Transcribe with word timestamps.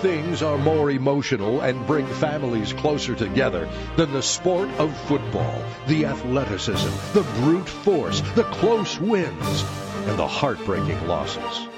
things 0.00 0.42
are 0.42 0.58
more 0.58 0.90
emotional 0.90 1.60
and 1.60 1.86
bring 1.86 2.06
families 2.06 2.72
closer 2.72 3.14
together 3.14 3.68
than 3.96 4.12
the 4.12 4.22
sport 4.22 4.68
of 4.78 4.96
football, 5.08 5.62
the 5.88 6.06
athleticism, 6.06 6.88
the 7.14 7.26
brute 7.40 7.68
force, 7.68 8.20
the 8.34 8.44
close 8.44 8.98
wins, 9.00 9.64
and 10.06 10.18
the 10.18 10.26
heartbreaking 10.26 11.06
losses. 11.06 11.68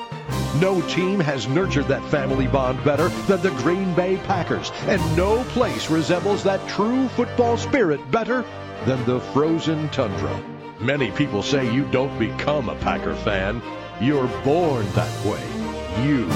No 0.60 0.82
team 0.82 1.18
has 1.20 1.48
nurtured 1.48 1.88
that 1.88 2.04
family 2.10 2.46
bond 2.46 2.84
better 2.84 3.08
than 3.26 3.40
the 3.40 3.50
Green 3.62 3.94
Bay 3.94 4.18
Packers, 4.18 4.70
and 4.86 5.00
no 5.16 5.42
place 5.44 5.90
resembles 5.90 6.42
that 6.44 6.66
true 6.68 7.08
football 7.08 7.56
spirit 7.56 8.10
better 8.10 8.44
than 8.84 9.04
the 9.06 9.20
frozen 9.32 9.88
tundra. 9.88 10.38
Many 10.78 11.10
people 11.10 11.42
say 11.42 11.72
you 11.72 11.84
don't 11.90 12.18
become 12.18 12.68
a 12.68 12.76
Packer 12.76 13.14
fan, 13.14 13.62
you're 14.00 14.28
born 14.44 14.86
that 14.92 15.24
way. 15.24 16.06
You 16.06 16.28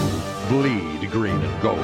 bleed 0.49 1.11
green 1.11 1.41
and 1.41 1.63
gold. 1.63 1.79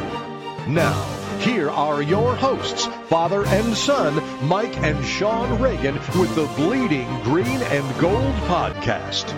Now, 0.69 0.93
here 1.39 1.71
are 1.71 2.03
your 2.03 2.35
hosts, 2.35 2.85
father 3.09 3.47
and 3.47 3.75
son, 3.75 4.23
Mike 4.47 4.77
and 4.79 5.03
Sean 5.03 5.61
Reagan, 5.61 5.95
with 6.19 6.35
the 6.35 6.45
Bleeding 6.57 7.09
Green 7.23 7.47
and 7.47 7.99
Gold 7.99 8.35
podcast. 8.45 9.33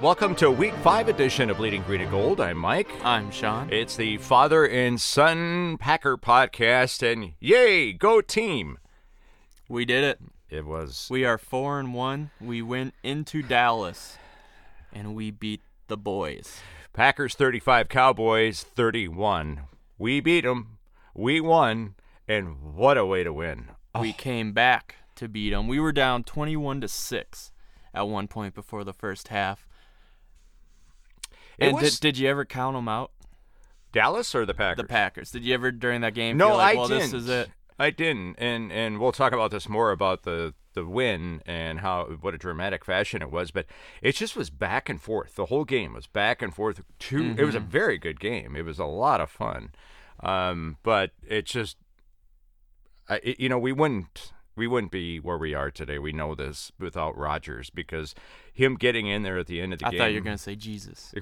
Welcome 0.00 0.34
to 0.36 0.50
week 0.50 0.74
five 0.82 1.08
edition 1.08 1.48
of 1.48 1.58
Bleeding 1.58 1.82
Green 1.82 2.00
and 2.00 2.10
Gold. 2.10 2.40
I'm 2.40 2.58
Mike. 2.58 2.90
I'm 3.04 3.30
Sean. 3.30 3.72
It's 3.72 3.94
the 3.94 4.16
father 4.18 4.66
and 4.66 5.00
son 5.00 5.78
Packer 5.78 6.16
podcast, 6.16 7.08
and 7.08 7.34
yay, 7.38 7.92
go 7.92 8.20
team! 8.20 8.78
We 9.68 9.84
did 9.84 10.02
it. 10.02 10.18
It 10.50 10.66
was. 10.66 11.06
We 11.08 11.24
are 11.24 11.38
four 11.38 11.78
and 11.78 11.94
one. 11.94 12.32
We 12.40 12.62
went 12.62 12.94
into 13.04 13.42
Dallas, 13.42 14.16
and 14.92 15.14
we 15.14 15.30
beat 15.30 15.60
the 15.86 15.96
boys. 15.96 16.60
Packers 16.92 17.34
35, 17.34 17.88
Cowboys 17.88 18.62
31. 18.62 19.62
We 19.98 20.20
beat 20.20 20.42
them. 20.44 20.78
We 21.14 21.40
won, 21.40 21.94
and 22.26 22.74
what 22.74 22.96
a 22.96 23.04
way 23.06 23.24
to 23.24 23.32
win! 23.32 23.68
We 24.00 24.12
came 24.12 24.52
back 24.52 24.96
to 25.16 25.28
beat 25.28 25.50
them. 25.50 25.66
We 25.66 25.80
were 25.80 25.92
down 25.92 26.22
21 26.24 26.80
to 26.82 26.88
six 26.88 27.50
at 27.92 28.06
one 28.08 28.28
point 28.28 28.54
before 28.54 28.84
the 28.84 28.92
first 28.92 29.28
half. 29.28 29.66
And 31.58 31.74
was- 31.74 31.98
did, 31.98 32.14
did 32.14 32.18
you 32.18 32.28
ever 32.28 32.44
count 32.44 32.76
them 32.76 32.88
out? 32.88 33.10
Dallas 33.90 34.34
or 34.34 34.46
the 34.46 34.54
Packers? 34.54 34.82
The 34.84 34.88
Packers. 34.88 35.30
Did 35.32 35.44
you 35.44 35.54
ever 35.54 35.72
during 35.72 36.02
that 36.02 36.14
game 36.14 36.36
No, 36.36 36.48
feel 36.48 36.56
like, 36.58 36.76
I 36.76 36.78
well, 36.78 36.88
didn't. 36.88 37.02
this 37.10 37.12
is 37.14 37.28
it? 37.28 37.50
I 37.80 37.90
didn't, 37.90 38.36
and 38.38 38.70
and 38.72 38.98
we'll 38.98 39.12
talk 39.12 39.32
about 39.32 39.50
this 39.50 39.68
more 39.68 39.90
about 39.92 40.22
the 40.24 40.52
the 40.82 40.88
win 40.88 41.42
and 41.46 41.80
how 41.80 42.04
what 42.20 42.34
a 42.34 42.38
dramatic 42.38 42.84
fashion 42.84 43.22
it 43.22 43.30
was. 43.30 43.50
But 43.50 43.66
it 44.02 44.14
just 44.14 44.36
was 44.36 44.50
back 44.50 44.88
and 44.88 45.00
forth. 45.00 45.34
The 45.34 45.46
whole 45.46 45.64
game 45.64 45.94
was 45.94 46.06
back 46.06 46.42
and 46.42 46.54
forth. 46.54 46.82
2 46.98 47.36
It 47.38 47.44
was 47.44 47.54
a 47.54 47.60
very 47.60 47.98
good 47.98 48.20
game. 48.20 48.54
It 48.56 48.64
was 48.64 48.78
a 48.78 48.84
lot 48.84 49.20
of 49.20 49.30
fun. 49.30 49.70
Um, 50.20 50.76
but 50.82 51.12
it 51.26 51.46
just, 51.46 51.76
I, 53.08 53.16
it- 53.22 53.40
you 53.40 53.48
know, 53.48 53.58
we 53.58 53.72
wouldn't 53.72 54.32
we 54.56 54.66
wouldn't 54.66 54.90
be 54.90 55.20
where 55.20 55.38
we 55.38 55.54
are 55.54 55.70
today. 55.70 55.98
We 56.00 56.10
know 56.12 56.34
this 56.34 56.72
without 56.80 57.16
Rodgers 57.16 57.70
because 57.70 58.12
him 58.52 58.74
getting 58.74 59.06
in 59.06 59.22
there 59.22 59.38
at 59.38 59.46
the 59.46 59.60
end 59.60 59.72
of 59.72 59.78
the 59.78 59.86
I 59.86 59.90
game. 59.92 60.00
I 60.00 60.04
thought 60.04 60.10
you 60.10 60.18
were 60.18 60.24
going 60.24 60.36
to 60.36 60.42
say 60.42 60.56
Jesus. 60.56 61.14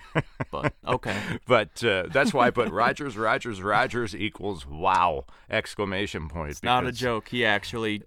but 0.50 0.74
okay. 0.84 1.16
But 1.46 1.84
uh, 1.84 2.06
that's 2.10 2.34
why 2.34 2.48
I 2.48 2.50
put 2.50 2.68
Rodgers, 2.72 3.16
Rodgers, 3.16 3.62
Rodgers 3.62 4.14
equals 4.16 4.66
wow! 4.66 5.24
Exclamation 5.48 6.28
point. 6.28 6.50
It's 6.50 6.64
not 6.64 6.84
a 6.84 6.90
joke. 6.90 7.28
He 7.28 7.44
actually, 7.44 8.02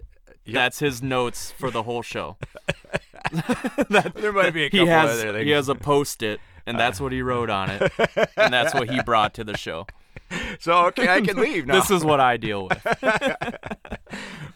that's 0.47 0.79
his 0.79 1.01
notes 1.01 1.51
for 1.51 1.71
the 1.71 1.83
whole 1.83 2.01
show. 2.01 2.37
that, 3.89 4.11
There 4.15 4.31
might 4.33 4.53
be 4.53 4.65
a 4.65 4.69
he 4.69 4.77
couple 4.79 4.87
has 4.87 5.11
other 5.19 5.33
things. 5.33 5.45
he 5.45 5.51
has 5.51 5.69
a 5.69 5.75
post-it, 5.75 6.39
and 6.65 6.77
that's 6.79 6.99
what 7.01 7.11
he 7.11 7.21
wrote 7.21 7.49
on 7.49 7.69
it, 7.69 7.91
and 8.37 8.53
that's 8.53 8.73
what 8.73 8.89
he 8.89 9.01
brought 9.03 9.33
to 9.35 9.43
the 9.43 9.57
show. 9.57 9.87
So 10.59 10.85
okay, 10.87 11.07
I 11.09 11.21
can 11.21 11.37
leave 11.37 11.65
now. 11.67 11.75
This 11.75 11.91
is 11.91 12.03
what 12.03 12.19
I 12.19 12.37
deal 12.37 12.67
with. 12.67 12.85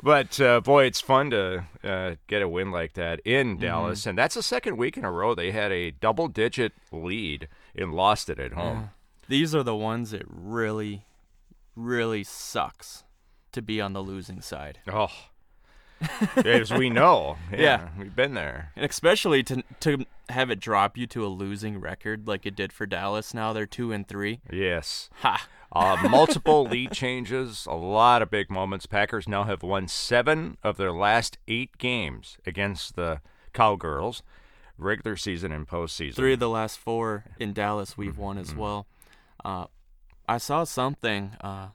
but 0.03 0.39
uh, 0.39 0.61
boy, 0.61 0.85
it's 0.85 1.01
fun 1.01 1.29
to 1.31 1.63
uh, 1.83 2.15
get 2.27 2.41
a 2.41 2.49
win 2.49 2.71
like 2.71 2.93
that 2.93 3.19
in 3.25 3.53
Mm-hmm. 3.57 3.61
Dallas, 3.61 4.05
and 4.05 4.17
that's 4.17 4.35
the 4.35 4.43
second 4.43 4.77
week 4.77 4.97
in 4.97 5.05
a 5.05 5.11
row 5.11 5.35
they 5.35 5.51
had 5.51 5.71
a 5.71 5.91
double-digit 5.91 6.73
lead 6.91 7.47
and 7.75 7.93
lost 7.93 8.29
it 8.29 8.39
at 8.39 8.53
home. 8.53 8.89
These 9.29 9.53
are 9.53 9.63
the 9.63 9.75
ones 9.75 10.11
that 10.11 10.23
really, 10.27 11.05
really 11.75 12.23
sucks 12.23 13.03
to 13.51 13.61
be 13.61 13.79
on 13.81 13.93
the 13.93 14.01
losing 14.01 14.41
side, 14.41 14.79
Oh, 14.91 15.07
as 16.37 16.71
we 16.71 16.89
know, 16.89 17.37
yeah, 17.51 17.59
Yeah. 17.59 17.87
we've 17.97 18.15
been 18.15 18.33
there. 18.33 18.71
and 18.75 18.85
especially 18.85 19.43
to 19.43 19.63
to 19.81 20.05
have 20.29 20.49
it 20.49 20.59
drop 20.59 20.97
you 20.97 21.07
to 21.07 21.25
a 21.25 21.27
losing 21.27 21.79
record 21.79 22.27
like 22.27 22.45
it 22.45 22.55
did 22.55 22.73
for 22.73 22.85
Dallas. 22.85 23.33
Now 23.33 23.53
they're 23.53 23.65
two 23.65 23.91
and 23.91 24.07
three. 24.07 24.41
Yes. 24.51 25.09
Ha! 25.21 25.47
Uh, 25.71 25.97
multiple 26.09 26.63
lead 26.65 26.91
changes, 26.91 27.65
a 27.69 27.75
lot 27.75 28.21
of 28.21 28.29
big 28.29 28.49
moments. 28.49 28.85
Packers 28.85 29.27
now 29.27 29.43
have 29.43 29.63
won 29.63 29.87
seven 29.87 30.57
of 30.63 30.77
their 30.77 30.91
last 30.91 31.37
eight 31.47 31.77
games 31.77 32.37
against 32.45 32.95
the 32.95 33.21
Cowgirls, 33.53 34.21
regular 34.77 35.15
season 35.17 35.51
and 35.51 35.67
postseason. 35.67 36.15
Three 36.15 36.33
of 36.33 36.39
the 36.39 36.49
last 36.49 36.77
four 36.77 37.25
in 37.39 37.53
Dallas 37.53 37.97
we've 37.97 38.17
won 38.17 38.37
as 38.37 38.53
well. 38.55 38.85
Uh, 39.43 39.65
I 40.27 40.37
saw 40.37 40.63
something. 40.65 41.31
Uh, 41.41 41.67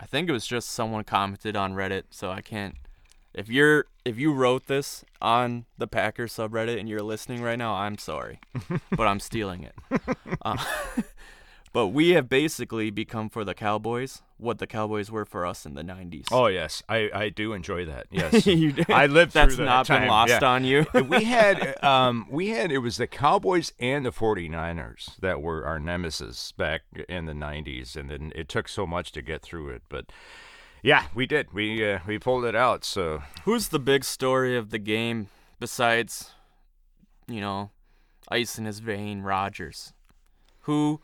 I 0.00 0.06
think 0.06 0.28
it 0.28 0.32
was 0.32 0.46
just 0.46 0.70
someone 0.70 1.04
commented 1.04 1.56
on 1.56 1.74
Reddit, 1.74 2.04
so 2.10 2.30
I 2.30 2.40
can't. 2.40 2.74
If 3.34 3.48
you're 3.48 3.86
if 4.04 4.18
you 4.18 4.32
wrote 4.32 4.66
this 4.66 5.04
on 5.20 5.66
the 5.76 5.86
Packers 5.86 6.32
subreddit 6.32 6.78
and 6.78 6.88
you're 6.88 7.02
listening 7.02 7.42
right 7.42 7.58
now, 7.58 7.74
I'm 7.74 7.98
sorry, 7.98 8.40
but 8.90 9.06
I'm 9.06 9.20
stealing 9.20 9.64
it. 9.64 9.74
Uh, 10.42 10.56
but 11.72 11.88
we 11.88 12.10
have 12.10 12.28
basically 12.28 12.90
become 12.90 13.28
for 13.28 13.44
the 13.44 13.54
Cowboys 13.54 14.22
what 14.38 14.58
the 14.58 14.66
Cowboys 14.66 15.10
were 15.10 15.24
for 15.24 15.44
us 15.44 15.66
in 15.66 15.74
the 15.74 15.82
'90s. 15.82 16.26
Oh 16.30 16.46
yes, 16.46 16.82
I, 16.88 17.10
I 17.12 17.28
do 17.28 17.52
enjoy 17.52 17.84
that. 17.86 18.06
Yes, 18.10 18.46
You 18.46 18.72
do? 18.72 18.84
I 18.88 19.06
lived 19.06 19.32
That's 19.32 19.56
through 19.56 19.64
that 19.66 19.70
not 19.70 19.88
been 19.88 20.08
lost 20.08 20.30
yeah. 20.40 20.44
on 20.44 20.64
you. 20.64 20.86
we 21.08 21.24
had 21.24 21.82
um 21.84 22.26
we 22.30 22.48
had 22.48 22.72
it 22.72 22.78
was 22.78 22.96
the 22.96 23.06
Cowboys 23.06 23.72
and 23.78 24.06
the 24.06 24.12
49ers 24.12 25.16
that 25.20 25.42
were 25.42 25.66
our 25.66 25.78
nemesis 25.78 26.52
back 26.52 26.82
in 27.08 27.26
the 27.26 27.32
90s 27.32 27.96
and 27.96 28.10
then 28.10 28.32
it 28.34 28.48
took 28.48 28.68
so 28.68 28.86
much 28.86 29.12
to 29.12 29.22
get 29.22 29.42
through 29.42 29.70
it 29.70 29.82
but 29.88 30.06
yeah 30.82 31.06
we 31.14 31.26
did. 31.26 31.52
We 31.52 31.88
uh, 31.88 32.00
we 32.06 32.18
pulled 32.18 32.44
it 32.44 32.54
out 32.54 32.84
so. 32.84 33.22
Who's 33.44 33.68
the 33.68 33.78
big 33.78 34.04
story 34.04 34.56
of 34.56 34.70
the 34.70 34.78
game 34.78 35.28
besides, 35.60 36.32
you 37.26 37.40
know, 37.40 37.70
ice 38.28 38.58
in 38.58 38.64
his 38.64 38.78
vein, 38.80 39.22
Rodgers, 39.22 39.92
who 40.60 41.00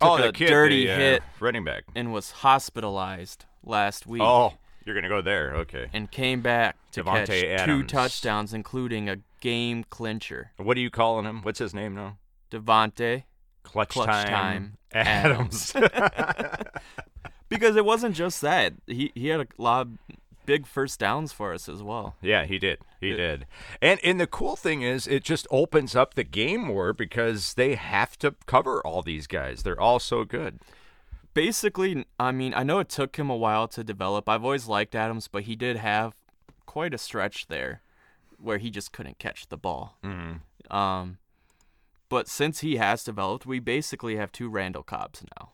took 0.00 0.20
oh 0.20 0.28
a 0.28 0.32
kid 0.32 0.48
dirty 0.48 0.86
the, 0.86 0.92
uh, 0.92 0.96
hit 0.96 1.22
running 1.40 1.64
back. 1.64 1.84
and 1.94 2.12
was 2.12 2.30
hospitalized 2.30 3.44
last 3.62 4.06
week. 4.06 4.22
Oh 4.22 4.54
you're 4.86 4.94
gonna 4.94 5.08
go 5.08 5.20
there. 5.20 5.52
Okay. 5.56 5.88
And 5.92 6.10
came 6.10 6.40
back 6.40 6.76
to 6.92 7.02
Davante 7.02 7.56
catch 7.56 7.66
two 7.66 7.82
touchdowns, 7.82 8.54
including 8.54 9.08
a 9.10 9.16
game 9.40 9.84
clincher. 9.90 10.52
what 10.56 10.76
are 10.76 10.80
you 10.80 10.90
calling 10.90 11.26
him? 11.26 11.42
What's 11.42 11.58
his 11.58 11.74
name 11.74 11.94
now? 11.94 12.18
Davante, 12.50 13.24
clutch, 13.64 13.88
Clutch 13.90 14.06
time, 14.06 14.28
time 14.28 14.78
Adams, 14.92 15.74
because 17.48 17.76
it 17.76 17.84
wasn't 17.84 18.14
just 18.14 18.40
that 18.40 18.74
he 18.86 19.12
he 19.14 19.28
had 19.28 19.40
a 19.40 19.46
lot 19.58 19.86
of 19.86 19.98
big 20.46 20.66
first 20.66 21.00
downs 21.00 21.32
for 21.32 21.52
us 21.52 21.68
as 21.68 21.82
well. 21.82 22.14
Yeah, 22.22 22.44
he 22.44 22.58
did. 22.58 22.78
He 23.00 23.12
did. 23.12 23.46
And 23.82 23.98
and 24.04 24.20
the 24.20 24.26
cool 24.26 24.54
thing 24.56 24.82
is 24.82 25.06
it 25.06 25.24
just 25.24 25.46
opens 25.50 25.96
up 25.96 26.14
the 26.14 26.24
game 26.24 26.60
more 26.66 26.92
because 26.92 27.54
they 27.54 27.74
have 27.74 28.16
to 28.18 28.34
cover 28.46 28.80
all 28.86 29.02
these 29.02 29.26
guys. 29.26 29.62
They're 29.62 29.80
all 29.80 29.98
so 29.98 30.24
good. 30.24 30.60
basically, 31.34 32.06
I 32.18 32.32
mean, 32.32 32.54
I 32.54 32.62
know 32.62 32.78
it 32.78 32.88
took 32.88 33.16
him 33.16 33.28
a 33.28 33.36
while 33.36 33.68
to 33.68 33.84
develop. 33.84 34.26
I've 34.28 34.42
always 34.42 34.66
liked 34.68 34.94
Adams, 34.94 35.28
but 35.28 35.42
he 35.42 35.54
did 35.54 35.76
have 35.76 36.14
quite 36.64 36.94
a 36.94 36.98
stretch 36.98 37.48
there 37.48 37.82
where 38.40 38.58
he 38.58 38.70
just 38.70 38.90
couldn't 38.90 39.18
catch 39.18 39.48
the 39.48 39.56
ball. 39.58 39.98
Mm-hmm. 40.02 40.74
Um, 40.74 41.18
but 42.08 42.26
since 42.28 42.60
he 42.60 42.76
has 42.76 43.04
developed, 43.04 43.44
we 43.46 43.58
basically 43.60 44.16
have 44.16 44.32
two 44.32 44.48
Randall 44.48 44.82
Cobbs 44.82 45.24
now. 45.38 45.50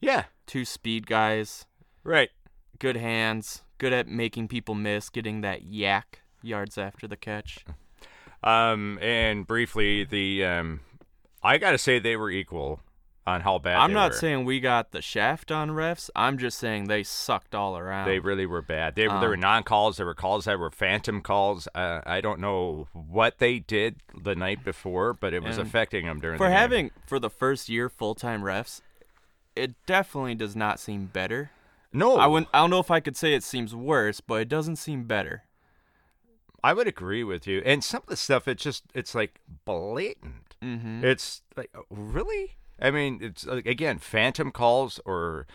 Yeah. 0.00 0.24
Two 0.46 0.64
speed 0.64 1.06
guys, 1.06 1.66
Right. 2.04 2.30
good 2.78 2.96
hands, 2.96 3.62
good 3.78 3.92
at 3.92 4.06
making 4.06 4.48
people 4.48 4.74
miss, 4.74 5.08
getting 5.08 5.40
that 5.40 5.62
YAC 5.64 6.20
yards 6.42 6.78
after 6.78 7.08
the 7.08 7.16
catch. 7.16 7.64
Um 8.42 8.98
and 9.02 9.46
briefly 9.46 10.04
the 10.04 10.44
um 10.44 10.80
I 11.42 11.58
got 11.58 11.72
to 11.72 11.78
say 11.78 11.98
they 11.98 12.16
were 12.16 12.30
equal 12.30 12.80
on 13.26 13.40
how 13.40 13.58
bad 13.58 13.78
I'm 13.78 13.92
not 13.92 14.12
were. 14.12 14.16
saying 14.16 14.44
we 14.44 14.60
got 14.60 14.92
the 14.92 15.02
shaft 15.02 15.50
on 15.50 15.70
refs. 15.70 16.10
I'm 16.14 16.38
just 16.38 16.58
saying 16.58 16.84
they 16.86 17.02
sucked 17.02 17.54
all 17.56 17.76
around. 17.76 18.06
They 18.06 18.20
really 18.20 18.46
were 18.46 18.62
bad. 18.62 18.94
They 18.94 19.08
were 19.08 19.18
there 19.18 19.28
were 19.30 19.34
Um, 19.34 19.40
non-calls. 19.40 19.96
There 19.96 20.06
were 20.06 20.14
calls 20.14 20.44
that 20.44 20.58
were 20.60 20.70
phantom 20.70 21.22
calls. 21.22 21.66
Uh, 21.74 22.02
I 22.06 22.20
don't 22.20 22.38
know 22.40 22.86
what 22.92 23.38
they 23.38 23.58
did 23.58 23.96
the 24.16 24.36
night 24.36 24.62
before, 24.64 25.12
but 25.12 25.34
it 25.34 25.42
was 25.42 25.58
affecting 25.58 26.06
them 26.06 26.20
during 26.20 26.38
for 26.38 26.48
the 26.48 26.54
having 26.54 26.90
for 27.06 27.18
the 27.18 27.30
first 27.30 27.68
year 27.68 27.88
full 27.88 28.14
time 28.14 28.42
refs, 28.42 28.80
it 29.56 29.74
definitely 29.86 30.34
does 30.34 30.54
not 30.54 30.78
seem 30.78 31.06
better. 31.06 31.50
no. 31.92 32.16
I 32.16 32.26
wouldn't. 32.26 32.48
I 32.54 32.60
don't 32.60 32.70
know 32.70 32.80
if 32.80 32.90
I 32.90 33.00
could 33.00 33.16
say 33.16 33.34
it 33.34 33.42
seems 33.42 33.74
worse, 33.74 34.20
but 34.20 34.40
it 34.40 34.48
doesn't 34.48 34.76
seem 34.76 35.04
better. 35.04 35.44
I 36.62 36.72
would 36.72 36.88
agree 36.88 37.22
with 37.24 37.46
you. 37.46 37.62
And 37.64 37.82
some 37.84 38.02
of 38.02 38.08
the 38.08 38.16
stuff, 38.16 38.48
it's 38.48 38.62
just, 38.62 38.84
it's 38.94 39.14
like 39.14 39.40
blatant. 39.64 40.56
Mm-hmm. 40.62 41.04
It's 41.04 41.42
like, 41.56 41.70
really? 41.90 42.56
I 42.80 42.90
mean, 42.90 43.20
it's 43.22 43.46
like, 43.46 43.66
again 43.66 43.98
phantom 43.98 44.50
calls 44.50 45.00
or. 45.04 45.46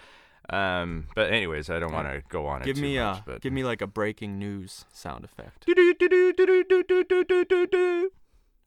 Um, 0.49 1.07
but 1.15 1.31
anyways, 1.31 1.69
I 1.69 1.79
don't 1.79 1.93
want 1.93 2.07
to 2.07 2.23
go 2.29 2.45
on 2.47 2.61
Give 2.63 2.77
me 2.77 2.97
much. 2.97 3.17
uh, 3.17 3.21
but 3.25 3.41
give 3.41 3.53
me 3.53 3.63
like 3.63 3.81
a 3.81 3.87
breaking 3.87 4.37
news 4.39 4.85
sound 4.91 5.23
effect. 5.23 5.65
a 5.67 5.71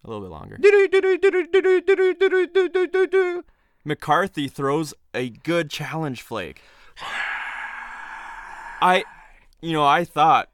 A 0.04 0.06
little 0.08 0.22
bit 0.22 0.30
longer. 0.30 0.56
McCarthy 3.84 4.48
throws 4.48 4.94
a 5.12 5.30
good 5.30 5.70
challenge 5.70 6.22
flake. 6.22 6.62
I, 8.80 9.04
you 9.60 9.72
know, 9.72 9.84
I 9.84 10.04
thought 10.04 10.50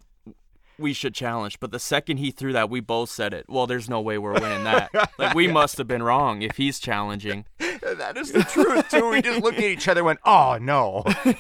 we 0.79 0.93
should 0.93 1.15
challenge, 1.15 1.61
but 1.61 1.71
the 1.71 1.79
second 1.79 2.17
he 2.17 2.31
threw 2.31 2.53
that, 2.53 2.71
we 2.71 2.81
both 2.81 3.11
said 3.11 3.35
it. 3.35 3.47
Well, 3.49 3.67
there's 3.67 3.89
no 3.89 4.01
way 4.01 4.19
we're 4.19 4.33
winning 4.33 4.65
that. 4.65 4.91
like 5.19 5.35
we 5.35 5.47
must 5.47 5.79
have 5.79 5.87
been 5.87 6.03
wrong 6.03 6.43
if 6.43 6.57
he's 6.57 6.79
challenging. 6.79 7.45
that 7.59 8.17
is 8.17 8.33
the 8.33 8.43
truth 8.43 8.89
too. 8.89 9.11
We 9.11 9.23
just 9.23 9.43
looked 9.43 9.59
at 9.59 9.65
each 9.65 9.89
other, 9.89 10.01
and 10.01 10.07
went, 10.07 10.21
"Oh 10.25 10.59
no." 10.61 11.05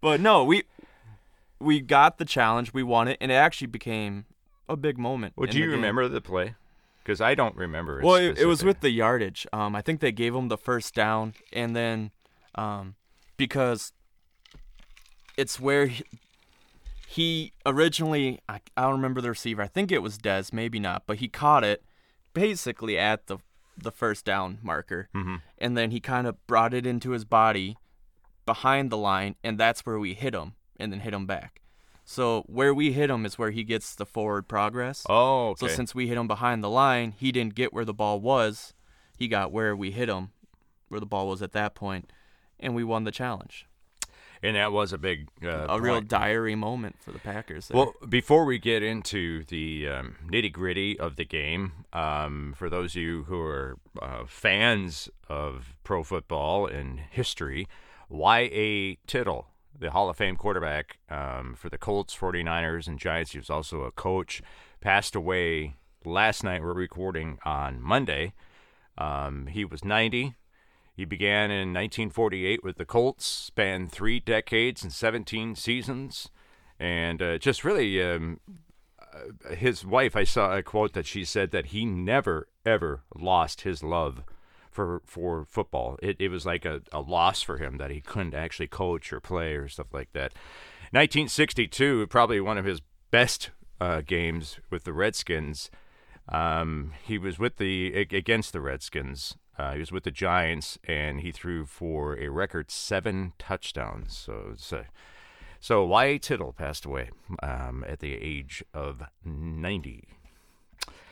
But 0.00 0.20
no, 0.20 0.44
we 0.44 0.64
we 1.60 1.80
got 1.80 2.18
the 2.18 2.24
challenge, 2.24 2.74
we 2.74 2.82
won 2.82 3.08
it, 3.08 3.18
and 3.20 3.30
it 3.30 3.36
actually 3.36 3.68
became 3.68 4.26
a 4.68 4.76
big 4.76 4.98
moment. 4.98 5.34
Well, 5.36 5.48
do 5.48 5.58
you 5.58 5.66
game. 5.66 5.76
remember 5.76 6.08
the 6.08 6.20
play? 6.20 6.54
Because 7.02 7.20
I 7.20 7.34
don't 7.34 7.56
remember. 7.56 7.98
It 8.00 8.04
Well, 8.04 8.14
it, 8.16 8.38
it 8.38 8.46
was 8.46 8.62
with 8.64 8.80
the 8.80 8.90
yardage. 8.90 9.46
Um, 9.52 9.74
I 9.74 9.82
think 9.82 10.00
they 10.00 10.12
gave 10.12 10.34
him 10.34 10.48
the 10.48 10.56
first 10.58 10.94
down, 10.94 11.34
and 11.52 11.74
then, 11.74 12.12
um, 12.54 12.94
because 13.36 13.92
it's 15.36 15.58
where 15.58 15.86
he, 15.86 16.04
he 17.08 17.52
originally, 17.66 18.40
I, 18.48 18.60
I 18.76 18.82
don't 18.82 18.92
remember 18.92 19.20
the 19.20 19.30
receiver. 19.30 19.62
I 19.62 19.66
think 19.66 19.90
it 19.90 19.98
was 20.02 20.18
Dez, 20.18 20.52
maybe 20.52 20.78
not, 20.78 21.02
but 21.06 21.16
he 21.18 21.28
caught 21.28 21.64
it 21.64 21.82
basically 22.34 22.96
at 22.98 23.26
the 23.26 23.38
the 23.76 23.90
first 23.90 24.26
down 24.26 24.58
marker, 24.62 25.08
Mm-hmm. 25.14 25.36
and 25.58 25.76
then 25.78 25.90
he 25.92 25.98
kind 25.98 26.26
of 26.26 26.46
brought 26.46 26.74
it 26.74 26.84
into 26.86 27.12
his 27.12 27.24
body 27.24 27.78
behind 28.44 28.90
the 28.92 28.98
line, 28.98 29.34
and 29.42 29.58
that's 29.58 29.86
where 29.86 29.98
we 29.98 30.12
hit 30.14 30.34
him, 30.34 30.52
and 30.78 30.92
then 30.92 31.00
hit 31.00 31.14
him 31.14 31.26
back. 31.26 31.61
So 32.04 32.42
where 32.46 32.74
we 32.74 32.92
hit 32.92 33.10
him 33.10 33.24
is 33.24 33.38
where 33.38 33.50
he 33.50 33.64
gets 33.64 33.94
the 33.94 34.06
forward 34.06 34.48
progress. 34.48 35.04
Oh, 35.08 35.50
okay. 35.50 35.68
So 35.68 35.72
since 35.72 35.94
we 35.94 36.08
hit 36.08 36.18
him 36.18 36.26
behind 36.26 36.62
the 36.62 36.70
line, 36.70 37.14
he 37.16 37.30
didn't 37.32 37.54
get 37.54 37.72
where 37.72 37.84
the 37.84 37.94
ball 37.94 38.20
was. 38.20 38.74
He 39.16 39.28
got 39.28 39.52
where 39.52 39.76
we 39.76 39.92
hit 39.92 40.08
him, 40.08 40.32
where 40.88 41.00
the 41.00 41.06
ball 41.06 41.28
was 41.28 41.42
at 41.42 41.52
that 41.52 41.74
point, 41.74 42.10
and 42.58 42.74
we 42.74 42.82
won 42.82 43.04
the 43.04 43.12
challenge. 43.12 43.66
and 44.42 44.56
that 44.56 44.72
was 44.72 44.92
a 44.92 44.98
big, 44.98 45.28
uh, 45.44 45.66
a 45.68 45.80
real 45.80 45.94
point. 45.96 46.08
diary 46.08 46.56
moment 46.56 46.96
for 47.00 47.12
the 47.12 47.20
Packers. 47.20 47.68
There. 47.68 47.76
Well, 47.76 47.94
before 48.08 48.44
we 48.44 48.58
get 48.58 48.82
into 48.82 49.44
the 49.44 49.86
um, 49.88 50.16
nitty 50.26 50.52
gritty 50.52 50.98
of 50.98 51.14
the 51.14 51.24
game, 51.24 51.84
um, 51.92 52.52
for 52.56 52.68
those 52.68 52.96
of 52.96 53.02
you 53.02 53.22
who 53.24 53.40
are 53.40 53.76
uh, 54.00 54.24
fans 54.26 55.08
of 55.28 55.76
pro 55.84 56.02
football 56.02 56.66
and 56.66 56.98
history, 56.98 57.68
Y.A. 58.08 58.96
Tittle, 59.06 59.46
the 59.78 59.90
Hall 59.90 60.08
of 60.08 60.16
Fame 60.16 60.36
quarterback 60.36 60.98
um, 61.10 61.54
for 61.54 61.68
the 61.68 61.78
Colts, 61.78 62.16
49ers, 62.16 62.86
and 62.86 62.98
Giants, 62.98 63.32
he 63.32 63.38
was 63.38 63.50
also 63.50 63.82
a 63.82 63.90
coach, 63.90 64.42
passed 64.80 65.14
away 65.14 65.76
last 66.04 66.44
night. 66.44 66.62
We're 66.62 66.72
recording 66.72 67.38
on 67.44 67.80
Monday. 67.80 68.32
Um, 68.98 69.46
he 69.46 69.64
was 69.64 69.84
90. 69.84 70.34
He 70.94 71.04
began 71.04 71.50
in 71.50 71.72
1948 71.72 72.62
with 72.62 72.76
the 72.76 72.84
Colts, 72.84 73.26
spanned 73.26 73.90
three 73.90 74.20
decades 74.20 74.82
and 74.82 74.92
17 74.92 75.56
seasons, 75.56 76.28
and 76.78 77.22
uh, 77.22 77.38
just 77.38 77.64
really 77.64 78.02
um, 78.02 78.40
uh, 79.00 79.54
his 79.54 79.86
wife. 79.86 80.14
I 80.14 80.24
saw 80.24 80.56
a 80.56 80.62
quote 80.62 80.92
that 80.92 81.06
she 81.06 81.24
said 81.24 81.50
that 81.52 81.66
he 81.66 81.86
never 81.86 82.48
ever 82.66 83.02
lost 83.16 83.62
his 83.62 83.82
love 83.82 84.22
for 84.72 85.02
for 85.06 85.44
football. 85.44 85.98
It 86.02 86.16
it 86.18 86.28
was 86.28 86.44
like 86.44 86.64
a, 86.64 86.82
a 86.90 87.00
loss 87.00 87.42
for 87.42 87.58
him 87.58 87.76
that 87.78 87.90
he 87.90 88.00
couldn't 88.00 88.34
actually 88.34 88.68
coach 88.68 89.12
or 89.12 89.20
play 89.20 89.54
or 89.54 89.68
stuff 89.68 89.92
like 89.92 90.12
that. 90.12 90.32
1962, 90.92 92.06
probably 92.08 92.40
one 92.40 92.58
of 92.58 92.64
his 92.64 92.80
best 93.10 93.50
uh, 93.80 94.00
games 94.00 94.58
with 94.70 94.84
the 94.84 94.92
Redskins. 94.92 95.70
Um, 96.28 96.92
he 97.04 97.18
was 97.18 97.38
with 97.38 97.56
the 97.56 97.94
against 97.94 98.52
the 98.52 98.60
Redskins. 98.60 99.36
Uh, 99.58 99.72
he 99.74 99.80
was 99.80 99.92
with 99.92 100.04
the 100.04 100.10
Giants, 100.10 100.78
and 100.84 101.20
he 101.20 101.30
threw 101.30 101.66
for 101.66 102.18
a 102.18 102.28
record 102.28 102.70
seven 102.70 103.32
touchdowns. 103.38 104.16
So, 104.16 104.50
it's 104.54 104.72
a, 104.72 104.86
so 105.60 105.84
Y.A. 105.84 106.18
Tittle 106.18 106.52
passed 106.52 106.84
away 106.86 107.10
um, 107.42 107.84
at 107.86 108.00
the 108.00 108.14
age 108.14 108.64
of 108.72 109.02
ninety. 109.24 110.08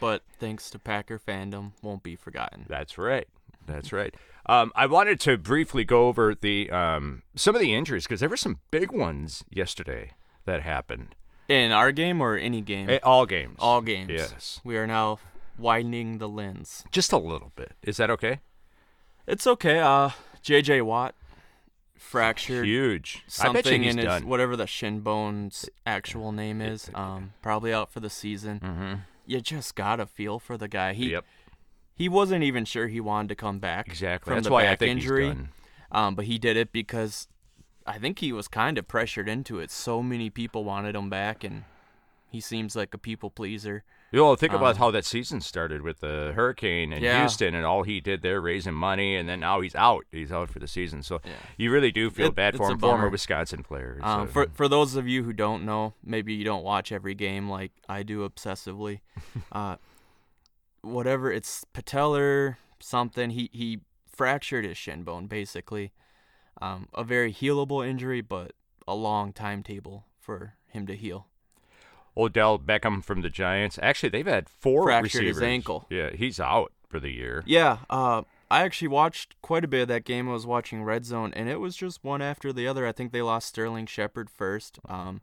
but 0.01 0.23
thanks 0.39 0.71
to 0.71 0.79
Packer 0.79 1.19
fandom, 1.19 1.73
won't 1.83 2.03
be 2.03 2.17
forgotten. 2.17 2.65
That's 2.69 2.97
right. 2.97 3.29
That's 3.71 3.93
right. 3.93 4.15
Um, 4.47 4.73
I 4.75 4.87
wanted 4.87 5.21
to 5.21 5.37
briefly 5.39 5.85
go 5.85 6.09
over 6.09 6.35
the 6.35 6.71
um, 6.71 7.23
some 7.37 7.55
of 7.55 7.61
the 7.61 7.75
injuries 7.75 8.05
because 8.05 8.21
there 8.21 8.29
were 8.29 8.37
some 8.37 8.59
big 8.71 8.91
ones 8.91 9.45
yesterday 9.51 10.13
that 10.45 10.63
happened. 10.63 11.15
In 11.49 11.73
our 11.73 11.91
game 11.93 12.21
or 12.21 12.37
any 12.37 12.61
game? 12.61 12.89
Eh, 12.89 12.99
All 13.03 13.27
games. 13.27 13.57
All 13.59 13.81
games. 13.81 14.11
Yes. 14.11 14.61
We 14.65 14.77
are 14.77 14.87
now 14.87 15.19
widening 15.59 16.19
the 16.19 16.29
lens. 16.29 16.85
Just 16.91 17.13
a 17.13 17.19
little 17.19 17.53
bit. 17.57 17.73
Is 17.83 17.97
that 17.99 18.09
okay? 18.11 18.41
It's 19.27 19.47
okay. 19.47 19.81
Uh, 19.81 20.11
J.J. 20.43 20.81
Watt 20.83 21.15
fractured 21.97 22.67
Huge. 22.67 23.25
I 23.41 23.53
bet 23.53 23.67
you 23.67 23.71
something 23.71 23.85
in 23.85 23.97
his 23.99 24.07
done. 24.07 24.27
whatever 24.27 24.57
the 24.57 24.67
shin 24.67 25.01
bone's 25.01 25.69
actual 25.87 26.33
name 26.33 26.61
is. 26.61 26.91
Um, 26.95 27.33
probably 27.43 27.73
out 27.73 27.93
for 27.93 28.01
the 28.01 28.11
season. 28.11 28.61
mm-hmm. 28.61 28.95
You 29.27 29.41
just 29.41 29.77
gotta 29.77 30.07
feel 30.07 30.39
for 30.41 30.57
the 30.57 30.67
guy. 30.67 30.93
He 30.93 31.13
Yep. 31.13 31.25
He 32.01 32.09
wasn't 32.09 32.43
even 32.43 32.65
sure 32.65 32.89
he 32.89 33.01
wanted 33.01 33.29
to 33.29 33.35
come 33.35 33.59
back. 33.59 33.87
Exactly. 33.89 34.31
From 34.31 34.37
That's 34.39 34.47
the 34.47 34.53
why 34.53 34.63
back 34.65 34.73
I 34.73 34.77
think 34.77 34.91
injury. 34.93 35.27
he's 35.27 35.35
done. 35.35 35.49
Um, 35.93 36.15
but 36.15 36.25
he 36.25 36.39
did 36.39 36.57
it 36.57 36.73
because 36.73 37.29
I 37.87 37.99
think 37.99 38.21
he 38.21 38.33
was 38.33 38.49
kind 38.49 38.79
of 38.79 38.89
pressured 38.89 39.29
into 39.29 39.59
it. 39.61 39.71
So 39.71 40.03
many 40.03 40.31
people 40.31 40.65
wanted 40.65 40.95
him 40.97 41.11
back, 41.11 41.45
and 41.45 41.65
he 42.31 42.41
seems 42.41 42.75
like 42.75 42.95
a 42.95 42.99
people 42.99 43.29
pleaser. 43.31 43.85
You 44.13 44.19
know, 44.21 44.35
think 44.35 44.53
about 44.53 44.73
Um, 44.73 44.77
how 44.79 44.91
that 44.93 45.05
season 45.05 45.41
started 45.41 45.83
with 45.83 46.01
the 46.01 46.33
hurricane 46.35 46.93
in 46.93 47.03
Yeah. 47.03 47.21
Houston 47.21 47.55
and 47.55 47.65
all 47.67 47.83
he 47.85 48.01
did 48.01 48.23
there, 48.23 48.41
raising 48.41 48.75
money, 48.75 49.15
and 49.15 49.29
then 49.29 49.39
now 49.41 49.61
he's 49.61 49.75
out. 49.77 50.05
He's 50.11 50.33
out 50.33 50.51
for 50.51 50.59
the 50.59 50.67
season. 50.67 51.03
So 51.05 51.21
Yeah. 51.25 51.33
you 51.59 51.71
really 51.71 51.93
do 51.93 52.11
feel 52.11 52.27
It- 52.29 52.35
bad 52.35 52.57
for 52.57 52.71
him. 52.73 52.79
Former. 52.79 53.09
Wisconsin 53.09 53.63
player. 53.63 53.99
Um, 54.03 54.27
so- 54.27 54.33
for 54.33 54.47
for 54.55 54.69
those 54.69 54.97
of 54.97 55.07
you 55.07 55.23
who 55.25 55.33
don't 55.33 55.65
know, 55.65 55.95
maybe 56.03 56.33
you 56.35 56.45
don't 56.45 56.65
watch 56.65 56.91
every 56.91 57.15
game 57.15 57.49
like 57.49 57.73
I 57.89 58.03
do 58.03 58.29
obsessively. 58.29 59.01
uh, 59.53 59.77
whatever 60.83 61.31
it's 61.33 61.65
patellar 61.75 62.57
something. 62.81 63.31
He 63.31 63.51
he 63.53 63.81
fractured 64.09 64.65
his 64.65 64.77
shin 64.77 65.03
bone 65.03 65.27
basically. 65.27 65.93
Um, 66.61 66.89
a 66.95 67.05
very 67.05 67.33
healable 67.33 67.87
injury, 67.87 68.21
but 68.21 68.53
a 68.87 68.95
long 68.95 69.33
timetable 69.33 70.05
for 70.19 70.55
him 70.67 70.87
to 70.87 70.95
heal. 70.97 71.27
Odell 72.17 72.59
Beckham 72.59 73.03
from 73.03 73.23
the 73.23 73.31
Giants. 73.31 73.79
Actually, 73.83 74.11
they've 74.11 74.27
had 74.27 74.49
four 74.49 74.85
Fractured 74.85 75.25
his 75.25 75.41
ankle. 75.41 75.87
Yeah, 75.89 76.11
he's 76.13 76.39
out 76.41 76.73
for 76.89 77.01
the 77.01 77.09
year. 77.11 77.43
Yeah, 77.47 77.79
uh, 77.89 78.23
I 78.51 78.63
actually 78.63 78.89
watched 78.89 79.41
quite 79.43 79.65
a 79.65 79.69
bit 79.69 79.83
of 79.83 79.89
that 79.89 80.05
game. 80.05 80.29
I 80.29 80.33
was 80.33 80.45
watching 80.45 80.83
Red 80.83 81.07
Zone, 81.07 81.33
and 81.35 81.49
it 81.49 81.61
was 81.61 81.77
just 81.77 82.03
one 82.05 82.21
after 82.21 82.53
the 82.53 82.67
other. 82.67 82.87
I 82.87 82.93
think 82.93 83.13
they 83.13 83.23
lost 83.23 83.49
Sterling 83.49 83.87
Shepard 83.87 84.29
first. 84.29 84.81
Um, 84.87 85.21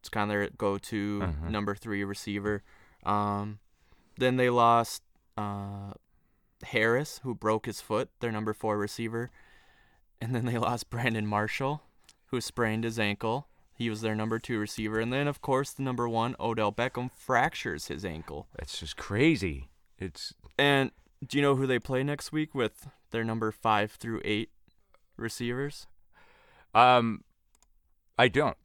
it's 0.00 0.08
kind 0.08 0.24
of 0.30 0.36
their 0.36 0.48
go-to 0.50 1.20
Uh-huh. 1.22 1.48
number 1.48 1.74
three 1.74 2.02
receiver. 2.04 2.64
Um, 3.04 3.60
then 4.20 4.36
they 4.36 4.50
lost 4.50 5.02
uh, 5.36 5.92
Harris, 6.64 7.20
who 7.22 7.34
broke 7.34 7.66
his 7.66 7.80
foot, 7.80 8.10
their 8.20 8.32
number 8.32 8.52
four 8.52 8.78
receiver, 8.78 9.30
and 10.20 10.34
then 10.34 10.44
they 10.44 10.58
lost 10.68 10.90
Brandon 10.90 11.26
Marshall, 11.26 11.82
who 12.26 12.40
sprained 12.40 12.84
his 12.84 12.98
ankle. 12.98 13.48
He 13.74 13.88
was 13.88 14.02
their 14.02 14.14
number 14.14 14.38
two 14.38 14.58
receiver, 14.58 15.00
and 15.00 15.12
then 15.12 15.26
of 15.26 15.40
course 15.40 15.72
the 15.72 15.82
number 15.82 16.08
one 16.08 16.36
Odell 16.38 16.70
Beckham 16.70 17.10
fractures 17.10 17.86
his 17.86 18.04
ankle. 18.04 18.46
That's 18.58 18.78
just 18.78 18.96
crazy. 18.96 19.68
It's 19.98 20.34
And 20.58 20.90
do 21.26 21.38
you 21.38 21.42
know 21.42 21.56
who 21.56 21.66
they 21.66 21.78
play 21.78 22.02
next 22.02 22.30
week 22.30 22.54
with 22.54 22.88
their 23.10 23.24
number 23.24 23.50
five 23.50 23.92
through 23.92 24.20
eight 24.24 24.50
receivers? 25.16 25.86
um, 26.74 27.24
I 28.18 28.28
don't. 28.28 28.56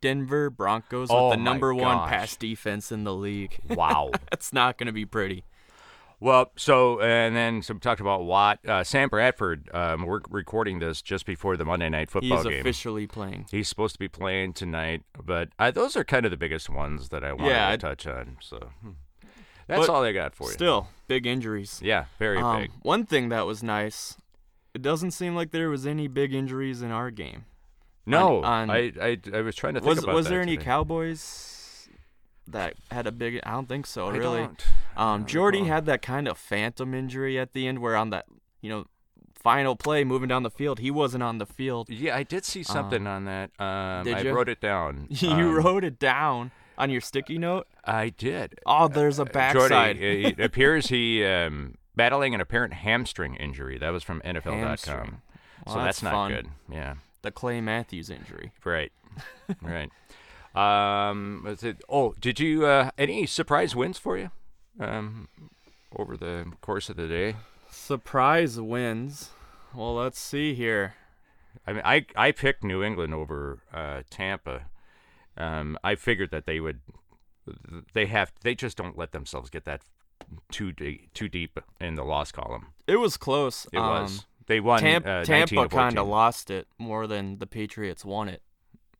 Denver 0.00 0.50
Broncos 0.50 1.08
Oh 1.10 1.28
with 1.30 1.38
the 1.38 1.42
number 1.42 1.74
one 1.74 2.08
pass 2.08 2.36
defense 2.36 2.92
in 2.92 3.04
the 3.04 3.14
league. 3.14 3.58
Wow. 3.68 4.10
That's 4.30 4.52
not 4.52 4.78
going 4.78 4.86
to 4.86 4.92
be 4.92 5.04
pretty. 5.06 5.44
Well, 6.18 6.50
so 6.56 6.98
and 7.00 7.36
then 7.36 7.60
some 7.60 7.78
talked 7.78 8.00
about 8.00 8.24
Watt. 8.24 8.60
Uh, 8.66 8.82
Sam 8.84 9.10
Bradford. 9.10 9.68
Um, 9.74 10.06
we're 10.06 10.20
recording 10.30 10.78
this 10.78 11.02
just 11.02 11.26
before 11.26 11.58
the 11.58 11.64
Monday 11.66 11.90
night 11.90 12.10
football 12.10 12.38
is 12.38 12.44
game. 12.44 12.52
He's 12.52 12.60
officially 12.62 13.06
playing. 13.06 13.46
He's 13.50 13.68
supposed 13.68 13.94
to 13.94 13.98
be 13.98 14.08
playing 14.08 14.54
tonight, 14.54 15.02
but 15.22 15.50
uh, 15.58 15.70
those 15.70 15.94
are 15.94 16.04
kind 16.04 16.24
of 16.24 16.30
the 16.30 16.38
biggest 16.38 16.70
ones 16.70 17.10
that 17.10 17.22
I 17.22 17.34
wanted 17.34 17.48
Yeah, 17.50 17.66
to 17.66 17.72
I- 17.72 17.76
touch 17.76 18.06
on. 18.06 18.38
So 18.40 18.70
hmm. 18.80 18.90
that's 19.66 19.86
But 19.86 19.92
all 19.92 20.04
I 20.04 20.12
got 20.12 20.34
for 20.34 20.46
you. 20.48 20.54
Still, 20.54 20.88
big 21.06 21.26
injuries. 21.26 21.80
yeah, 21.84 22.06
very 22.18 22.38
Um, 22.38 22.62
big. 22.62 22.70
One 22.80 23.04
thing 23.04 23.28
that 23.28 23.44
was 23.44 23.62
nice, 23.62 24.16
it 24.72 24.80
doesn't 24.80 25.10
seem 25.10 25.34
like 25.34 25.50
there 25.50 25.68
was 25.68 25.86
any 25.86 26.08
big 26.08 26.32
injuries 26.32 26.80
in 26.80 26.90
our 26.92 27.10
game. 27.10 27.44
No, 28.06 28.42
on- 28.42 28.70
I, 28.70 28.92
I 29.00 29.18
I 29.34 29.40
was 29.40 29.54
trying 29.56 29.74
to 29.74 29.80
think 29.80 29.88
Was 29.96 30.04
about 30.04 30.14
was 30.14 30.28
there 30.28 30.40
any. 30.40 30.56
Cowboys 30.56 31.88
that 32.48 32.74
had 32.90 33.06
a 33.06 33.12
big? 33.12 33.40
I 33.42 33.50
don't 33.52 33.68
think 33.68 33.86
so. 33.86 34.06
I 34.08 34.16
really. 34.16 34.42
Um, 34.42 34.56
don't 34.96 35.26
Jordy 35.26 35.64
had 35.64 35.86
that 35.86 36.02
kind 36.02 36.28
of 36.28 36.38
phantom 36.38 36.94
injury 36.94 37.38
at 37.38 37.52
the 37.52 37.66
end, 37.66 37.80
where 37.80 37.96
on 37.96 38.10
that, 38.10 38.26
you 38.60 38.70
know, 38.70 38.86
final 39.34 39.76
play 39.76 40.04
moving 40.04 40.28
down 40.28 40.42
the 40.42 40.50
field. 40.50 40.78
He 40.78 40.90
wasn't 40.90 41.22
on 41.22 41.38
the 41.38 41.46
field. 41.46 41.88
Yeah, 41.90 42.16
I 42.16 42.22
did 42.22 42.44
see 42.44 42.62
something 42.62 43.06
on 43.06 43.24
that. 43.24 43.50
Um, 43.58 44.04
did 44.04 44.14
I 44.14 44.20
you? 44.22 44.32
wrote 44.34 44.48
it 44.48 44.60
down. 44.60 45.06
You 45.10 45.30
Um, 45.30 45.54
wrote 45.56 45.84
it 45.84 45.98
down 45.98 46.50
on 46.78 46.90
your 46.90 47.00
sticky 47.00 47.38
note. 47.38 47.66
I 47.84 48.10
did. 48.10 48.58
Oh, 48.66 48.86
there's 48.88 49.18
a 49.18 49.24
Jordy, 49.24 49.32
backside. 49.32 49.96
it 49.98 50.40
appears 50.48 50.88
he 50.88 51.24
um, 51.24 51.74
battling 51.94 52.34
an 52.34 52.40
apparent 52.40 52.74
hamstring 52.74 53.34
injury. 53.36 53.78
That 53.78 53.90
was 53.90 54.02
from 54.02 54.20
NFL.com. 54.22 55.22
Well, 55.66 55.74
so 55.74 55.82
that's, 55.82 56.02
not 56.02 56.12
fun. 56.12 56.30
good. 56.32 56.48
Yeah. 56.70 56.94
The 57.26 57.32
Clay 57.32 57.60
Matthews 57.60 58.08
injury. 58.08 58.52
Right. 58.64 58.92
right. 59.60 59.90
Um, 60.54 61.42
was 61.44 61.64
it, 61.64 61.82
oh, 61.88 62.14
did 62.20 62.38
you 62.38 62.64
uh, 62.64 62.90
any 62.96 63.26
surprise 63.26 63.74
wins 63.74 63.98
for 63.98 64.16
you 64.16 64.30
um, 64.78 65.26
over 65.96 66.16
the 66.16 66.46
course 66.60 66.88
of 66.88 66.94
the 66.94 67.08
day? 67.08 67.34
Surprise 67.68 68.60
wins. 68.60 69.30
Well, 69.74 69.96
let's 69.96 70.20
see 70.20 70.54
here. 70.54 70.94
I 71.66 71.72
mean, 71.72 71.82
I 71.84 72.06
I 72.14 72.30
picked 72.30 72.62
New 72.62 72.84
England 72.84 73.12
over 73.12 73.58
uh, 73.74 74.02
Tampa. 74.08 74.66
Um, 75.36 75.76
I 75.82 75.96
figured 75.96 76.30
that 76.30 76.46
they 76.46 76.60
would. 76.60 76.78
They 77.92 78.06
have. 78.06 78.30
They 78.42 78.54
just 78.54 78.76
don't 78.76 78.96
let 78.96 79.10
themselves 79.10 79.50
get 79.50 79.64
that 79.64 79.82
too 80.52 80.70
deep, 80.70 81.12
too 81.12 81.28
deep 81.28 81.58
in 81.80 81.96
the 81.96 82.04
loss 82.04 82.30
column. 82.30 82.68
It 82.86 82.96
was 82.96 83.16
close. 83.16 83.66
It 83.72 83.78
Um, 83.78 84.02
was. 84.02 84.26
They 84.46 84.60
won. 84.60 84.80
Tampa, 84.80 85.10
uh, 85.10 85.24
Tampa 85.24 85.68
kind 85.68 85.98
of 85.98 86.06
lost 86.06 86.50
it 86.50 86.68
more 86.78 87.06
than 87.06 87.38
the 87.38 87.46
Patriots 87.46 88.04
won 88.04 88.28
it, 88.28 88.42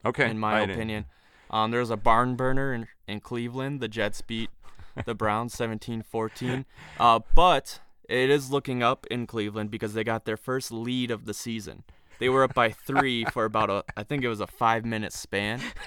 Okay. 0.05 0.29
in 0.31 0.38
my 0.38 0.59
I 0.59 0.61
opinion. 0.62 1.07
Um, 1.50 1.71
there 1.71 1.81
was 1.81 1.91
a 1.91 1.97
barn 1.97 2.35
burner 2.35 2.75
in, 2.75 2.88
in 3.07 3.21
Cleveland. 3.21 3.81
The 3.81 3.88
Jets 3.88 4.21
beat 4.21 4.50
the 5.05 5.15
Browns 5.23 5.55
17-14. 5.55 6.65
Uh, 6.99 7.21
but 7.35 7.81
it 8.09 8.31
is 8.31 8.50
looking 8.50 8.83
up 8.83 9.07
in 9.11 9.26
Cleveland 9.26 9.71
because 9.71 9.95
they 9.95 10.03
got 10.03 10.25
their 10.25 10.37
first 10.37 10.73
lead 10.73 11.11
of 11.11 11.25
the 11.25 11.35
season. 11.35 11.85
They 12.19 12.29
were 12.29 12.45
up 12.45 12.55
by 12.55 12.71
three 12.71 13.25
for 13.27 13.45
about 13.45 13.71
a, 13.71 13.85
I 13.97 14.03
think 14.03 14.25
it 14.25 14.29
was 14.29 14.41
a 14.41 14.47
five 14.47 14.85
minute 14.85 15.13
span. 15.13 15.61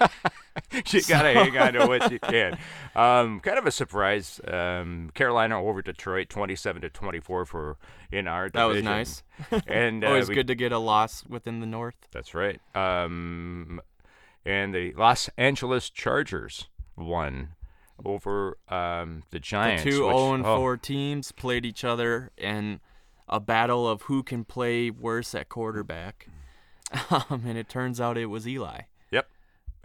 you 0.90 1.02
gotta 1.08 1.32
hang 1.32 1.56
on 1.58 1.72
to 1.74 1.86
what 1.86 2.10
you 2.12 2.18
can. 2.20 2.58
Um, 2.94 3.40
kind 3.40 3.58
of 3.58 3.66
a 3.66 3.70
surprise. 3.70 4.40
Um, 4.46 5.10
Carolina 5.14 5.60
over 5.62 5.82
Detroit, 5.82 6.28
twenty-seven 6.28 6.82
to 6.82 6.90
twenty-four 6.90 7.46
for 7.46 7.76
in 8.12 8.28
our 8.28 8.48
That 8.50 8.64
was 8.64 8.82
nice. 8.82 9.22
And 9.66 10.04
uh, 10.04 10.08
Always 10.08 10.28
we- 10.28 10.34
good 10.34 10.46
to 10.48 10.54
get 10.54 10.72
a 10.72 10.78
loss 10.78 11.24
within 11.26 11.60
the 11.60 11.66
North. 11.66 11.96
That's 12.12 12.34
right. 12.34 12.60
Um, 12.74 13.80
and 14.44 14.74
the 14.74 14.92
Los 14.94 15.28
Angeles 15.36 15.90
Chargers 15.90 16.68
won 16.96 17.50
over 18.04 18.56
um, 18.68 19.22
the 19.30 19.36
The 19.36 19.40
Giants. 19.40 19.82
two 19.82 20.06
which- 20.06 20.16
0 20.16 20.34
and 20.34 20.46
oh, 20.46 20.56
4 20.56 20.76
teams 20.76 21.32
played 21.32 21.64
each 21.66 21.84
other 21.84 22.30
in 22.36 22.80
a 23.30 23.40
battle 23.40 23.88
of 23.88 24.02
who 24.02 24.22
can 24.22 24.44
play 24.44 24.90
worse 24.90 25.34
at 25.34 25.48
quarterback. 25.48 26.26
Um, 27.10 27.44
and 27.46 27.56
it 27.56 27.68
turns 27.68 28.00
out 28.00 28.18
it 28.18 28.26
was 28.26 28.48
Eli. 28.48 28.80
Yep. 29.12 29.28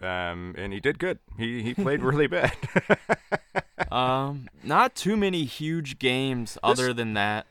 Um, 0.02 0.56
and 0.58 0.72
he 0.72 0.80
did 0.80 0.98
good. 0.98 1.20
He 1.38 1.62
he 1.62 1.72
played 1.72 2.02
really 2.10 2.26
bad. 2.26 2.52
Um, 3.92 4.48
not 4.64 4.96
too 4.96 5.16
many 5.16 5.44
huge 5.44 5.98
games 5.98 6.58
other 6.62 6.92
than 6.92 7.14
that. 7.14 7.46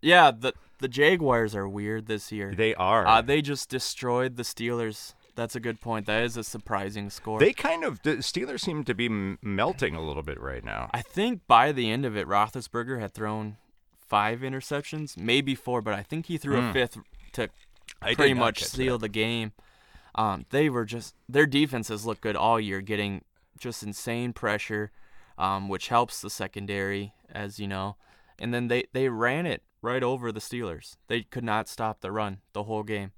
Yeah, 0.00 0.30
the 0.30 0.52
the 0.78 0.86
Jaguars 0.88 1.54
are 1.56 1.68
weird 1.68 2.06
this 2.06 2.30
year. 2.30 2.54
they 2.54 2.74
are. 2.76 3.06
Uh, 3.06 3.20
they 3.22 3.42
just 3.42 3.68
destroyed 3.68 4.36
the 4.36 4.44
Steelers. 4.44 5.14
That's 5.34 5.56
a 5.56 5.60
good 5.60 5.80
point. 5.80 6.06
That 6.06 6.22
is 6.22 6.36
a 6.36 6.44
surprising 6.44 7.10
score. 7.10 7.40
they 7.40 7.52
kind 7.52 7.82
of 7.82 8.00
the 8.02 8.16
Steelers 8.18 8.60
seem 8.60 8.84
to 8.84 8.94
be 8.94 9.08
melting 9.42 9.94
a 9.96 10.00
little 10.02 10.22
bit 10.22 10.40
right 10.40 10.62
now. 10.64 10.88
I 10.92 11.02
think 11.02 11.40
by 11.48 11.72
the 11.72 11.90
end 11.90 12.04
of 12.06 12.16
it, 12.16 12.28
Roethlisberger 12.28 13.00
had 13.00 13.12
thrown 13.12 13.56
five 14.10 14.40
interceptions, 14.40 15.16
maybe 15.16 15.54
four, 15.54 15.80
but 15.80 15.94
I 15.94 16.02
think 16.02 16.26
he 16.26 16.36
threw 16.36 16.58
a 16.58 16.72
fifth 16.72 16.98
to 17.32 17.46
Hmm. 17.46 17.48
I 18.02 18.14
pretty 18.14 18.34
much 18.34 18.62
seal 18.64 18.98
that. 18.98 19.06
the 19.06 19.08
game. 19.08 19.52
Um, 20.14 20.44
they 20.50 20.68
were 20.68 20.84
just 20.84 21.14
their 21.28 21.46
defenses 21.46 22.04
look 22.04 22.20
good 22.20 22.36
all 22.36 22.60
year, 22.60 22.80
getting 22.82 23.24
just 23.58 23.82
insane 23.82 24.32
pressure, 24.32 24.90
um, 25.38 25.68
which 25.68 25.88
helps 25.88 26.20
the 26.20 26.30
secondary, 26.30 27.14
as 27.30 27.58
you 27.58 27.66
know. 27.68 27.96
And 28.38 28.52
then 28.52 28.68
they 28.68 28.84
they 28.92 29.08
ran 29.08 29.46
it 29.46 29.62
right 29.82 30.02
over 30.02 30.30
the 30.32 30.40
Steelers. 30.40 30.96
They 31.06 31.22
could 31.22 31.44
not 31.44 31.68
stop 31.68 32.00
the 32.00 32.10
run 32.12 32.38
the 32.52 32.64
whole 32.64 32.82
game. 32.82 33.12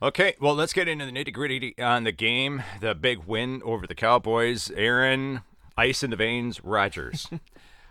Okay, 0.00 0.34
well, 0.40 0.54
let's 0.54 0.72
get 0.72 0.86
into 0.86 1.04
the 1.06 1.12
nitty 1.12 1.32
gritty 1.32 1.74
on 1.78 2.04
the 2.04 2.12
game. 2.12 2.62
The 2.80 2.94
big 2.94 3.24
win 3.26 3.60
over 3.64 3.86
the 3.86 3.96
Cowboys. 3.96 4.70
Aaron, 4.70 5.40
ice 5.76 6.02
in 6.04 6.10
the 6.10 6.16
veins, 6.16 6.62
Rodgers. 6.62 7.28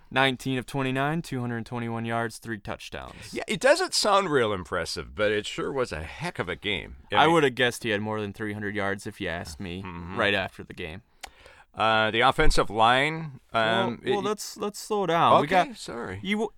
19 0.10 0.58
of 0.58 0.66
29, 0.66 1.22
221 1.22 2.06
yards, 2.06 2.38
three 2.38 2.58
touchdowns. 2.60 3.34
yeah, 3.34 3.44
it 3.48 3.60
doesn't 3.60 3.94
sound 3.94 4.30
real 4.30 4.54
impressive, 4.54 5.14
but 5.16 5.32
it 5.32 5.46
sure 5.46 5.72
was 5.72 5.92
a 5.92 6.04
heck 6.04 6.40
of 6.40 6.48
a 6.50 6.56
game. 6.56 6.96
I 7.12 7.26
mean, 7.26 7.34
would 7.34 7.44
have 7.44 7.56
guessed 7.56 7.84
he 7.84 7.90
had 7.90 8.02
more 8.02 8.22
than 8.22 8.34
300 8.34 8.76
yards 8.76 9.06
if 9.06 9.20
you 9.20 9.28
asked 9.28 9.60
me 9.60 9.84
Mm-hmm. 9.84 10.18
right 10.20 10.34
after 10.34 10.64
the 10.64 10.74
game. 10.74 11.02
Uh, 11.76 12.10
the 12.12 12.22
offensive 12.22 12.70
line. 12.70 13.40
Um, 13.54 14.02
well, 14.04 14.16
well, 14.16 14.20
it- 14.20 14.24
let's 14.30 14.58
let's 14.58 14.80
slow 14.80 15.06
down. 15.06 15.34
okay, 15.34 15.42
We 15.42 15.48
got 15.48 15.78
sorry. 15.78 16.20
you. 16.24 16.52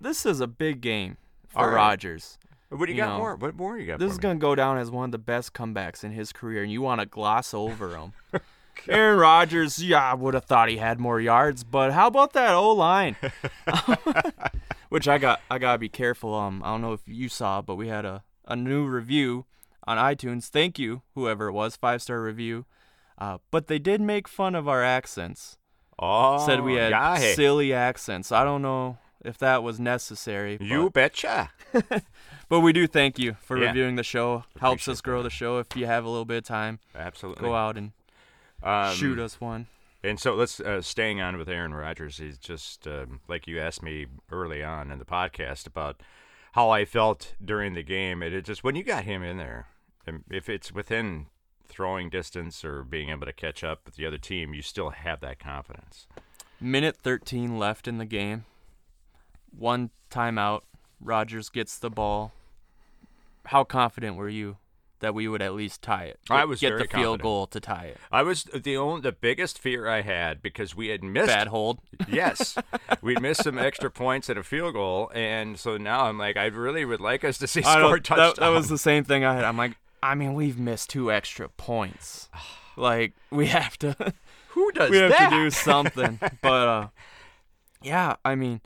This 0.00 0.26
is 0.26 0.40
a 0.40 0.46
big 0.48 0.80
game 0.80 1.16
for 1.48 1.68
right. 1.68 1.74
Rodgers. 1.76 2.38
What 2.70 2.86
do 2.86 2.92
you, 2.92 2.96
you 2.96 3.02
got 3.04 3.10
know, 3.10 3.18
more? 3.18 3.36
What 3.36 3.54
more 3.54 3.78
you 3.78 3.86
got? 3.86 4.00
This 4.00 4.10
is 4.12 4.18
me? 4.18 4.30
to 4.30 4.34
go 4.34 4.56
down 4.56 4.78
as 4.78 4.90
one 4.90 5.04
of 5.04 5.12
the 5.12 5.18
best 5.18 5.52
comebacks 5.52 6.02
in 6.02 6.10
his 6.10 6.32
career, 6.32 6.62
and 6.64 6.72
you 6.72 6.82
want 6.82 7.00
to 7.00 7.06
gloss 7.06 7.54
over 7.54 7.96
him. 7.96 8.12
Aaron 8.88 9.18
Rodgers, 9.18 9.82
yeah, 9.82 10.10
I 10.10 10.14
would 10.14 10.34
have 10.34 10.44
thought 10.44 10.68
he 10.68 10.76
had 10.78 10.98
more 11.00 11.20
yards, 11.20 11.64
but 11.64 11.92
how 11.92 12.06
about 12.08 12.32
that 12.34 12.54
O 12.54 12.70
line? 12.72 13.16
Which 14.88 15.08
I 15.08 15.18
got, 15.18 15.40
I 15.50 15.58
gotta 15.58 15.78
be 15.78 15.88
careful. 15.88 16.34
Um, 16.34 16.62
I 16.64 16.68
don't 16.68 16.80
know 16.82 16.92
if 16.92 17.00
you 17.06 17.28
saw, 17.28 17.62
but 17.62 17.74
we 17.76 17.88
had 17.88 18.04
a, 18.04 18.22
a 18.46 18.54
new 18.54 18.86
review 18.86 19.44
on 19.86 19.96
iTunes. 19.98 20.48
Thank 20.48 20.78
you, 20.78 21.02
whoever 21.14 21.48
it 21.48 21.52
was, 21.52 21.76
five 21.76 22.00
star 22.02 22.22
review. 22.22 22.66
Uh, 23.18 23.38
but 23.50 23.66
they 23.66 23.78
did 23.78 24.00
make 24.00 24.28
fun 24.28 24.54
of 24.54 24.68
our 24.68 24.82
accents. 24.82 25.58
Oh, 25.98 26.44
Said 26.44 26.60
we 26.62 26.74
had 26.74 26.90
yeah, 26.90 27.16
silly 27.34 27.72
accents. 27.72 28.32
I 28.32 28.44
don't 28.44 28.62
know 28.62 28.98
if 29.24 29.38
that 29.38 29.62
was 29.62 29.78
necessary. 29.80 30.58
You 30.60 30.90
betcha. 30.90 31.50
but 32.48 32.60
we 32.60 32.72
do 32.72 32.86
thank 32.86 33.18
you 33.18 33.36
for 33.40 33.56
Yeah. 33.56 33.68
reviewing 33.68 33.94
the 33.96 34.02
show. 34.02 34.44
Helps 34.60 34.88
us 34.88 35.00
grow 35.00 35.22
the 35.22 35.30
show. 35.30 35.58
If 35.58 35.76
you 35.76 35.86
have 35.86 36.04
a 36.04 36.08
little 36.08 36.24
bit 36.24 36.38
of 36.38 36.44
time, 36.44 36.80
Absolutely. 36.94 37.42
go 37.42 37.54
out 37.54 37.76
and 37.76 37.92
Um, 38.64 38.94
shoot 38.96 39.18
us 39.18 39.40
one. 39.40 39.66
And 40.02 40.18
so 40.18 40.34
let's 40.34 40.60
uh, 40.60 40.82
staying 40.82 41.20
on 41.20 41.36
with 41.36 41.48
Aaron 41.48 41.72
Rodgers. 41.72 42.18
He's 42.18 42.38
just 42.38 42.86
um, 42.86 43.20
like 43.28 43.46
you 43.46 43.60
asked 43.60 43.82
me 43.82 44.06
early 44.32 44.62
on 44.62 44.90
in 44.90 44.98
the 44.98 45.04
podcast 45.04 45.66
about 45.66 46.02
how 46.52 46.70
I 46.70 46.84
felt 46.84 47.34
during 47.42 47.74
the 47.74 47.82
game. 47.82 48.22
It, 48.22 48.32
it 48.32 48.44
just 48.44 48.64
when 48.64 48.74
you 48.74 48.82
got 48.82 49.04
him 49.04 49.22
in 49.22 49.36
there, 49.36 49.68
um, 50.08 50.24
if 50.30 50.48
it's 50.48 50.72
within 50.72 51.26
throwing 51.66 52.10
distance 52.10 52.64
or 52.64 52.84
being 52.84 53.10
able 53.10 53.26
to 53.26 53.32
catch 53.32 53.62
up 53.64 53.82
with 53.84 53.96
the 53.96 54.06
other 54.06 54.18
team, 54.18 54.54
you 54.54 54.62
still 54.62 54.90
have 54.90 55.20
that 55.20 55.38
confidence. 55.38 56.06
Minute 56.60 56.96
13 56.96 57.58
left 57.58 57.86
in 57.86 57.98
the 57.98 58.04
game. 58.04 58.44
One 59.56 59.90
timeout. 60.10 60.62
Rodgers 61.00 61.48
gets 61.48 61.78
the 61.78 61.90
ball. 61.90 62.32
How 63.46 63.64
confident 63.64 64.16
were 64.16 64.28
you 64.28 64.56
that 65.04 65.14
we 65.14 65.28
would 65.28 65.40
at 65.42 65.54
least 65.54 65.80
tie 65.82 66.04
it? 66.04 66.18
I 66.28 66.44
was 66.44 66.60
get 66.60 66.70
very 66.70 66.82
the 66.82 66.88
field 66.88 67.22
goal 67.22 67.46
to 67.48 67.60
tie 67.60 67.84
it. 67.86 67.98
I 68.10 68.22
was 68.22 68.44
the 68.44 68.76
only 68.76 69.02
the 69.02 69.12
biggest 69.12 69.58
fear 69.58 69.86
I 69.86 70.00
had 70.00 70.42
because 70.42 70.74
we 70.74 70.88
had 70.88 71.04
missed 71.04 71.28
Bad 71.28 71.48
hold. 71.48 71.78
Yes, 72.08 72.56
we'd 73.02 73.22
missed 73.22 73.44
some 73.44 73.58
extra 73.58 73.90
points 73.90 74.28
at 74.28 74.36
a 74.36 74.42
field 74.42 74.74
goal, 74.74 75.10
and 75.14 75.58
so 75.58 75.76
now 75.76 76.06
I'm 76.06 76.18
like, 76.18 76.36
I 76.36 76.46
really 76.46 76.84
would 76.84 77.00
like 77.00 77.24
us 77.24 77.38
to 77.38 77.46
see 77.46 77.60
I 77.62 77.78
score 77.78 77.80
don't- 77.96 78.04
touchdown. 78.04 78.28
that, 78.28 78.36
that 78.40 78.48
was 78.48 78.68
the 78.68 78.78
same 78.78 79.04
thing 79.04 79.24
I 79.24 79.34
had. 79.34 79.44
I'm 79.44 79.56
like, 79.56 79.76
I 80.02 80.14
mean, 80.14 80.34
we've 80.34 80.58
missed 80.58 80.90
two 80.90 81.12
extra 81.12 81.48
points. 81.48 82.28
Like 82.76 83.12
we 83.30 83.46
have 83.46 83.78
to. 83.78 83.94
Who 84.48 84.72
does 84.72 84.90
we 84.90 84.96
have 84.96 85.10
that? 85.12 85.30
to 85.30 85.36
do 85.36 85.50
something. 85.50 86.18
but 86.42 86.66
uh, 86.68 86.88
yeah, 87.82 88.16
I 88.24 88.34
mean, 88.34 88.62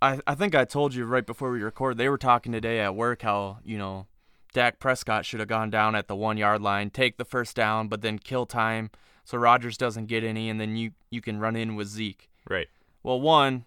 I 0.00 0.20
I 0.26 0.34
think 0.34 0.54
I 0.54 0.64
told 0.64 0.94
you 0.94 1.04
right 1.04 1.26
before 1.26 1.50
we 1.50 1.62
record. 1.62 1.98
They 1.98 2.08
were 2.08 2.16
talking 2.16 2.52
today 2.52 2.80
at 2.80 2.94
work 2.94 3.20
how 3.20 3.58
you 3.64 3.76
know 3.76 4.06
Dak 4.54 4.78
Prescott 4.78 5.26
should 5.26 5.40
have 5.40 5.48
gone 5.50 5.68
down 5.68 5.94
at 5.94 6.08
the 6.08 6.16
one 6.16 6.38
yard 6.38 6.62
line, 6.62 6.88
take 6.88 7.18
the 7.18 7.24
first 7.26 7.54
down, 7.54 7.88
but 7.88 8.00
then 8.00 8.18
kill 8.18 8.46
time 8.46 8.90
so 9.24 9.38
Rodgers 9.38 9.78
doesn't 9.78 10.06
get 10.06 10.22
any, 10.22 10.48
and 10.50 10.60
then 10.60 10.76
you 10.76 10.92
you 11.10 11.20
can 11.20 11.40
run 11.40 11.56
in 11.56 11.74
with 11.74 11.88
Zeke. 11.88 12.30
right. 12.48 12.68
Well, 13.02 13.20
one, 13.20 13.66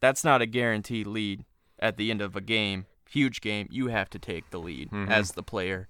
that's 0.00 0.24
not 0.24 0.40
a 0.40 0.46
guaranteed 0.46 1.06
lead 1.06 1.44
at 1.78 1.96
the 1.98 2.10
end 2.10 2.22
of 2.22 2.36
a 2.36 2.40
game. 2.40 2.86
Huge 3.10 3.40
game, 3.42 3.68
you 3.70 3.88
have 3.88 4.08
to 4.10 4.18
take 4.18 4.48
the 4.50 4.58
lead 4.58 4.90
mm-hmm. 4.90 5.10
as 5.10 5.32
the 5.32 5.42
player. 5.42 5.88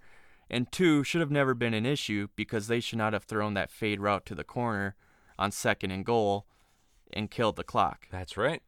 And 0.51 0.71
two, 0.73 1.05
should 1.05 1.21
have 1.21 1.31
never 1.31 1.55
been 1.55 1.75
an 1.75 1.87
issue 1.87 2.29
because 2.35 2.67
they 2.67 2.81
should 2.81 2.99
not 2.99 3.13
have 3.13 3.25
thrown 3.25 3.55
that 3.55 3.71
fade 3.71 4.01
route 4.01 4.27
to 4.27 4.35
the 4.35 4.45
corner 4.45 4.97
on 5.39 5.53
second 5.53 5.93
and 5.93 6.05
goal 6.05 6.47
and 7.13 7.31
killed 7.31 7.57
the 7.57 7.65
clock. 7.65 8.09
That's 8.11 8.37
right. 8.37 8.63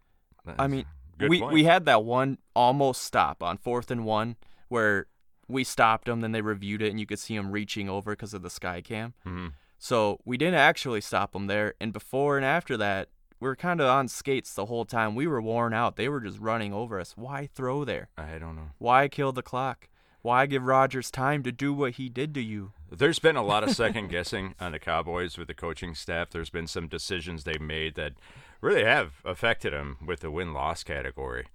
I 0.58 0.68
mean, 0.68 0.84
we 1.18 1.40
point. 1.40 1.52
we 1.52 1.64
had 1.64 1.86
that 1.86 2.04
one 2.04 2.38
almost 2.54 3.02
stop 3.02 3.42
on 3.42 3.56
fourth 3.56 3.90
and 3.90 4.04
one 4.04 4.36
where 4.68 5.06
we 5.50 5.64
stopped 5.64 6.06
them, 6.06 6.20
then 6.20 6.32
they 6.32 6.40
reviewed 6.42 6.82
it, 6.82 6.90
and 6.90 6.98
you 7.00 7.06
could 7.06 7.18
see 7.18 7.36
them 7.36 7.50
reaching 7.50 7.88
over 7.88 8.12
because 8.12 8.34
of 8.34 8.42
the 8.42 8.50
sky 8.50 8.80
cam. 8.80 9.14
Mhm. 9.26 9.52
So 9.78 10.20
we 10.24 10.36
didn't 10.36 10.54
actually 10.60 11.00
stop 11.00 11.32
them 11.32 11.46
there. 11.46 11.74
And 11.80 11.92
before 11.92 12.36
and 12.36 12.44
after 12.44 12.76
that, 12.76 13.08
we 13.40 13.48
were 13.48 13.56
kind 13.56 13.80
of 13.80 13.88
on 13.88 14.08
skates 14.08 14.52
the 14.52 14.66
whole 14.66 14.84
time. 14.84 15.14
We 15.14 15.26
were 15.26 15.40
worn 15.40 15.72
out. 15.72 15.96
They 15.96 16.08
were 16.08 16.20
just 16.20 16.38
running 16.38 16.74
over 16.74 17.00
us. 17.00 17.16
Why 17.16 17.48
throw 17.54 17.84
there? 17.86 18.10
I 18.18 18.38
don't 18.38 18.56
know. 18.56 18.70
Why 18.78 19.08
kill 19.08 19.32
the 19.32 19.42
clock? 19.42 19.88
Why 20.22 20.44
give 20.44 20.64
Rodgers 20.66 21.10
time 21.10 21.42
to 21.44 21.50
do 21.52 21.72
what 21.72 21.92
he 21.92 22.10
did 22.10 22.34
to 22.34 22.42
you? 22.42 22.72
There's 22.90 23.18
been 23.18 23.36
a 23.36 23.42
lot 23.42 23.64
of 23.64 23.70
second 23.74 24.08
guessing 24.08 24.54
on 24.60 24.72
the 24.72 24.78
Cowboys 24.78 25.38
with 25.38 25.48
the 25.48 25.54
coaching 25.54 25.94
staff. 25.94 26.28
There's 26.28 26.50
been 26.50 26.66
some 26.66 26.88
decisions 26.88 27.44
they've 27.44 27.58
made 27.58 27.94
that 27.94 28.12
really 28.60 28.84
have 28.84 29.14
affected 29.24 29.72
them 29.72 29.96
with 30.06 30.20
the 30.20 30.30
win 30.30 30.52
loss 30.52 30.84
category. 30.84 31.46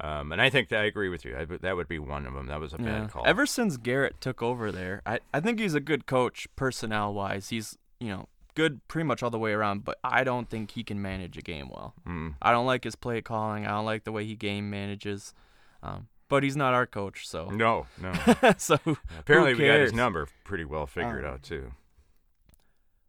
Um, 0.00 0.32
and 0.32 0.40
I 0.40 0.48
think 0.48 0.68
that 0.70 0.80
I 0.80 0.84
agree 0.84 1.08
with 1.10 1.24
you. 1.24 1.36
I, 1.36 1.44
that 1.44 1.76
would 1.76 1.88
be 1.88 1.98
one 1.98 2.26
of 2.26 2.32
them. 2.32 2.46
That 2.46 2.60
was 2.60 2.72
a 2.72 2.78
bad 2.78 3.10
call. 3.10 3.24
Ever 3.26 3.44
since 3.44 3.76
Garrett 3.76 4.20
took 4.20 4.42
over 4.42 4.72
there, 4.72 5.02
I, 5.04 5.20
I 5.34 5.40
think 5.40 5.60
he's 5.60 5.74
a 5.74 5.80
good 5.80 6.06
coach 6.06 6.46
personnel 6.56 7.12
wise. 7.12 7.50
He's, 7.50 7.76
you 8.00 8.08
know, 8.08 8.28
good 8.54 8.86
pretty 8.88 9.06
much 9.06 9.22
all 9.22 9.30
the 9.30 9.38
way 9.38 9.52
around, 9.52 9.84
but 9.84 9.98
I 10.02 10.24
don't 10.24 10.48
think 10.48 10.72
he 10.72 10.82
can 10.82 11.00
manage 11.02 11.36
a 11.36 11.42
game 11.42 11.68
well. 11.68 11.94
Mm. 12.06 12.34
I 12.40 12.52
don't 12.52 12.66
like 12.66 12.84
his 12.84 12.94
play 12.96 13.20
calling. 13.20 13.66
I 13.66 13.70
don't 13.70 13.84
like 13.84 14.04
the 14.04 14.12
way 14.12 14.24
he 14.24 14.34
game 14.34 14.70
manages. 14.70 15.34
Um, 15.82 16.08
but 16.28 16.42
he's 16.42 16.56
not 16.56 16.72
our 16.72 16.86
coach, 16.86 17.28
so 17.28 17.50
No, 17.50 17.86
no. 18.00 18.12
so 18.56 18.78
Apparently, 19.18 19.54
we 19.54 19.66
got 19.66 19.80
his 19.80 19.92
number 19.92 20.26
pretty 20.44 20.64
well 20.64 20.86
figured 20.86 21.24
Um, 21.26 21.34
out 21.34 21.42
too. 21.42 21.72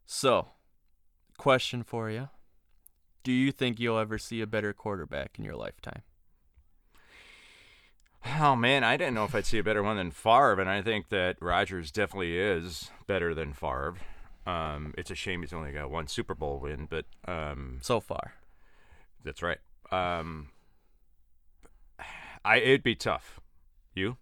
So, 0.06 0.50
question 1.38 1.84
for 1.84 2.10
you: 2.10 2.28
Do 3.24 3.32
you 3.32 3.54
think 3.54 3.80
you'll 3.80 3.98
ever 3.98 4.18
see 4.18 4.42
a 4.42 4.48
better 4.48 4.74
quarterback 4.74 5.40
in 5.40 5.46
your 5.46 5.56
lifetime? 5.56 6.02
Oh 8.26 8.56
man, 8.56 8.84
I 8.84 8.98
didn't 8.98 9.14
know 9.14 9.26
if 9.26 9.36
I'd 9.36 9.46
see 9.46 9.60
a 9.60 9.64
better 9.64 9.84
one 9.84 9.98
than 9.98 10.12
Favre, 10.12 10.60
and 10.60 10.70
I 10.70 10.82
think 10.82 11.10
that 11.10 11.38
Rodgers 11.42 11.92
definitely 11.92 12.38
is 12.38 12.90
better 13.06 13.34
than 13.34 13.54
Favre. 13.54 13.96
Um, 14.46 14.94
it's 14.98 15.12
a 15.12 15.16
shame 15.16 15.42
he's 15.42 15.54
only 15.54 15.72
got 15.72 15.90
one 15.90 16.08
Super 16.08 16.36
Bowl 16.36 16.60
win, 16.60 16.88
but 16.90 17.06
um, 17.28 17.80
So 17.82 18.00
far, 18.00 18.34
that's 19.24 19.42
right. 19.42 19.60
Um, 19.92 20.50
I 22.46 22.58
it'd 22.58 22.84
be 22.84 22.96
tough. 22.96 23.40
You? 23.94 24.18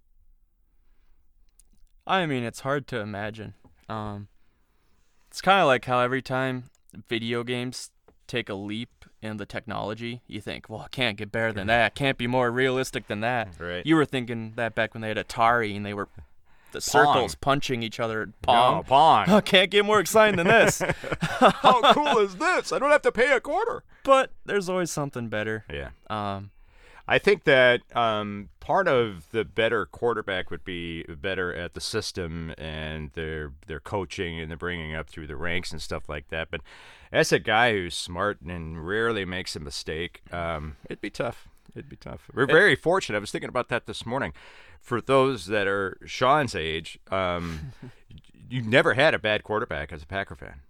I 2.05 2.25
mean, 2.25 2.43
it's 2.43 2.61
hard 2.61 2.87
to 2.87 2.99
imagine. 2.99 3.53
Um, 3.87 4.27
it's 5.29 5.41
kind 5.41 5.61
of 5.61 5.67
like 5.67 5.85
how 5.85 5.99
every 5.99 6.21
time 6.21 6.65
video 7.07 7.43
games 7.43 7.91
take 8.27 8.49
a 8.49 8.53
leap 8.53 9.05
in 9.21 9.37
the 9.37 9.45
technology, 9.45 10.21
you 10.27 10.41
think, 10.41 10.69
well, 10.69 10.83
it 10.83 10.91
can't 10.91 11.17
get 11.17 11.31
better 11.31 11.53
than 11.53 11.67
that. 11.67 11.91
It 11.91 11.95
can't 11.95 12.17
be 12.17 12.27
more 12.27 12.49
realistic 12.51 13.07
than 13.07 13.21
that. 13.21 13.49
Right. 13.59 13.85
You 13.85 13.95
were 13.95 14.05
thinking 14.05 14.53
that 14.55 14.73
back 14.75 14.93
when 14.93 15.01
they 15.01 15.09
had 15.09 15.17
Atari 15.17 15.75
and 15.75 15.85
they 15.85 15.93
were 15.93 16.07
the 16.71 16.79
Pong. 16.79 16.81
circles 16.81 17.35
punching 17.35 17.83
each 17.83 17.99
other. 17.99 18.31
Pong. 18.41 18.77
No, 18.77 18.83
Pong. 18.83 19.25
Oh, 19.29 19.41
can't 19.41 19.69
get 19.69 19.85
more 19.85 19.99
exciting 19.99 20.37
than 20.37 20.47
this. 20.47 20.81
How 21.21 21.93
cool 21.93 22.17
is 22.19 22.35
this? 22.37 22.71
I 22.71 22.79
don't 22.79 22.91
have 22.91 23.01
to 23.03 23.11
pay 23.11 23.31
a 23.31 23.39
quarter. 23.41 23.83
but 24.03 24.31
there's 24.45 24.69
always 24.69 24.89
something 24.89 25.27
better. 25.27 25.65
Yeah. 25.71 25.89
Um, 26.09 26.51
I 27.11 27.19
think 27.19 27.43
that 27.43 27.81
um, 27.93 28.47
part 28.61 28.87
of 28.87 29.29
the 29.31 29.43
better 29.43 29.85
quarterback 29.85 30.49
would 30.49 30.63
be 30.63 31.03
better 31.03 31.53
at 31.53 31.73
the 31.73 31.81
system 31.81 32.53
and 32.57 33.11
their 33.15 33.51
their 33.67 33.81
coaching 33.81 34.39
and 34.39 34.49
the 34.49 34.55
bringing 34.55 34.95
up 34.95 35.09
through 35.09 35.27
the 35.27 35.35
ranks 35.35 35.73
and 35.73 35.81
stuff 35.81 36.07
like 36.07 36.29
that. 36.29 36.49
But 36.49 36.61
as 37.11 37.33
a 37.33 37.39
guy 37.39 37.73
who's 37.73 37.95
smart 37.95 38.39
and 38.39 38.87
rarely 38.87 39.25
makes 39.25 39.57
a 39.57 39.59
mistake, 39.59 40.21
um, 40.31 40.77
it'd 40.85 41.01
be 41.01 41.09
tough. 41.09 41.49
It'd 41.75 41.89
be 41.89 41.97
tough. 41.97 42.29
We're 42.33 42.45
very 42.45 42.77
fortunate. 42.77 43.17
I 43.17 43.19
was 43.19 43.31
thinking 43.31 43.49
about 43.49 43.67
that 43.67 43.87
this 43.87 44.05
morning. 44.05 44.31
For 44.79 45.01
those 45.01 45.47
that 45.47 45.67
are 45.67 45.97
Sean's 46.05 46.55
age, 46.55 46.97
um, 47.11 47.73
you've 48.49 48.67
never 48.67 48.93
had 48.93 49.13
a 49.13 49.19
bad 49.19 49.43
quarterback 49.43 49.91
as 49.91 50.01
a 50.01 50.07
Packer 50.07 50.35
fan. 50.35 50.61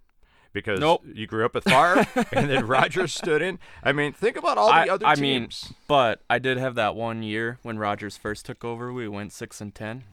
Because 0.52 0.80
Nope. 0.80 1.02
you 1.14 1.26
grew 1.26 1.44
up 1.46 1.54
with 1.54 1.64
Favre, 1.64 2.06
and 2.32 2.50
then 2.50 2.66
Rodgers 2.66 3.14
stood 3.14 3.40
in. 3.40 3.58
I 3.82 3.92
mean, 3.92 4.12
think 4.12 4.36
about 4.36 4.58
all 4.58 4.68
the 4.68 4.74
I, 4.74 4.88
other 4.88 5.06
I 5.06 5.14
teams. 5.14 5.64
mean, 5.70 5.76
but 5.88 6.20
I 6.28 6.38
did 6.38 6.58
have 6.58 6.74
that 6.74 6.94
one 6.94 7.22
year 7.22 7.58
when 7.62 7.78
Rodgers 7.78 8.16
first 8.18 8.44
took 8.44 8.62
over. 8.64 8.92
We 8.92 9.08
went 9.08 9.32
six 9.32 9.60
and 9.62 9.74
ten. 9.74 10.04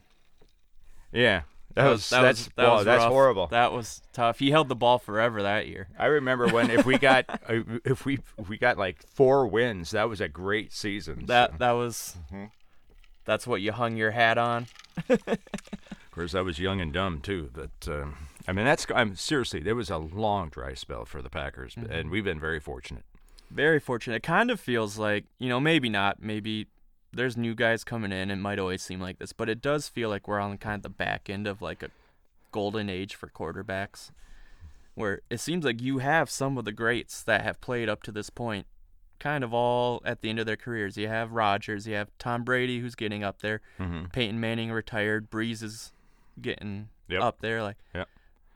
Yeah, 1.12 1.41
that, 1.75 1.89
was, 1.89 2.10
that 2.10 2.21
that's 2.21 2.45
was 2.45 2.49
that 2.56 2.69
was 2.71 2.86
that's 2.86 3.04
rough. 3.04 3.12
horrible. 3.12 3.47
That 3.47 3.73
was 3.73 4.02
tough. 4.13 4.39
He 4.39 4.52
held 4.52 4.69
the 4.69 4.75
ball 4.75 4.97
forever 4.97 5.41
that 5.43 5.67
year. 5.67 5.88
I 5.97 6.06
remember 6.06 6.47
when 6.47 6.69
if 6.71 6.86
we 6.86 6.97
got 6.97 7.25
uh, 7.49 7.62
if 7.84 8.06
we 8.06 8.19
if 8.38 8.47
we 8.47 8.58
got 8.58 8.78
like 8.78 9.02
four 9.06 9.45
wins, 9.47 9.91
that 9.91 10.08
was 10.08 10.21
a 10.21 10.28
great 10.30 10.71
season. 10.71 11.25
That 11.25 11.52
So, 11.52 11.58
that 11.58 11.71
was 11.71 12.15
Mm-hmm. 12.32 12.45
that's 13.25 13.45
what 13.45 13.60
you 13.62 13.71
hung 13.73 13.97
your 13.97 14.12
hat 14.12 14.38
on. 14.38 14.67
of 15.10 15.19
course, 16.12 16.34
I 16.36 16.41
was 16.41 16.60
young 16.60 16.80
and 16.80 16.93
dumb 16.93 17.19
too. 17.21 17.49
But 17.54 17.91
um, 17.91 18.15
I 18.47 18.52
mean, 18.52 18.65
that's 18.65 18.86
I'm 18.95 19.15
seriously. 19.15 19.60
There 19.62 19.75
was 19.75 19.89
a 19.89 19.97
long 19.97 20.49
dry 20.49 20.73
spell 20.73 21.06
for 21.06 21.21
the 21.21 21.30
Packers, 21.30 21.75
Mm-hmm. 21.75 21.91
and 21.91 22.10
we've 22.10 22.23
been 22.23 22.39
very 22.39 22.60
fortunate. 22.60 23.04
Very 23.52 23.80
fortunate. 23.80 24.17
It 24.17 24.23
kind 24.23 24.49
of 24.52 24.60
feels 24.60 24.97
like 24.97 25.25
you 25.39 25.49
know 25.49 25.60
maybe 25.60 25.89
not. 25.89 26.21
Maybe 26.21 26.67
there's 27.12 27.36
new 27.36 27.56
guys 27.56 27.84
coming 27.84 28.12
in. 28.12 28.30
It 28.32 28.36
might 28.38 28.60
always 28.60 28.82
seem 28.82 28.99
like 29.02 29.19
this, 29.19 29.34
but 29.34 29.49
it 29.49 29.62
does 29.62 29.88
feel 29.88 30.10
like 30.10 30.28
we're 30.28 30.39
on 30.39 30.58
kind 30.58 30.75
of 30.78 30.84
the 30.84 30.89
back 30.89 31.30
end 31.30 31.47
of 31.47 31.62
like 31.62 31.82
a 31.84 31.89
golden 32.52 32.89
age 32.89 33.15
for 33.15 33.28
quarterbacks, 33.28 34.12
where 34.95 35.21
it 35.30 35.39
seems 35.39 35.65
like 35.65 35.82
you 35.82 35.97
have 35.99 36.30
some 36.30 36.58
of 36.58 36.65
the 36.65 36.71
greats 36.71 37.21
that 37.23 37.41
have 37.41 37.60
played 37.62 37.89
up 37.89 38.04
to 38.04 38.12
this 38.12 38.30
point, 38.30 38.65
kind 39.19 39.43
of 39.43 39.54
all 39.54 40.02
at 40.06 40.21
the 40.21 40.30
end 40.30 40.39
of 40.39 40.45
their 40.45 40.56
careers. 40.58 40.97
You 40.97 41.08
have 41.08 41.32
Rodgers, 41.32 41.88
you 41.88 41.95
have 41.95 42.10
Tom 42.19 42.43
Brady, 42.43 42.80
who's 42.80 42.95
getting 42.95 43.23
up 43.23 43.41
there. 43.41 43.62
Mm-hmm. 43.80 44.06
Peyton 44.13 44.39
Manning 44.39 44.71
retired. 44.71 45.30
Brees 45.32 45.62
is 45.63 45.91
getting 46.41 46.89
Yep. 47.08 47.21
up 47.23 47.41
there. 47.41 47.63
Like 47.63 47.78
Yep. 47.95 48.08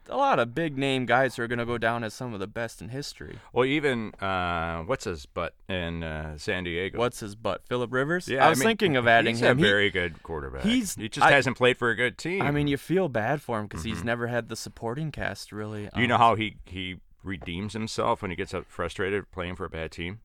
A 0.10 0.18
lot 0.18 0.38
of 0.40 0.54
big 0.54 0.78
name 0.78 1.06
guys 1.06 1.36
who 1.36 1.44
are 1.44 1.48
gonna 1.48 1.66
go 1.66 1.78
down 1.78 2.04
as 2.04 2.14
some 2.14 2.34
of 2.34 2.40
the 2.40 2.48
best 2.48 2.82
in 2.82 2.90
history. 2.90 3.38
Well, 3.54 3.66
even 3.66 4.14
uh, 4.16 4.84
what's 4.84 5.06
his 5.06 5.26
butt 5.26 5.54
in 5.70 6.04
uh, 6.04 6.38
San 6.38 6.64
Diego? 6.66 6.98
What's 7.00 7.20
his 7.22 7.36
butt? 7.36 7.64
Philip 7.68 7.92
Rivers. 7.94 8.28
Yeah, 8.28 8.46
I 8.46 8.50
was 8.50 8.60
mean, 8.60 8.68
thinking 8.68 8.96
of 8.98 9.08
adding 9.08 9.36
he's 9.36 9.42
him. 9.42 9.58
a 9.58 9.62
He- 9.62 9.68
very 9.68 9.90
good 9.90 10.22
quarterback. 10.24 10.64
he's- 10.64 10.96
he 10.96 11.10
just 11.10 11.26
I- 11.26 11.32
hasn't 11.32 11.58
played 11.58 11.78
for 11.78 11.90
a 11.90 11.96
good 11.96 12.18
team. 12.18 12.42
I 12.42 12.52
mean, 12.52 12.68
you 12.68 12.78
feel 12.78 13.08
bad 13.10 13.42
for 13.42 13.60
him 13.60 13.68
because 13.68 13.84
he's 13.84 14.04
never 14.04 14.28
had 14.28 14.50
the 14.50 14.56
supporting 14.56 15.12
cast 15.12 15.52
really. 15.52 15.86
Mm-hmm. 15.86 16.00
you 16.00 16.04
um, 16.06 16.10
know 16.10 16.18
how 16.18 16.36
he 16.36 16.58
he 16.66 16.98
redeems 17.24 17.74
himself 17.74 18.22
when 18.22 18.32
he 18.32 18.36
gets 18.36 18.54
frustrated 18.68 19.32
playing 19.32 19.56
for 19.56 19.66
a 19.66 19.70
bad 19.70 19.92
team. 19.92 20.20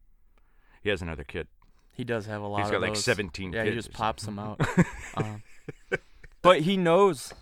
He 0.82 0.90
has 0.90 1.00
another 1.02 1.24
kid. 1.24 1.46
he 1.92 2.02
does 2.04 2.26
have 2.26 2.42
a 2.42 2.46
lot. 2.46 2.58
He's 2.58 2.66
of 2.68 2.72
got 2.72 2.80
like 2.80 2.94
those. 2.94 3.04
17 3.04 3.52
Yeah, 3.52 3.64
he 3.64 3.70
just 3.72 3.92
pops 3.92 4.24
them 4.24 4.38
out. 4.38 4.60
um, 5.16 5.42
but 6.42 6.60
he 6.62 6.76
knows. 6.76 7.32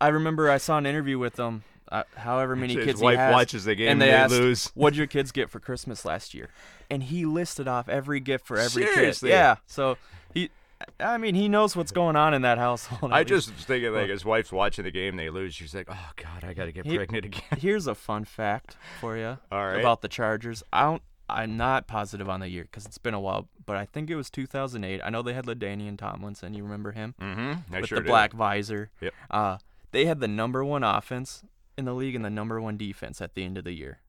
I 0.00 0.08
remember 0.08 0.50
I 0.50 0.58
saw 0.58 0.78
an 0.78 0.86
interview 0.86 1.18
with 1.18 1.38
him. 1.38 1.64
Uh, 1.90 2.02
however 2.16 2.56
many 2.56 2.74
His 2.74 2.84
kids 2.84 3.00
wife 3.00 3.14
he 3.14 3.18
has, 3.20 3.32
watches 3.32 3.64
the 3.64 3.76
game 3.76 3.88
and 3.90 4.02
they, 4.02 4.06
they 4.06 4.12
asked, 4.12 4.32
lose. 4.32 4.66
"What'd 4.74 4.96
your 4.96 5.06
kids 5.06 5.30
get 5.30 5.50
for 5.50 5.60
Christmas 5.60 6.04
last 6.04 6.34
year?" 6.34 6.48
And 6.90 7.04
he 7.04 7.24
listed 7.24 7.68
off 7.68 7.88
every 7.88 8.18
gift 8.18 8.44
for 8.44 8.56
every 8.58 8.82
Seriously? 8.86 9.28
kid. 9.28 9.34
Yeah, 9.36 9.56
so 9.66 9.96
he, 10.34 10.50
I 10.98 11.16
mean, 11.16 11.36
he 11.36 11.48
knows 11.48 11.76
what's 11.76 11.92
going 11.92 12.16
on 12.16 12.34
in 12.34 12.42
that 12.42 12.58
household. 12.58 13.12
I 13.12 13.18
least. 13.20 13.28
just 13.28 13.54
was 13.54 13.64
thinking 13.64 13.92
like 13.94 14.08
his 14.10 14.24
wife's 14.24 14.50
watching 14.50 14.82
the 14.84 14.90
game, 14.90 15.14
they 15.16 15.30
lose. 15.30 15.54
She's 15.54 15.76
like, 15.76 15.86
"Oh 15.88 16.10
God, 16.16 16.42
I 16.42 16.54
got 16.54 16.64
to 16.64 16.72
get 16.72 16.86
He- 16.86 16.96
pregnant 16.96 17.24
again." 17.26 17.42
Here's 17.60 17.86
a 17.86 17.94
fun 17.94 18.24
fact 18.24 18.76
for 19.00 19.16
you 19.16 19.38
right. 19.52 19.76
about 19.78 20.02
the 20.02 20.08
Chargers. 20.08 20.64
I 20.72 20.82
don't. 20.82 21.02
I'm 21.28 21.56
not 21.56 21.86
positive 21.86 22.28
on 22.28 22.40
the 22.40 22.48
year 22.48 22.62
because 22.64 22.84
it's 22.86 22.98
been 22.98 23.14
a 23.14 23.20
while, 23.20 23.48
but 23.64 23.76
I 23.76 23.84
think 23.84 24.10
it 24.10 24.16
was 24.16 24.28
2008. 24.30 25.00
I 25.04 25.10
know 25.10 25.22
they 25.22 25.34
had 25.34 25.44
LaDainian 25.46 25.98
Tomlinson. 25.98 26.54
You 26.54 26.62
remember 26.64 26.92
him 26.92 27.14
Mm-hmm. 27.20 27.74
I 27.74 27.80
with 27.80 27.88
sure 27.88 27.98
the 27.98 28.02
did. 28.02 28.08
black 28.08 28.32
visor. 28.32 28.90
Yep. 29.00 29.14
Uh, 29.30 29.58
they 29.96 30.04
had 30.04 30.20
the 30.20 30.28
number 30.28 30.62
one 30.62 30.84
offense 30.84 31.42
in 31.78 31.86
the 31.86 31.94
league 31.94 32.14
and 32.14 32.22
the 32.24 32.28
number 32.30 32.60
one 32.60 32.76
defense 32.76 33.20
at 33.22 33.34
the 33.34 33.44
end 33.44 33.56
of 33.56 33.64
the 33.64 33.72
year, 33.72 34.00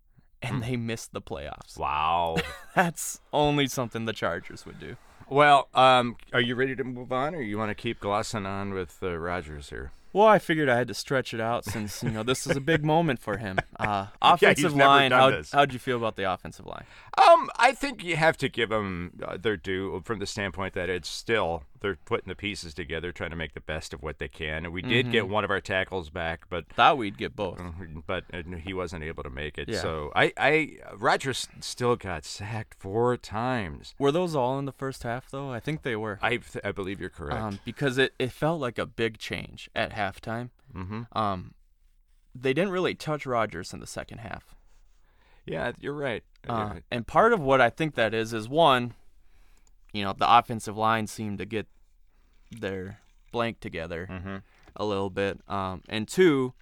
Hmm. 0.44 0.56
and 0.56 0.64
they 0.64 0.76
missed 0.76 1.14
the 1.14 1.22
playoffs. 1.22 1.78
Wow. 1.80 2.36
That's 2.76 3.22
only 3.32 3.68
something 3.68 4.04
the 4.06 4.12
Chargers 4.14 4.66
would 4.66 4.80
do. 4.80 4.98
well, 5.30 5.70
um, 5.74 6.18
are 6.34 6.42
you 6.42 6.56
ready 6.56 6.76
to 6.76 6.84
move 6.84 7.12
on, 7.14 7.34
or 7.36 7.42
you 7.42 7.58
want 7.58 7.70
to 7.70 7.76
keep 7.76 8.00
glossing 8.02 8.46
on 8.46 8.74
with 8.74 8.98
uh, 9.02 9.18
Rodgers 9.18 9.70
here? 9.70 9.92
Well, 10.14 10.26
I 10.28 10.40
figured 10.40 10.68
I 10.70 10.78
had 10.78 10.88
to 10.88 10.94
stretch 10.94 11.34
it 11.34 11.40
out 11.42 11.64
since 11.66 12.02
you 12.02 12.10
know 12.10 12.24
this 12.24 12.48
is 12.48 12.56
a 12.56 12.62
big 12.62 12.84
moment 12.84 13.20
for 13.20 13.38
him. 13.38 13.58
Uh, 13.80 14.08
offensive 14.22 14.72
he's 14.72 14.74
never 14.76 14.90
line. 14.90 15.12
How 15.12 15.30
this. 15.30 15.52
how'd 15.52 15.72
you 15.72 15.78
feel 15.78 15.98
about 15.98 16.16
the 16.16 16.24
offensive 16.24 16.66
line? 16.66 16.84
Um, 17.16 17.50
I 17.60 17.74
think 17.74 18.04
you 18.04 18.16
have 18.16 18.36
to 18.38 18.50
give 18.50 18.70
them 18.70 19.12
uh, 19.24 19.38
their 19.38 19.56
due 19.56 20.02
from 20.04 20.18
the 20.18 20.26
standpoint 20.26 20.74
that 20.74 20.90
it's 20.90 21.08
still 21.08 21.64
they're 21.82 21.98
putting 22.06 22.28
the 22.30 22.36
pieces 22.36 22.74
together, 22.74 23.12
trying 23.12 23.30
to 23.30 23.36
make 23.36 23.54
the 23.54 23.62
best 23.62 23.94
of 23.94 24.02
what 24.02 24.20
they 24.20 24.28
can. 24.28 24.66
And 24.66 24.74
we 24.74 24.82
did 24.82 25.06
Mm-hmm. 25.06 25.12
get 25.12 25.28
one 25.30 25.44
of 25.44 25.52
our 25.52 25.62
tackles 25.62 26.10
back, 26.10 26.46
but 26.50 26.68
Thought 26.70 26.98
we'd 26.98 27.18
get 27.18 27.36
both. 27.36 27.62
but 28.08 28.24
uh, 28.34 28.42
he 28.64 28.74
wasn't 28.74 29.04
able 29.04 29.24
to 29.24 29.30
make 29.30 29.58
it. 29.58 29.70
Yeah. 29.70 29.82
So 29.82 30.12
I, 30.16 30.34
I 30.38 30.78
Rodgers 30.98 31.48
still 31.62 31.96
got 31.96 32.26
sacked 32.26 32.76
four 32.80 33.16
times. 33.18 33.94
Were 34.00 34.12
those 34.12 34.36
all 34.36 34.58
in 34.60 34.66
the 34.66 34.72
first 34.72 35.04
half 35.04 35.30
though? 35.30 35.52
I 35.52 35.60
think 35.60 35.84
they 35.84 35.96
were. 35.96 36.20
I 36.22 36.38
th- 36.38 36.64
I 36.64 36.72
believe 36.72 37.00
you're 37.00 37.10
correct. 37.10 37.42
Um, 37.42 37.60
because 37.66 37.98
it, 37.98 38.14
it 38.20 38.32
felt 38.32 38.60
like 38.60 38.78
a 38.78 38.86
big 38.86 39.18
change 39.18 39.70
at 39.76 39.92
halftime. 39.94 40.50
mm-hmm. 40.76 41.04
Um, 41.18 41.54
they 42.34 42.54
didn't 42.54 42.72
really 42.72 42.94
touch 42.96 43.26
Rodgers 43.26 43.74
in 43.74 43.80
the 43.80 43.88
second 43.88 44.20
half. 44.20 44.56
Yeah, 45.46 45.72
you're 45.80 45.94
right. 45.94 46.24
Uh, 46.48 46.70
right. 46.74 46.84
and 46.92 47.08
part 47.08 47.34
of 47.34 47.40
what 47.40 47.62
I 47.62 47.70
think 47.70 47.96
that 47.96 48.14
is 48.14 48.34
is 48.34 48.48
one, 48.50 48.94
you 49.94 50.04
know, 50.04 50.14
the 50.14 50.32
offensive 50.38 50.78
line 50.78 51.08
seemed 51.08 51.38
to 51.40 51.46
get 51.46 51.68
their 52.52 53.00
blank 53.32 53.60
together 53.60 54.08
Mhm. 54.10 54.42
a 54.76 54.86
little 54.86 55.10
bit. 55.10 55.40
Um, 55.50 55.82
and 55.90 56.08
two, 56.08 56.54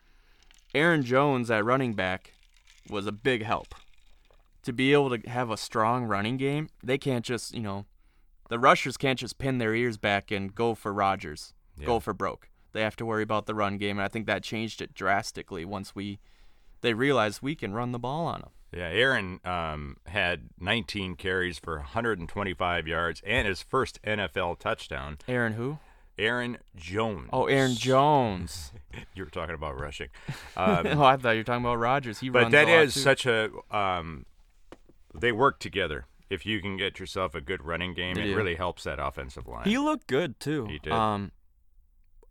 Aaron 0.74 1.04
Jones 1.04 1.50
at 1.52 1.64
running 1.64 1.94
back 1.94 2.34
was 2.90 3.06
a 3.08 3.12
big 3.12 3.44
help. 3.44 3.74
to 4.64 4.74
be 4.74 4.94
able 4.94 5.16
to 5.16 5.30
have 5.30 5.52
a 5.52 5.58
strong 5.58 6.06
running 6.06 6.38
game, 6.38 6.70
they 6.82 6.98
can't 6.98 7.24
just, 7.24 7.54
you 7.54 7.62
know, 7.62 7.86
the 8.50 8.58
rushers 8.58 8.98
can't 8.98 9.20
just 9.20 9.38
pin 9.38 9.60
their 9.60 9.76
ears 9.76 9.96
back 9.96 10.32
and 10.32 10.56
go 10.56 10.74
for 10.74 10.92
Rodgers, 10.92 11.54
Yeah. 11.78 11.86
go 11.86 12.00
for 12.00 12.16
broke. 12.16 12.50
They 12.72 12.82
have 12.82 12.96
to 12.96 13.06
worry 13.06 13.22
about 13.22 13.46
the 13.46 13.54
run 13.54 13.78
game, 13.78 14.00
and 14.00 14.04
I 14.04 14.08
think 14.08 14.26
that 14.26 14.42
changed 14.42 14.82
it 14.82 14.96
drastically 14.96 15.66
once 15.66 15.94
we 15.94 16.18
they 16.82 16.96
realized 16.96 17.44
we 17.44 17.54
can 17.54 17.74
run 17.76 17.92
the 17.92 18.00
ball 18.00 18.26
on 18.26 18.42
them. 18.42 18.50
Yeah, 18.72 18.90
Aaron 18.90 19.40
um, 19.46 19.98
had 20.08 20.50
19 20.60 21.16
carries 21.16 21.58
for 21.58 21.78
125 21.78 22.88
yards 22.88 23.22
and 23.26 23.48
his 23.48 23.62
first 23.62 24.02
NFL 24.04 24.60
touchdown. 24.60 25.18
Aaron 25.28 25.54
who? 25.54 25.78
Aaron 26.18 26.58
Jones. 26.76 27.30
Oh, 27.34 27.46
Aaron 27.46 27.76
Jones. 27.76 28.72
You 29.14 29.26
were 29.26 29.30
talking 29.30 29.56
about 29.56 29.78
rushing. 29.80 30.08
Um, 30.58 30.88
oh, 30.88 31.04
I 31.04 31.18
thought 31.18 31.32
you 31.32 31.40
were 31.40 31.44
talking 31.44 31.66
about 31.66 31.76
Rodgers. 31.80 32.20
He 32.20 32.30
but 32.30 32.44
runs 32.44 32.52
that 32.54 32.70
is 32.70 32.94
too. 32.94 33.00
such 33.02 33.26
a. 33.26 33.50
Um, 33.72 34.26
they 35.14 35.34
work 35.34 35.60
together. 35.60 36.06
If 36.30 36.46
you 36.46 36.62
can 36.62 36.78
get 36.78 36.98
yourself 36.98 37.36
a 37.36 37.42
good 37.42 37.64
running 37.66 37.94
game, 37.94 38.16
They 38.16 38.22
it 38.22 38.28
do. 38.28 38.36
really 38.38 38.56
helps 38.56 38.86
that 38.86 38.98
offensive 38.98 39.48
line. 39.48 39.66
He 39.66 39.78
looked 39.78 40.08
good 40.08 40.40
too. 40.40 40.66
He 40.68 40.80
did. 40.80 40.94
Um, 40.94 41.32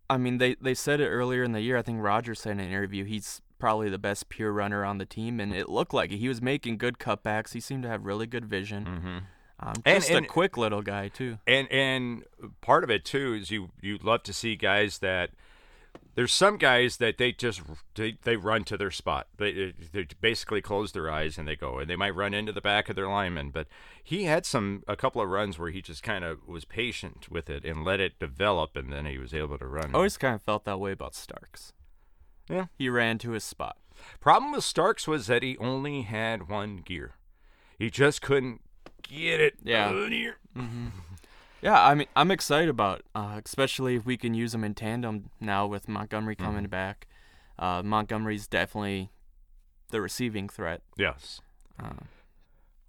I 0.09 0.17
mean, 0.17 0.39
they 0.39 0.55
they 0.55 0.73
said 0.73 0.99
it 1.01 1.07
earlier 1.07 1.43
in 1.43 1.51
the 1.51 1.61
year. 1.61 1.77
I 1.77 1.83
think 1.83 2.01
Rodgers 2.01 2.39
said 2.41 2.53
in 2.53 2.59
an 2.61 2.67
interview 2.67 3.03
he's 3.05 3.41
probably 3.59 3.89
the 3.89 3.97
best 3.97 4.29
pure 4.29 4.51
runner 4.51 4.83
on 4.85 4.97
the 4.97 5.05
team, 5.05 5.39
and 5.39 5.53
it 5.53 5.69
looked 5.69 5.93
like 5.93 6.11
it. 6.11 6.17
He 6.17 6.27
was 6.27 6.41
making 6.41 6.77
good 6.77 6.97
cutbacks. 6.99 7.53
He 7.53 7.59
seemed 7.59 7.83
to 7.83 7.89
have 7.89 8.05
really 8.05 8.27
good 8.27 8.45
vision. 8.45 8.85
Mhm. 8.85 9.23
Um, 9.57 9.73
And- 9.85 10.01
just 10.01 10.09
and- 10.11 10.25
a 10.25 10.27
quick 10.29 10.57
little 10.57 10.81
guy 10.81 11.07
too. 11.07 11.39
And 11.47 11.67
and 11.71 12.23
part 12.61 12.83
of 12.83 12.89
it 12.89 13.05
too 13.05 13.33
is 13.33 13.51
you 13.51 13.71
you 13.81 13.97
love 13.97 14.23
to 14.23 14.33
see 14.33 14.55
guys 14.57 14.99
that 14.99 15.29
there's 16.15 16.33
some 16.33 16.57
guys 16.57 16.97
that 16.97 17.17
they 17.17 17.31
just 17.31 17.61
they, 17.95 18.17
they 18.23 18.35
run 18.35 18.63
to 18.65 18.75
their 18.77 18.91
spot. 18.91 19.27
They 19.37 19.73
they 19.93 20.07
basically 20.19 20.61
close 20.61 20.91
their 20.91 21.09
eyes 21.09 21.37
and 21.37 21.47
they 21.47 21.55
go 21.55 21.79
and 21.79 21.89
they 21.89 21.95
might 21.95 22.15
run 22.15 22.33
into 22.33 22.51
the 22.51 22.59
back 22.61 22.89
of 22.89 22.97
their 22.97 23.07
lineman. 23.07 23.51
But 23.51 23.67
he 24.03 24.23
had 24.25 24.45
some 24.45 24.83
a 24.89 24.97
couple 24.97 25.21
of 25.21 25.29
runs 25.29 25.57
where 25.57 25.71
he 25.71 25.81
just 25.81 26.03
kind 26.03 26.25
of 26.25 26.45
was 26.47 26.65
patient 26.65 27.29
with 27.31 27.49
it 27.49 27.63
and 27.63 27.85
let 27.85 28.01
it 28.01 28.19
develop, 28.19 28.75
and 28.75 28.91
then 28.91 29.05
he 29.05 29.17
was 29.17 29.33
able 29.33 29.57
to 29.57 29.65
run. 29.67 29.91
I 29.91 29.93
always 29.93 30.17
kind 30.17 30.35
of 30.35 30.41
felt 30.41 30.65
that 30.65 30.79
way 30.81 30.91
about 30.91 31.15
Starks. 31.15 31.71
Yeah. 32.49 32.65
He 32.77 32.89
ran 32.89 33.17
to 33.19 33.31
his 33.31 33.43
spot. 33.43 33.77
Problem 34.19 34.51
with 34.51 34.63
Starks 34.63 35.07
was 35.07 35.27
that 35.27 35.41
he 35.43 35.57
only 35.57 36.01
had 36.03 36.47
one 36.49 36.77
gear. 36.77 37.15
He 37.79 37.89
just 37.89 38.21
couldn't 38.21 38.61
get 39.03 39.39
it. 39.39 39.55
Yeah. 39.63 39.91
here. 40.09 40.37
Yeah, 41.61 41.83
I 41.83 41.95
mean, 41.95 42.07
I'm 42.15 42.29
excited 42.29 42.69
about, 42.69 43.01
uh, 43.15 43.39
especially 43.43 43.95
if 43.95 44.05
we 44.05 44.17
can 44.17 44.33
use 44.35 44.51
them 44.51 44.63
in 44.63 44.75
tandem 44.75 45.31
now 45.39 45.65
with 45.65 45.87
Montgomery 45.87 46.35
Mm-hmm. 46.35 46.45
coming 46.45 46.65
back. 46.67 47.07
Uh, 47.57 47.81
Montgomery's 47.83 48.47
definitely 48.47 49.09
the 49.89 50.01
receiving 50.01 50.47
threat. 50.49 50.81
Yes. 50.97 51.41
Uh, 51.81 51.93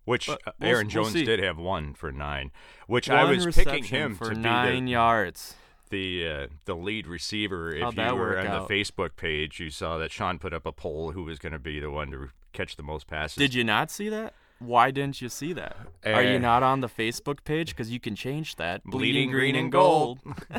Which 0.05 0.29
uh, 0.29 0.37
we'll- 0.61 0.69
Aaron 0.71 0.87
we'll 0.92 1.05
Jones 1.05 1.14
did 1.14 1.40
have 1.40 1.57
one 1.57 1.95
for 1.95 2.12
nine, 2.12 2.51
which 2.87 3.09
I 3.09 3.25
was 3.25 3.47
picking 3.55 3.85
him 3.85 4.14
for 4.14 4.31
to 4.31 4.35
be 4.35 4.40
nine 4.40 4.85
the, 4.85 4.90
yards. 4.92 5.55
The 5.90 6.29
uh, 6.29 6.46
the 6.64 6.75
lead 6.75 7.07
receiver. 7.07 7.72
If 7.75 7.83
How'd 7.83 7.96
you 7.99 8.14
were 8.14 8.38
on 8.38 8.46
out? 8.46 8.68
the 8.68 8.75
Facebook 8.75 9.16
page, 9.16 9.61
you 9.61 9.70
saw 9.70 9.99
that 9.99 10.11
Sean 10.12 10.38
put 10.38 10.53
up 10.53 10.66
a 10.66 10.72
poll 10.72 11.12
who 11.12 11.25
was 11.25 11.38
going 11.38 11.53
to 11.53 11.59
be 11.59 11.81
the 11.81 11.90
one 11.90 12.11
to 12.11 12.29
catch 12.53 12.77
the 12.77 12.83
most 12.83 13.07
passes. 13.07 13.37
Did 13.37 13.55
you 13.55 13.64
not 13.64 13.90
see 13.90 14.09
that? 14.09 14.35
Why 14.59 14.90
didn't 14.90 15.20
you 15.20 15.29
see 15.29 15.53
that? 15.53 15.77
Are 16.05 16.22
you 16.22 16.37
Uh, 16.37 16.38
not 16.38 16.62
on 16.62 16.81
the 16.81 16.88
Facebook 16.88 17.44
page? 17.44 17.70
Because 17.70 17.90
you 17.90 18.01
can 18.01 18.16
change 18.16 18.57
that. 18.57 18.83
Bleeding 18.85 19.31
green 19.31 19.55
and 19.55 19.70
gold. 19.70 20.20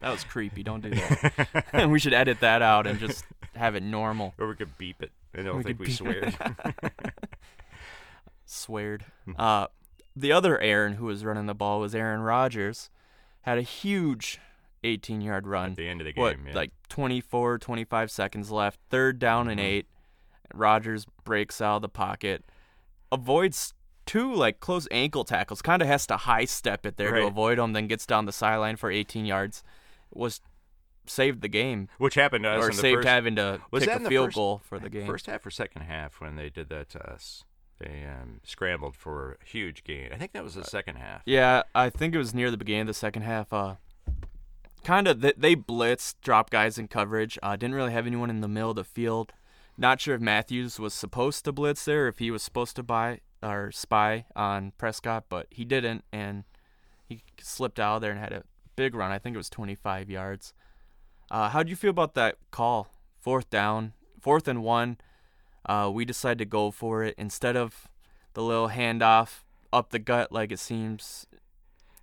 that 0.00 0.10
was 0.10 0.24
creepy. 0.24 0.64
Don't 0.64 0.80
do 0.80 0.90
that. 0.90 1.64
and 1.72 1.92
we 1.92 2.00
should 2.00 2.12
edit 2.14 2.40
that 2.40 2.62
out 2.62 2.88
and 2.88 2.98
just 2.98 3.24
have 3.54 3.76
it 3.76 3.84
normal. 3.84 4.34
Or 4.38 4.48
we 4.48 4.56
could 4.56 4.76
beep 4.76 5.00
it. 5.00 5.12
I 5.38 5.42
don't 5.42 5.58
We 5.58 5.62
think 5.62 5.78
we 5.78 5.86
beep 5.86 5.94
swear. 5.94 6.32
Sweared. 8.46 9.04
Hmm. 9.24 9.32
Uh, 9.38 9.66
the 10.16 10.32
other 10.32 10.60
Aaron 10.60 10.94
who 10.94 11.06
was 11.06 11.24
running 11.24 11.46
the 11.46 11.54
ball 11.54 11.80
was 11.80 11.94
Aaron 11.94 12.20
Rodgers. 12.20 12.90
Had 13.42 13.58
a 13.58 13.62
huge 13.62 14.40
18 14.84 15.20
yard 15.20 15.46
run. 15.46 15.70
At 15.70 15.76
the 15.76 15.88
end 15.88 16.00
of 16.00 16.04
the 16.04 16.12
game, 16.12 16.22
what, 16.22 16.36
yeah. 16.46 16.54
like 16.54 16.70
24, 16.88 17.58
25 17.58 18.10
seconds 18.10 18.50
left. 18.50 18.78
Third 18.90 19.18
down 19.18 19.48
and 19.48 19.58
Mm-hmm. 19.58 19.66
eight. 19.66 19.86
Rodgers 20.52 21.06
breaks 21.24 21.60
out 21.60 21.76
of 21.76 21.82
the 21.82 21.88
pocket, 21.88 22.44
avoids 23.10 23.74
two 24.06 24.32
like 24.32 24.60
close 24.60 24.86
ankle 24.90 25.24
tackles. 25.24 25.62
Kind 25.62 25.82
of 25.82 25.88
has 25.88 26.06
to 26.08 26.16
high 26.18 26.44
step 26.44 26.84
it 26.86 26.96
there 26.96 27.12
Right. 27.12 27.20
to 27.20 27.26
avoid 27.26 27.58
them. 27.58 27.72
Then 27.72 27.86
gets 27.88 28.06
down 28.06 28.26
the 28.26 28.32
sideline 28.32 28.76
for 28.76 28.90
18 28.90 29.24
yards. 29.24 29.62
Was 30.12 30.40
saved 31.06 31.40
the 31.42 31.48
game 31.48 31.88
Which 31.98 32.14
happened 32.14 32.44
to 32.44 32.50
us 32.50 32.62
or 32.64 32.70
in 32.70 32.76
the 32.76 32.80
saved 32.80 32.98
first, 32.98 33.08
having 33.08 33.36
to 33.36 33.60
Was 33.70 33.84
kick 33.84 33.96
a 33.96 34.02
the 34.04 34.08
field 34.08 34.28
first- 34.28 34.36
goal 34.36 34.60
for 34.64 34.78
the 34.78 34.88
game. 34.88 35.06
first 35.06 35.26
half 35.26 35.44
or 35.44 35.50
second 35.50 35.82
half 35.82 36.20
when 36.20 36.36
they 36.36 36.48
did 36.50 36.68
that 36.68 36.88
to 36.90 37.10
us. 37.10 37.44
They 37.80 38.04
um, 38.06 38.40
scrambled 38.44 38.94
for 38.94 39.36
a 39.42 39.44
huge 39.44 39.82
gain. 39.82 40.10
I 40.12 40.16
think 40.16 40.32
that 40.32 40.44
was 40.44 40.54
the 40.54 40.64
second 40.64 40.96
half. 40.96 41.22
Yeah, 41.26 41.64
I 41.74 41.90
think 41.90 42.14
it 42.14 42.18
was 42.18 42.32
near 42.32 42.50
the 42.52 42.56
beginning 42.56 42.82
of 42.82 42.86
the 42.86 42.94
second 42.94 43.22
half. 43.22 43.52
Uh, 43.52 43.74
kind 44.84 45.08
of 45.08 45.20
they, 45.20 45.32
they 45.36 45.56
blitzed, 45.56 46.16
dropped 46.22 46.52
guys 46.52 46.78
in 46.78 46.88
coverage. 46.88 47.38
Uh, 47.42 47.56
didn't 47.56 47.74
really 47.74 47.92
have 47.92 48.06
anyone 48.06 48.30
in 48.30 48.40
the 48.40 48.48
middle 48.48 48.70
of 48.70 48.76
the 48.76 48.84
field. 48.84 49.32
Not 49.76 50.00
sure 50.00 50.14
if 50.14 50.20
Matthews 50.20 50.78
was 50.78 50.94
supposed 50.94 51.44
to 51.44 51.52
blitz 51.52 51.84
there, 51.84 52.06
if 52.06 52.18
he 52.18 52.30
was 52.30 52.42
supposed 52.42 52.76
to 52.76 52.82
buy 52.82 53.20
or 53.42 53.72
spy 53.72 54.26
on 54.36 54.72
Prescott, 54.78 55.24
but 55.28 55.46
he 55.50 55.64
didn't, 55.64 56.04
and 56.12 56.44
he 57.06 57.22
slipped 57.40 57.80
out 57.80 57.96
of 57.96 58.02
there 58.02 58.12
and 58.12 58.20
had 58.20 58.32
a 58.32 58.44
big 58.76 58.94
run. 58.94 59.10
I 59.10 59.18
think 59.18 59.34
it 59.34 59.38
was 59.38 59.50
25 59.50 60.08
yards. 60.08 60.54
Uh, 61.30 61.48
how 61.48 61.62
do 61.62 61.70
you 61.70 61.76
feel 61.76 61.90
about 61.90 62.14
that 62.14 62.36
call? 62.50 62.94
Fourth 63.20 63.50
down, 63.50 63.94
fourth 64.20 64.46
and 64.46 64.62
one. 64.62 64.98
Uh, 65.66 65.90
we 65.92 66.04
decided 66.04 66.38
to 66.38 66.44
go 66.44 66.70
for 66.70 67.02
it 67.02 67.14
instead 67.16 67.56
of 67.56 67.88
the 68.34 68.42
little 68.42 68.68
handoff 68.68 69.44
up 69.72 69.90
the 69.90 69.98
gut 69.98 70.30
like 70.30 70.52
it 70.52 70.58
seems 70.58 71.26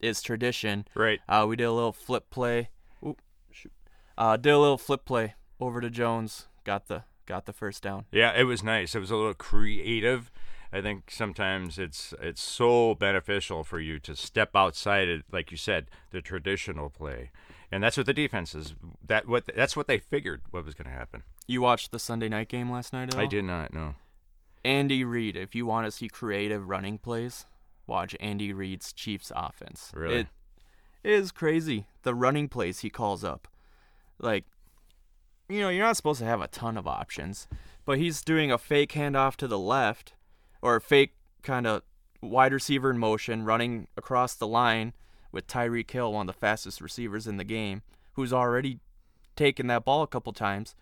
is 0.02 0.22
tradition. 0.22 0.88
Right. 0.96 1.20
Uh, 1.28 1.46
we 1.48 1.56
did 1.56 1.66
a 1.66 1.72
little 1.72 1.92
flip 1.94 2.30
play. 2.30 2.70
Oop, 3.06 3.22
shoot. 3.52 3.72
Uh, 4.18 4.38
did 4.38 4.52
a 4.52 4.60
little 4.60 4.78
flip 4.78 5.06
play 5.06 5.36
over 5.60 5.82
to 5.82 5.90
Jones. 5.90 6.48
Got 6.64 6.88
the 6.88 7.04
got 7.26 7.46
the 7.46 7.54
first 7.54 7.82
down. 7.84 8.06
Yeah, 8.12 8.34
it 8.36 8.44
was 8.44 8.64
nice. 8.64 8.96
It 8.96 9.00
was 9.00 9.12
a 9.12 9.16
little 9.16 9.34
creative. 9.34 10.32
I 10.74 10.82
think 10.82 11.12
sometimes 11.12 11.78
it's 11.78 12.14
it's 12.22 12.42
so 12.42 12.96
beneficial 12.96 13.64
for 13.64 13.80
you 13.80 14.00
to 14.00 14.16
step 14.16 14.52
outside 14.56 15.08
it, 15.10 15.24
like 15.32 15.52
you 15.52 15.58
said, 15.58 15.88
the 16.12 16.22
traditional 16.22 16.90
play, 16.90 17.32
and 17.72 17.84
that's 17.84 17.98
what 17.98 18.06
the 18.06 18.14
defense 18.14 18.56
is. 18.56 18.74
That 19.06 19.28
what 19.28 19.50
that's 19.56 19.76
what 19.76 19.88
they 19.88 19.98
figured 20.00 20.42
what 20.52 20.66
was 20.66 20.74
going 20.74 20.90
to 20.90 20.98
happen. 20.98 21.24
You 21.48 21.62
watched 21.62 21.92
the 21.92 22.00
Sunday 22.00 22.30
night 22.30 22.48
game 22.48 22.72
last 22.72 22.94
night? 22.94 23.14
I 23.16 23.26
did 23.26 23.44
not 23.44 23.74
No. 23.74 23.96
Andy 24.64 25.04
Reid. 25.04 25.36
If 25.36 25.56
you 25.56 25.66
want 25.66 25.88
to 25.88 25.92
see 25.92 26.08
creative 26.08 26.70
running 26.70 26.98
plays, 26.98 27.46
watch 27.92 28.16
Andy 28.20 28.52
Reid's 28.54 28.92
Chiefs 28.94 29.32
offense. 29.36 29.92
Really? 29.94 30.22
It 31.04 31.12
is 31.12 31.32
crazy 31.32 31.86
the 32.04 32.16
running 32.16 32.48
plays 32.48 32.80
he 32.80 32.90
calls 32.90 33.24
up. 33.24 33.48
Like, 34.20 34.46
you 35.50 35.60
know, 35.60 35.70
you're 35.70 35.86
not 35.86 35.98
supposed 35.98 36.20
to 36.20 36.26
have 36.26 36.42
a 36.42 36.48
ton 36.48 36.78
of 36.78 36.88
options, 36.88 37.48
but 37.86 37.98
he's 37.98 38.22
doing 38.22 38.52
a 38.52 38.58
fake 38.58 38.94
handoff 38.94 39.36
to 39.38 39.48
the 39.48 39.60
left 39.60 40.14
or 40.62 40.76
a 40.76 40.82
fake 40.82 41.14
kind 41.44 41.68
of 41.68 41.82
wide 42.22 42.54
receiver 42.54 42.90
in 42.92 42.98
motion 42.98 43.44
running 43.46 43.88
across 43.98 44.36
the 44.36 44.48
line 44.48 44.94
with 45.32 45.48
Tyreek 45.48 45.90
Hill, 45.90 46.14
one 46.14 46.30
of 46.30 46.36
the 46.36 46.40
fastest 46.40 46.82
receivers 46.82 47.26
in 47.28 47.38
the 47.38 47.44
game, 47.44 47.82
who's 48.14 48.32
already 48.34 48.80
taken 49.36 49.68
that 49.68 49.86
ball 49.86 50.04
a 50.04 50.08
couple 50.08 50.34
times. 50.34 50.76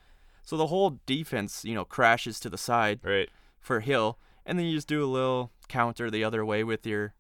So 0.43 0.57
the 0.57 0.67
whole 0.67 0.99
defense, 1.05 1.63
you 1.63 1.75
know, 1.75 1.85
crashes 1.85 2.39
to 2.41 2.49
the 2.49 2.57
side 2.57 2.99
Right. 3.03 3.29
for 3.59 3.79
Hill, 3.79 4.17
and 4.49 4.59
then 4.59 4.65
you 4.65 4.75
just 4.75 4.87
do 4.87 5.03
a 5.03 5.07
little 5.07 5.51
counter 5.67 6.09
the 6.11 6.23
other 6.23 6.43
way 6.43 6.63
with 6.63 6.85
your 6.85 7.13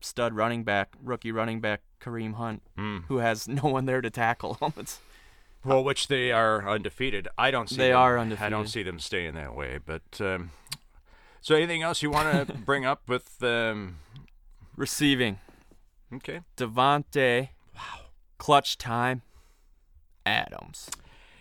stud 0.00 0.34
running 0.34 0.62
back, 0.64 0.94
rookie 1.02 1.32
running 1.32 1.60
back 1.60 1.82
Kareem 2.00 2.34
Hunt, 2.34 2.62
Mm. 2.78 3.04
who 3.08 3.18
has 3.18 3.46
no 3.60 3.62
one 3.62 3.84
there 3.86 4.00
to 4.00 4.10
tackle 4.10 4.54
him. 4.54 4.72
It's, 4.76 5.00
Well, 5.64 5.82
which 5.82 6.06
they 6.08 6.30
are 6.32 6.66
undefeated. 6.68 7.26
I 7.36 7.50
don't 7.50 7.68
see. 7.68 7.76
They 7.76 7.88
them, 7.90 7.98
are 7.98 8.18
I 8.18 8.48
don't 8.48 8.68
see 8.68 8.82
them 8.84 8.98
staying 9.00 9.34
that 9.34 9.54
way. 9.56 9.78
But 9.84 10.20
um, 10.20 10.50
so, 11.40 11.54
anything 11.56 11.82
else 11.82 12.02
you 12.02 12.10
want 12.10 12.48
to 12.48 12.54
bring 12.64 12.84
up 12.86 13.08
with? 13.08 13.42
Um, 13.42 13.96
receiving 14.76 15.38
okay. 16.14 16.40
Davante, 16.56 17.48
wow, 17.74 18.00
clutch 18.38 18.76
time, 18.78 19.22
Adams, 20.24 20.90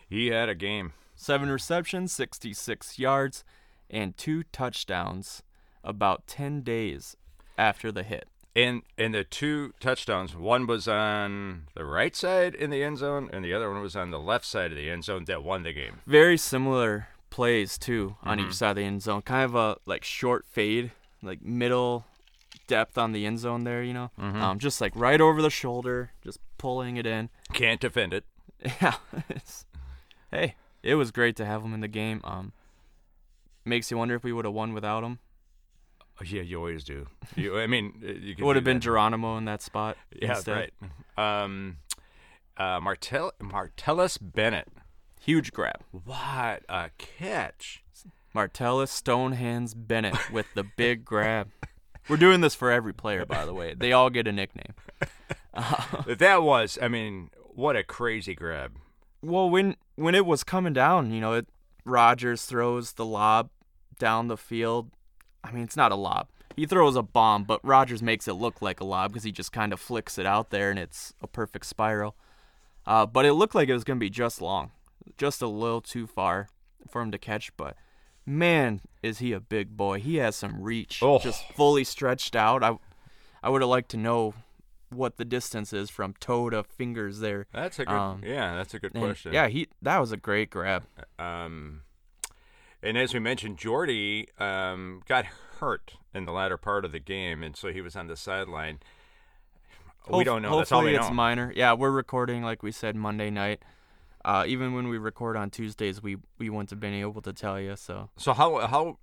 He 0.10 0.28
had 0.28 0.48
a 0.50 0.56
game. 0.56 0.94
seven 1.16 1.50
receptions, 1.50 2.12
66 2.14 2.98
yards, 3.00 3.44
and 3.90 4.16
two 4.18 4.44
touchdowns. 4.52 5.42
About 5.84 6.26
10 6.26 6.62
days 6.62 7.16
after 7.60 7.92
the 7.92 8.02
hit. 8.02 8.28
And 8.56 8.82
and 8.98 9.14
the 9.14 9.24
two 9.24 9.74
touchdowns, 9.80 10.36
one 10.36 10.66
was 10.66 10.88
on 10.88 11.68
the 11.76 11.86
right 11.86 12.16
side 12.16 12.56
in 12.56 12.70
the 12.72 12.82
end 12.84 12.98
zone, 12.98 13.30
and 13.32 13.46
the 13.46 13.54
other 13.54 13.70
one 13.72 13.82
was 13.82 13.96
on 13.96 14.10
the 14.10 14.18
left 14.20 14.46
side 14.46 14.72
of 14.72 14.78
the 14.78 14.90
end 14.90 15.04
zone 15.04 15.26
that 15.26 15.44
won 15.44 15.62
the 15.64 15.74
game. 15.74 16.00
very 16.08 16.38
similar 16.38 17.10
plays 17.30 17.78
too 17.78 18.16
on 18.24 18.38
Mm-hmm. 18.40 18.48
each 18.48 18.56
side 18.56 18.70
of 18.72 18.76
the 18.78 18.84
end 18.86 19.04
zone. 19.04 19.22
Kind 19.22 19.44
of 19.46 19.54
a 19.56 19.78
like 19.86 20.04
short 20.04 20.46
fade, 20.48 20.90
like 21.22 21.44
middle 21.44 22.06
depth 22.66 22.98
on 22.98 23.12
the 23.12 23.26
end 23.26 23.38
zone 23.40 23.64
there. 23.66 23.84
You 23.84 23.94
know, 23.94 24.12
Mm-hmm. 24.20 24.42
um, 24.42 24.58
just 24.58 24.82
like 24.82 24.94
right 24.96 25.22
over 25.22 25.42
the 25.42 25.50
shoulder, 25.52 26.14
just 26.24 26.40
pulling 26.58 26.98
it 26.98 27.06
in. 27.06 27.30
Can't 27.54 27.80
defend 27.80 28.12
it. 28.14 28.24
Yeah, 28.82 28.96
it's, 29.30 29.66
hey, 30.32 30.56
it 30.82 30.96
was 30.96 31.12
great 31.12 31.36
to 31.36 31.46
have 31.46 31.62
him 31.64 31.74
in 31.76 31.82
the 31.82 31.88
game. 31.90 32.22
Um, 32.24 32.54
makes 33.66 33.92
you 33.92 33.98
wonder 33.98 34.16
if 34.16 34.24
we 34.24 34.32
would 34.32 34.46
have 34.46 34.54
won 34.54 34.74
without 34.74 35.04
him. 35.04 35.20
Oh, 36.22 36.24
yeah, 36.26 36.42
you 36.42 36.58
always 36.58 36.84
do. 36.84 37.08
You, 37.36 37.60
I 37.60 37.68
mean, 37.68 38.02
uh, 38.02 38.12
you 38.12 38.36
It 38.38 38.44
would 38.44 38.56
have 38.56 38.64
been 38.64 38.78
that. 38.78 38.84
Geronimo 38.84 39.38
in 39.38 39.46
that 39.46 39.62
spot. 39.62 39.98
Yeah, 40.14 40.36
instead. 40.36 40.72
right. 41.18 41.44
Um, 41.44 41.78
uh, 42.56 42.80
Martell 42.80 43.34
Martellus 43.42 44.18
Bennett. 44.22 44.70
Huge 45.20 45.52
grab. 45.52 45.82
What 45.92 46.64
a 46.70 46.92
catch! 46.98 47.84
Martellus 48.34 48.92
Stonehands 48.92 49.74
Bennett 49.76 50.32
with 50.32 50.46
the 50.56 50.64
big 50.64 51.04
grab. 51.04 51.50
We're 52.10 52.18
doing 52.18 52.42
this 52.42 52.54
for 52.54 52.72
every 52.72 52.94
player, 52.94 53.26
by 53.26 53.46
the 53.46 53.54
way. 53.54 53.74
They 53.74 53.92
all 53.92 54.10
get 54.10 54.28
a 54.28 54.32
nickname. 54.32 54.74
that 56.08 56.44
was, 56.44 56.78
I 56.82 56.88
mean, 56.88 57.32
what 57.56 57.76
a 57.76 57.84
crazy 57.84 58.36
grab. 58.36 58.78
Well, 59.24 59.50
when 59.50 59.76
when 59.96 60.14
it 60.14 60.26
was 60.26 60.44
coming 60.44 60.74
down, 60.74 61.12
you 61.12 61.20
know, 61.20 61.34
it, 61.34 61.48
Rodgers 61.84 62.46
throws 62.46 62.94
the 62.94 63.06
lob 63.06 63.50
down 63.98 64.28
the 64.28 64.38
field. 64.38 64.92
I 65.44 65.52
mean, 65.52 65.64
it's 65.64 65.78
not 65.78 65.92
a 65.92 65.96
lob. 65.96 66.28
He 66.56 66.66
throws 66.66 66.96
a 66.96 67.02
bomb, 67.04 67.44
but 67.44 67.60
Rodgers 67.64 68.02
makes 68.02 68.28
it 68.28 68.34
look 68.34 68.62
like 68.62 68.80
a 68.80 68.86
lob 68.86 69.12
because 69.12 69.24
he 69.24 69.32
just 69.32 69.52
kind 69.52 69.74
of 69.74 69.80
flicks 69.80 70.18
it 70.18 70.26
out 70.26 70.50
there, 70.52 70.70
and 70.70 70.80
it's 70.80 71.14
a 71.22 71.28
perfect 71.28 71.66
spiral. 71.66 72.16
Uh, 72.86 73.06
but 73.06 73.26
it 73.26 73.34
looked 73.34 73.56
like 73.56 73.68
it 73.68 73.74
was 73.74 73.84
going 73.84 73.98
to 73.98 74.04
be 74.04 74.10
just 74.10 74.42
long, 74.42 74.72
just 75.18 75.42
a 75.42 75.48
little 75.48 75.82
too 75.82 76.08
far 76.08 76.48
for 76.90 77.02
him 77.02 77.12
to 77.12 77.18
catch. 77.18 77.56
But 77.58 77.76
man, 78.26 78.82
is 79.04 79.20
he 79.20 79.34
a 79.34 79.40
big 79.40 79.76
boy? 79.76 80.00
He 80.00 80.16
has 80.18 80.36
some 80.36 80.62
reach, 80.62 81.00
Oh. 81.04 81.20
just 81.20 81.44
fully 81.54 81.84
stretched 81.84 82.36
out. 82.36 82.64
I 82.64 82.78
I 83.44 83.50
would 83.50 83.62
have 83.62 83.70
liked 83.70 83.90
to 83.92 83.98
know 83.98 84.34
what 84.90 85.18
the 85.18 85.26
distance 85.26 85.74
is 85.74 85.90
from 85.90 86.14
toe 86.20 86.50
to 86.52 86.64
fingers 86.64 87.20
there. 87.20 87.48
That's 87.52 87.80
a 87.80 87.86
good, 87.86 87.94
Um, 87.94 88.22
yeah, 88.24 88.56
that's 88.56 88.74
a 88.74 88.80
good 88.80 88.94
question. 88.94 89.34
Yeah, 89.34 89.48
he 89.50 89.68
that 89.82 90.00
was 90.00 90.12
a 90.12 90.18
great 90.18 90.50
grab. 90.52 90.84
Um, 91.20 91.82
and 92.86 92.98
as 92.98 93.14
we 93.14 93.20
mentioned, 93.20 93.58
Jordy 93.58 94.28
um, 94.40 95.02
got 95.08 95.26
hurt 95.60 95.94
in 96.14 96.26
the 96.26 96.32
latter 96.32 96.58
part 96.58 96.86
of 96.86 96.92
the 96.92 97.00
game, 97.00 97.44
and 97.44 97.56
so 97.56 97.72
he 97.72 97.82
was 97.82 97.96
on 97.96 98.08
the 98.08 98.16
sideline. 98.16 98.80
we 100.10 100.24
don't 100.24 100.42
know. 100.42 100.58
That's 100.58 100.72
all 100.72 100.80
Hopefully 100.80 100.94
we 100.94 100.98
it's 101.00 101.10
know. 101.10 101.14
minor. 101.16 101.52
Yeah, 101.56 101.74
we're 101.74 101.92
recording 101.92 102.44
like 102.44 102.64
we 102.64 102.72
said 102.72 102.96
Monday 102.96 103.30
night. 103.30 103.62
Uh, 104.24 104.44
even 104.48 104.74
when 104.74 104.88
we 104.88 104.98
record 104.98 105.38
on 105.38 105.50
Tuesdays, 105.50 106.02
we 106.02 106.18
we 106.38 106.50
wouldn't 106.50 106.70
have 106.72 106.80
been 106.80 106.94
able 106.94 107.22
to 107.22 107.34
tell 107.34 107.60
you. 107.60 107.76
So 107.76 108.10
so 108.18 108.34
how 108.34 108.66
how 108.68 108.98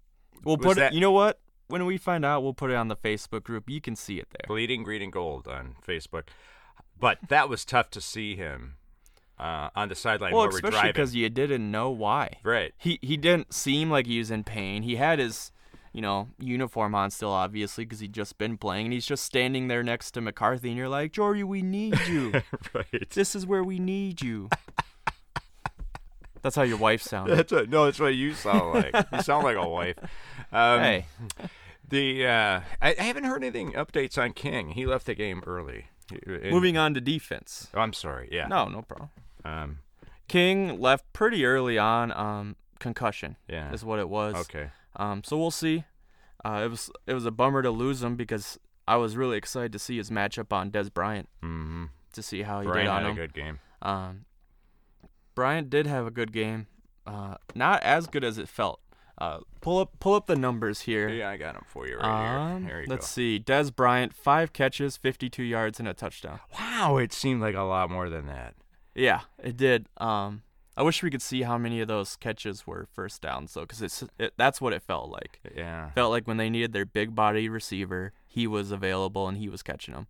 we'll 0.44 0.56
put 0.58 0.76
that- 0.76 0.92
it. 0.92 0.94
You 0.94 1.00
know 1.00 1.12
what? 1.12 1.38
When 1.68 1.86
we 1.86 1.96
find 1.96 2.22
out, 2.24 2.42
we'll 2.42 2.52
put 2.52 2.70
it 2.70 2.74
on 2.76 2.88
the 2.88 2.96
Facebook 2.96 3.44
group. 3.44 3.70
You 3.70 3.80
can 3.80 3.96
see 3.96 4.18
it 4.18 4.28
there. 4.30 4.46
bleeding 4.46 4.82
green 4.82 5.00
and 5.00 5.12
gold 5.12 5.48
on 5.48 5.76
Facebook? 5.86 6.24
But 7.00 7.18
that 7.28 7.48
was 7.48 7.64
tough 7.64 7.88
to 7.90 8.00
see 8.00 8.36
him 8.36 8.74
uh, 9.38 9.70
on 9.74 9.88
the 9.88 9.94
sideline 9.94 10.32
Well, 10.32 10.42
where 10.42 10.48
we're 10.50 10.56
especially 10.56 10.70
driving. 10.76 10.92
because 10.92 11.14
you 11.14 11.28
didn't 11.30 11.70
know 11.70 11.90
why. 11.90 12.38
right. 12.44 12.72
He 12.78 12.98
he 13.02 13.16
didn't 13.16 13.52
seem 13.54 13.90
like 13.90 14.06
he 14.06 14.18
was 14.18 14.30
in 14.30 14.44
pain. 14.44 14.82
He 14.82 14.96
had 14.96 15.18
his 15.18 15.50
you 15.92 16.00
know 16.00 16.28
uniform 16.38 16.94
on 16.94 17.10
still, 17.10 17.30
obviously, 17.32 17.84
because 17.84 18.00
he'd 18.00 18.12
just 18.12 18.38
been 18.38 18.56
playing, 18.56 18.86
and 18.86 18.92
he's 18.92 19.06
just 19.06 19.24
standing 19.24 19.68
there 19.68 19.82
next 19.82 20.12
to 20.12 20.20
McCarthy, 20.20 20.68
and 20.68 20.76
you're 20.78 20.88
like, 20.88 21.12
Jordy, 21.12 21.44
we 21.44 21.60
need 21.62 21.98
you. 22.08 22.32
right. 22.74 23.10
this 23.10 23.34
is 23.34 23.44
where 23.46 23.62
we 23.64 23.78
need 23.78 24.22
you. 24.22 24.48
That's 26.42 26.56
how 26.56 26.62
your 26.62 26.78
wife 26.78 27.02
sounded. 27.02 27.36
That's 27.38 27.52
what, 27.52 27.68
no, 27.70 27.84
that's 27.84 28.00
what 28.00 28.14
you 28.14 28.34
sound 28.34 28.74
like. 28.74 29.06
you 29.12 29.22
sound 29.22 29.44
like 29.44 29.56
a 29.56 29.68
wife. 29.68 29.96
Um, 30.50 30.80
hey, 30.80 31.06
The 31.88 32.26
uh, 32.26 32.60
I, 32.80 32.96
I 32.98 33.02
haven't 33.02 33.24
heard 33.24 33.44
anything 33.44 33.72
updates 33.74 34.18
on 34.20 34.32
King. 34.32 34.70
He 34.70 34.84
left 34.84 35.06
the 35.06 35.14
game 35.14 35.42
early. 35.46 35.86
In- 36.26 36.50
moving 36.50 36.76
on 36.76 36.94
to 36.94 37.00
defense. 37.00 37.68
Oh, 37.74 37.80
I'm 37.80 37.92
sorry. 37.92 38.28
Yeah. 38.32 38.46
No, 38.48 38.66
no 38.68 38.82
problem. 38.82 39.10
Um. 39.44 39.78
King 40.28 40.80
left 40.80 41.12
pretty 41.12 41.44
early 41.44 41.78
on. 41.78 42.10
Um, 42.12 42.56
concussion 42.78 43.36
Yeah. 43.48 43.72
is 43.72 43.84
what 43.84 43.98
it 43.98 44.08
was. 44.08 44.34
Okay. 44.34 44.70
Um, 44.96 45.22
so 45.24 45.36
we'll 45.38 45.50
see. 45.50 45.84
Uh, 46.44 46.62
it 46.64 46.68
was 46.70 46.90
it 47.06 47.14
was 47.14 47.26
a 47.26 47.30
bummer 47.30 47.62
to 47.62 47.70
lose 47.70 48.02
him 48.02 48.16
because 48.16 48.58
I 48.88 48.96
was 48.96 49.16
really 49.16 49.36
excited 49.36 49.72
to 49.72 49.78
see 49.78 49.96
his 49.98 50.10
matchup 50.10 50.52
on 50.52 50.70
Dez 50.70 50.92
Bryant 50.92 51.28
Mm-hmm. 51.42 51.84
to 52.14 52.22
see 52.22 52.42
how 52.42 52.60
he 52.60 52.66
Brian 52.66 52.86
did 52.86 52.90
on 52.90 53.02
had 53.04 53.12
a 53.12 53.14
good 53.14 53.34
game. 53.34 53.58
Um, 53.82 54.24
Bryant 55.34 55.70
did 55.70 55.86
have 55.86 56.06
a 56.06 56.10
good 56.10 56.32
game. 56.32 56.66
Uh, 57.06 57.36
not 57.54 57.82
as 57.82 58.06
good 58.06 58.22
as 58.24 58.38
it 58.38 58.48
felt. 58.48 58.80
Uh, 59.22 59.38
pull 59.60 59.78
up 59.78 59.90
pull 60.00 60.14
up 60.14 60.26
the 60.26 60.34
numbers 60.34 60.80
here. 60.80 61.08
Yeah, 61.08 61.30
I 61.30 61.36
got 61.36 61.54
them 61.54 61.64
for 61.66 61.86
you 61.86 61.96
right 61.98 62.04
Um, 62.54 62.62
here. 62.62 62.68
There 62.70 62.80
you 62.82 62.86
let's 62.88 63.06
go. 63.06 63.12
see. 63.12 63.38
Dez 63.44 63.74
Bryant, 63.74 64.12
five 64.14 64.52
catches, 64.52 64.96
52 64.96 65.42
yards, 65.44 65.78
and 65.78 65.86
a 65.88 65.94
touchdown. 65.94 66.40
Wow, 66.58 66.96
it 66.96 67.12
seemed 67.12 67.40
like 67.40 67.54
a 67.54 67.62
lot 67.62 67.88
more 67.90 68.08
than 68.10 68.26
that. 68.26 68.54
Yeah, 68.94 69.20
it 69.42 69.56
did. 69.56 69.86
Um, 69.98 70.42
I 70.76 70.82
wish 70.82 71.02
we 71.02 71.10
could 71.10 71.22
see 71.22 71.42
how 71.42 71.56
many 71.56 71.80
of 71.80 71.86
those 71.88 72.16
catches 72.16 72.66
were 72.66 72.88
first 72.92 73.22
downs, 73.22 73.54
though, 73.54 73.60
because 73.60 73.80
it's 73.82 74.02
it, 74.18 74.32
that's 74.36 74.60
what 74.60 74.72
it 74.72 74.82
felt 74.82 75.10
like. 75.10 75.38
Yeah. 75.54 75.90
Felt 75.90 76.10
like 76.10 76.26
when 76.26 76.38
they 76.38 76.50
needed 76.50 76.72
their 76.72 76.86
big 76.86 77.14
body 77.14 77.48
receiver, 77.48 78.12
he 78.26 78.46
was 78.46 78.72
available 78.72 79.28
and 79.28 79.38
he 79.38 79.48
was 79.48 79.62
catching 79.62 79.94
them. 79.94 80.08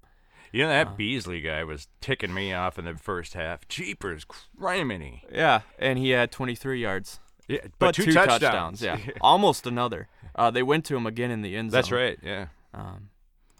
You 0.52 0.62
know 0.62 0.68
that 0.68 0.86
Uh. 0.86 0.90
Beasley 0.92 1.40
guy 1.40 1.64
was 1.64 1.88
ticking 2.00 2.32
me 2.32 2.52
off 2.54 2.78
in 2.78 2.84
the 2.86 2.94
first 2.94 3.34
half. 3.34 3.66
Jeepers, 3.68 4.24
criminy. 4.58 5.22
Yeah, 5.30 5.62
and 5.78 5.98
he 5.98 6.10
had 6.10 6.30
23 6.30 6.80
yards, 6.80 7.20
Yeah, 7.48 7.60
but, 7.78 7.94
two, 7.94 8.04
two 8.04 8.12
touchdowns. 8.12 8.80
Yeah, 8.82 8.98
almost 9.20 9.66
another. 9.66 10.08
Uh, 10.34 10.50
they 10.50 10.62
went 10.62 10.84
to 10.86 10.96
him 10.96 11.06
again 11.06 11.30
in 11.30 11.42
the 11.42 11.56
end 11.56 11.70
zone. 11.70 11.78
That's 11.78 11.90
right. 11.92 12.18
Yeah. 12.22 12.46
Um, 12.72 13.10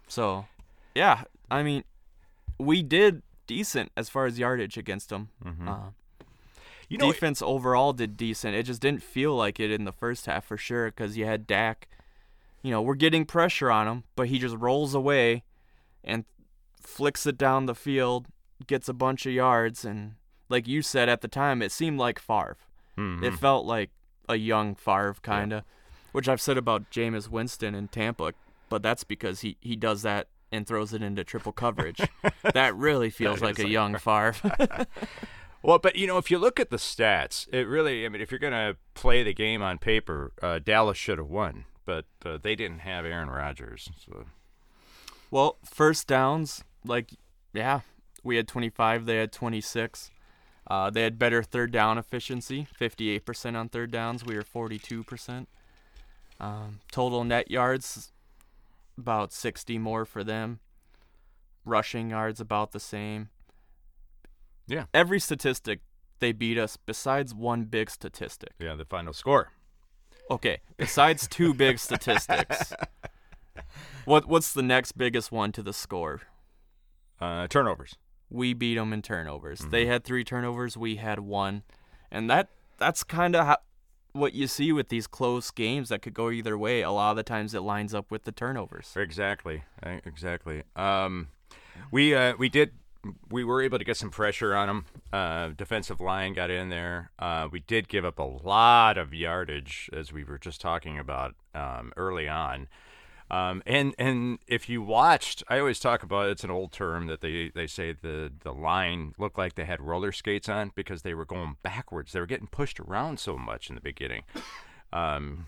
so, 0.07 0.45
yeah, 0.95 1.23
I 1.51 1.63
mean, 1.63 1.83
we 2.57 2.81
did 2.81 3.21
decent 3.45 3.91
as 3.95 4.09
far 4.09 4.25
as 4.25 4.39
yardage 4.39 4.77
against 4.77 5.09
them. 5.09 5.29
Mm-hmm. 5.43 5.67
Uh, 5.67 5.79
You 6.89 6.97
know, 6.97 7.11
defense 7.11 7.41
overall 7.41 7.93
did 7.93 8.17
decent. 8.17 8.55
It 8.55 8.63
just 8.63 8.81
didn't 8.81 9.03
feel 9.03 9.35
like 9.35 9.59
it 9.59 9.71
in 9.71 9.85
the 9.85 9.91
first 9.91 10.25
half 10.25 10.45
for 10.45 10.57
sure 10.57 10.87
because 10.87 11.17
you 11.17 11.25
had 11.25 11.45
Dak. 11.45 11.87
You 12.61 12.71
know, 12.71 12.81
we're 12.81 12.95
getting 12.95 13.25
pressure 13.25 13.69
on 13.69 13.87
him, 13.87 14.03
but 14.15 14.27
he 14.27 14.39
just 14.39 14.55
rolls 14.55 14.95
away 14.95 15.43
and 16.03 16.25
flicks 16.79 17.25
it 17.25 17.37
down 17.37 17.65
the 17.65 17.75
field, 17.75 18.27
gets 18.67 18.87
a 18.87 18.93
bunch 18.93 19.25
of 19.25 19.33
yards, 19.33 19.83
and 19.83 20.13
like 20.49 20.67
you 20.67 20.81
said 20.81 21.09
at 21.09 21.21
the 21.21 21.27
time, 21.27 21.61
it 21.61 21.71
seemed 21.71 21.99
like 21.99 22.19
Favre. 22.19 22.57
Mhm. 22.97 23.23
It 23.23 23.33
felt 23.33 23.65
like 23.65 23.89
a 24.29 24.35
young 24.35 24.75
Favre 24.75 25.15
kind 25.21 25.53
of, 25.53 25.63
which 26.11 26.29
I've 26.29 26.41
said 26.41 26.57
about 26.57 26.89
Jameis 26.91 27.27
Winston 27.29 27.75
in 27.75 27.87
Tampa, 27.87 28.33
but 28.69 28.81
that's 28.83 29.03
because 29.03 29.41
he, 29.41 29.57
he 29.61 29.75
does 29.75 30.01
that 30.03 30.27
and 30.51 30.67
throws 30.67 30.93
it 30.93 31.01
into 31.01 31.23
triple 31.23 31.51
coverage. 31.51 31.99
that 32.53 32.75
really 32.75 33.09
feels 33.09 33.39
That 33.39 33.45
like 33.45 33.59
a 33.59 33.63
like 33.63 33.71
young 33.71 33.95
Favre. 33.97 34.35
Well, 35.65 35.79
but 35.79 35.95
you 35.95 36.07
know, 36.07 36.17
if 36.17 36.29
you 36.29 36.37
look 36.39 36.59
at 36.59 36.71
the 36.71 36.75
stats, 36.77 37.47
it 37.53 37.69
really, 37.69 38.05
I 38.05 38.09
mean, 38.09 38.21
if 38.21 38.31
you're 38.31 38.39
going 38.39 38.51
to 38.51 38.75
play 38.95 39.23
the 39.23 39.33
game 39.33 39.61
on 39.61 39.77
paper, 39.77 40.33
uh, 40.41 40.59
Dallas 40.59 40.97
should 40.97 41.17
have 41.19 41.29
won, 41.29 41.63
but 41.85 42.03
uh, 42.25 42.37
they 42.37 42.53
didn't 42.53 42.79
have 42.79 43.05
Aaron 43.05 43.29
Rodgers. 43.29 43.89
So. 44.05 44.25
Well, 45.31 45.57
first 45.63 46.05
downs, 46.05 46.65
like, 46.83 47.11
yeah, 47.53 47.79
we 48.23 48.35
had 48.35 48.45
25, 48.45 49.05
they 49.05 49.15
had 49.15 49.31
26. 49.31 50.11
Uh, 50.67 50.89
they 50.89 51.03
had 51.03 51.19
better 51.19 51.43
third 51.43 51.71
down 51.71 51.97
efficiency, 51.97 52.67
58% 52.79 53.55
on 53.55 53.69
third 53.69 53.91
downs. 53.91 54.25
We 54.25 54.35
were 54.35 54.43
42%. 54.43 55.47
Um, 56.39 56.79
total 56.91 57.23
net 57.23 57.51
yards, 57.51 58.11
about 58.97 59.33
60 59.33 59.77
more 59.77 60.05
for 60.05 60.23
them. 60.23 60.59
Rushing 61.65 62.09
yards, 62.09 62.39
about 62.39 62.71
the 62.71 62.79
same. 62.79 63.29
Yeah. 64.67 64.85
Every 64.93 65.19
statistic, 65.19 65.81
they 66.19 66.31
beat 66.31 66.57
us 66.57 66.77
besides 66.77 67.33
one 67.33 67.65
big 67.65 67.89
statistic. 67.89 68.51
Yeah, 68.59 68.75
the 68.75 68.85
final 68.85 69.13
score. 69.13 69.51
Okay, 70.31 70.59
besides 70.77 71.27
two 71.27 71.53
big 71.53 71.79
statistics. 71.79 72.73
What 74.05 74.27
what's 74.27 74.53
the 74.53 74.61
next 74.61 74.93
biggest 74.93 75.31
one 75.31 75.51
to 75.53 75.63
the 75.63 75.73
score? 75.73 76.21
Uh, 77.21 77.47
turnovers. 77.47 77.95
We 78.33 78.53
beat 78.53 78.75
them 78.75 78.91
in 78.91 79.01
turnovers. 79.01 79.61
Mm-hmm. 79.61 79.69
They 79.69 79.85
had 79.85 80.03
three 80.03 80.23
turnovers, 80.23 80.75
we 80.75 80.97
had 80.97 81.19
one, 81.19 81.63
and 82.11 82.29
that 82.29 82.49
that's 82.77 83.03
kind 83.03 83.35
of 83.35 83.57
what 84.13 84.33
you 84.33 84.47
see 84.47 84.71
with 84.71 84.89
these 84.89 85.07
close 85.07 85.51
games 85.51 85.89
that 85.89 86.01
could 86.01 86.13
go 86.13 86.29
either 86.29 86.57
way. 86.57 86.81
A 86.81 86.91
lot 86.91 87.11
of 87.11 87.17
the 87.17 87.23
times 87.23 87.53
it 87.53 87.61
lines 87.61 87.93
up 87.93 88.11
with 88.11 88.23
the 88.23 88.31
turnovers. 88.31 88.93
Exactly. 88.95 89.63
Exactly. 89.83 90.63
Um, 90.75 91.29
we 91.91 92.13
uh, 92.15 92.33
we 92.37 92.49
did 92.49 92.71
we 93.29 93.43
were 93.43 93.61
able 93.61 93.77
to 93.77 93.83
get 93.83 93.97
some 93.97 94.09
pressure 94.09 94.55
on 94.55 94.67
them. 94.67 94.85
Uh, 95.11 95.49
defensive 95.49 95.99
line 95.99 96.33
got 96.33 96.49
in 96.49 96.69
there. 96.69 97.11
Uh, 97.19 97.47
we 97.51 97.59
did 97.59 97.87
give 97.87 98.05
up 98.05 98.17
a 98.17 98.23
lot 98.23 98.97
of 98.97 99.13
yardage, 99.13 99.89
as 99.91 100.13
we 100.13 100.23
were 100.23 100.37
just 100.37 100.61
talking 100.61 100.97
about 100.97 101.35
um, 101.53 101.91
early 101.97 102.27
on. 102.27 102.67
Um, 103.33 103.63
and 103.65 103.95
and 103.97 104.37
if 104.45 104.69
you 104.69 104.83
watched, 104.83 105.43
I 105.47 105.57
always 105.57 105.79
talk 105.79 106.03
about 106.03 106.29
it's 106.29 106.43
an 106.43 106.51
old 106.51 106.71
term 106.71 107.07
that 107.07 107.21
they, 107.21 107.49
they 107.55 107.65
say 107.65 107.95
the 107.99 108.31
the 108.43 108.53
line 108.53 109.15
looked 109.17 109.39
like 109.39 109.55
they 109.55 109.65
had 109.65 109.81
roller 109.81 110.11
skates 110.11 110.47
on 110.47 110.71
because 110.75 111.01
they 111.01 111.15
were 111.15 111.25
going 111.25 111.57
backwards. 111.63 112.11
They 112.11 112.19
were 112.19 112.27
getting 112.27 112.45
pushed 112.45 112.79
around 112.79 113.19
so 113.19 113.35
much 113.35 113.69
in 113.69 113.75
the 113.75 113.81
beginning. 113.81 114.21
Um, 114.91 115.47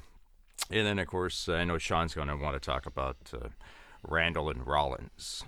and 0.71 0.87
then 0.87 0.97
of 0.97 1.05
course 1.05 1.47
I 1.47 1.63
know 1.63 1.77
Sean's 1.77 2.15
going 2.15 2.27
to 2.27 2.35
want 2.35 2.55
to 2.55 2.59
talk 2.59 2.87
about 2.87 3.17
uh, 3.31 3.49
Randall 4.01 4.49
and 4.49 4.65
Rollins. 4.65 5.43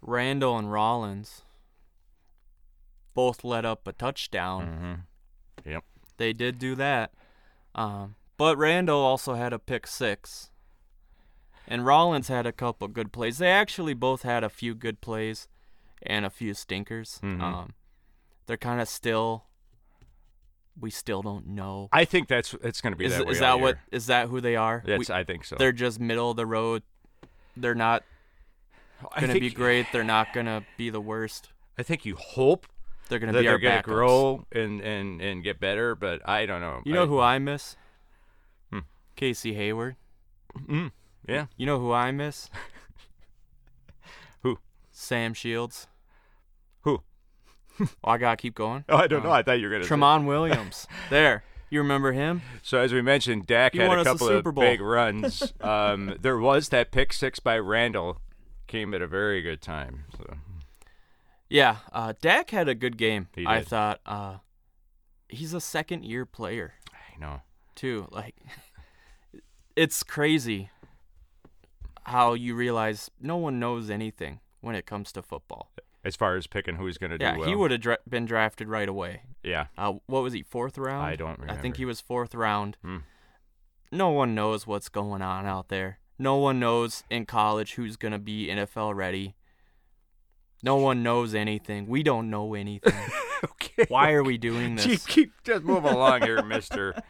Randall 0.00 0.58
and 0.58 0.72
Rollins 0.72 1.42
both 3.14 3.44
let 3.44 3.64
up 3.64 3.86
a 3.86 3.92
touchdown. 3.92 5.06
Mm-hmm. 5.64 5.70
Yep. 5.70 5.84
They 6.16 6.32
did 6.32 6.58
do 6.58 6.74
that. 6.74 7.12
Um, 7.76 8.16
But 8.42 8.58
Randall 8.58 8.98
also 8.98 9.34
had 9.34 9.52
a 9.52 9.58
pick 9.60 9.86
six. 9.86 10.50
And 11.68 11.86
Rollins 11.86 12.26
had 12.26 12.44
a 12.44 12.50
couple 12.50 12.88
good 12.88 13.12
plays. 13.12 13.38
They 13.38 13.52
actually 13.52 13.94
both 13.94 14.22
had 14.22 14.42
a 14.42 14.48
few 14.48 14.74
good 14.74 15.00
plays 15.00 15.46
and 16.02 16.26
a 16.26 16.28
few 16.30 16.52
stinkers. 16.52 17.20
Mhm. 17.22 17.40
Um, 17.40 17.74
they're 18.46 18.56
kind 18.56 18.80
of 18.80 18.88
still. 18.88 19.44
We 20.76 20.90
still 20.90 21.22
don't 21.22 21.46
know. 21.46 21.88
I 21.92 22.04
think 22.04 22.26
that's 22.26 22.52
it's 22.64 22.80
going 22.80 22.92
to 22.92 22.96
be 22.96 23.04
Is, 23.04 23.16
that 23.16 23.26
way. 23.26 23.32
is 23.32 23.38
that 23.38 23.60
what 23.60 23.78
that 23.92 24.26
who 24.26 24.40
they 24.40 24.56
are? 24.56 24.82
That's 24.84 25.08
We- 25.08 25.14
I 25.14 25.22
think 25.22 25.44
so. 25.44 25.54
they're 25.54 25.70
just 25.70 26.00
middle 26.00 26.32
of 26.32 26.36
the 26.36 26.44
road. 26.44 26.82
They're 27.56 27.76
not 27.76 28.02
gonna 29.20 29.34
be 29.34 29.50
great. 29.50 29.86
They're 29.92 30.02
not 30.02 30.32
gonna 30.32 30.64
be 30.76 30.90
the 30.90 31.00
worst. 31.00 31.52
I 31.78 31.84
think 31.84 32.04
you 32.04 32.16
hope 32.16 32.66
They're 33.08 33.20
gonna 33.20 33.34
be 33.34 33.42
they're 33.42 33.52
our 33.52 33.58
going 33.60 33.76
to 33.76 33.82
grow 33.82 34.46
and, 34.50 34.80
and 34.80 35.20
and 35.22 35.44
get 35.44 35.60
better, 35.60 35.94
but 35.94 36.28
I 36.28 36.44
don't 36.44 36.60
know. 36.60 36.82
You 36.84 36.92
know 36.94 37.04
I- 37.04 37.06
who 37.06 37.20
I 37.20 37.38
miss? 37.38 37.76
Casey 39.16 39.54
Hayward. 39.54 39.96
Mm, 40.68 40.90
yeah. 41.28 41.46
You 41.56 41.66
know 41.66 41.78
who 41.78 41.92
I 41.92 42.10
miss? 42.12 42.50
Who? 44.42 44.58
Sam 44.90 45.34
Shields. 45.34 45.86
Who? 46.82 47.02
Oh, 47.80 47.86
I 48.04 48.18
gotta 48.18 48.36
keep 48.36 48.54
going. 48.54 48.84
Oh, 48.88 48.96
I 48.96 49.06
don't 49.06 49.20
Uh, 49.22 49.24
know. 49.28 49.32
I 49.32 49.42
thought 49.42 49.58
you 49.60 49.66
were 49.66 49.70
going 49.70 49.82
to. 49.82 49.88
Tramon 49.88 50.26
Williams. 50.26 50.86
there. 51.10 51.44
You 51.70 51.80
remember 51.80 52.12
him? 52.12 52.42
So 52.62 52.78
as 52.78 52.92
we 52.92 53.00
mentioned, 53.00 53.46
Dak 53.46 53.74
had 53.74 53.90
a 53.98 54.04
couple 54.04 54.28
of 54.28 54.54
big 54.54 54.80
runs. 54.82 55.54
um, 55.62 56.16
there 56.20 56.36
was 56.38 56.68
that 56.68 56.90
pick 56.90 57.14
six 57.14 57.40
by 57.40 57.58
Randall, 57.58 58.20
came 58.66 58.92
at 58.92 59.00
a 59.00 59.06
very 59.06 59.40
good 59.40 59.62
time. 59.62 60.04
So 60.18 60.34
Yeah. 61.48 61.78
Uh, 61.90 62.12
Dak 62.20 62.50
had 62.50 62.68
a 62.68 62.74
good 62.74 62.98
game. 62.98 63.28
I 63.46 63.62
thought. 63.62 64.00
Uh, 64.04 64.36
he's 65.30 65.54
a 65.54 65.60
second 65.62 66.04
year 66.04 66.26
player 66.26 66.74
I 66.92 67.18
know. 67.18 67.40
too. 67.74 68.06
Like, 68.10 68.34
it's 69.76 70.02
crazy 70.02 70.70
how 72.04 72.34
you 72.34 72.54
realize 72.54 73.10
no 73.20 73.36
one 73.36 73.58
knows 73.60 73.90
anything 73.90 74.40
when 74.60 74.74
it 74.74 74.86
comes 74.86 75.12
to 75.12 75.22
football. 75.22 75.70
As 76.04 76.16
far 76.16 76.34
as 76.36 76.46
picking 76.48 76.76
who's 76.76 76.98
going 76.98 77.10
to 77.10 77.18
Yeah, 77.20 77.34
do 77.34 77.40
well. 77.40 77.48
he 77.48 77.54
would 77.54 77.70
have 77.70 77.80
dra- 77.80 77.98
been 78.08 78.26
drafted 78.26 78.68
right 78.68 78.88
away. 78.88 79.22
Yeah. 79.44 79.66
Uh, 79.78 79.94
what 80.06 80.22
was 80.22 80.32
he? 80.32 80.42
Fourth 80.42 80.76
round? 80.78 81.04
I 81.06 81.14
don't 81.16 81.38
I 81.48 81.56
think 81.56 81.76
he 81.76 81.84
was 81.84 82.00
fourth 82.00 82.34
round. 82.34 82.76
Hmm. 82.82 82.98
No 83.92 84.08
one 84.10 84.34
knows 84.34 84.66
what's 84.66 84.88
going 84.88 85.22
on 85.22 85.46
out 85.46 85.68
there. 85.68 85.98
No 86.18 86.36
one 86.36 86.58
knows 86.58 87.04
in 87.10 87.26
college 87.26 87.74
who's 87.74 87.96
gonna 87.96 88.18
be 88.18 88.48
NFL 88.48 88.94
ready. 88.96 89.36
No 90.62 90.76
one 90.76 91.02
knows 91.02 91.34
anything. 91.34 91.86
We 91.86 92.02
don't 92.02 92.30
know 92.30 92.54
anything. 92.54 92.94
okay. 93.44 93.84
Why 93.88 94.12
are 94.12 94.22
we 94.22 94.38
doing 94.38 94.76
Keep, 94.76 94.90
this? 94.90 95.06
keep 95.06 95.32
just 95.44 95.64
move 95.64 95.84
along 95.84 96.22
here, 96.22 96.42
Mister. 96.44 97.00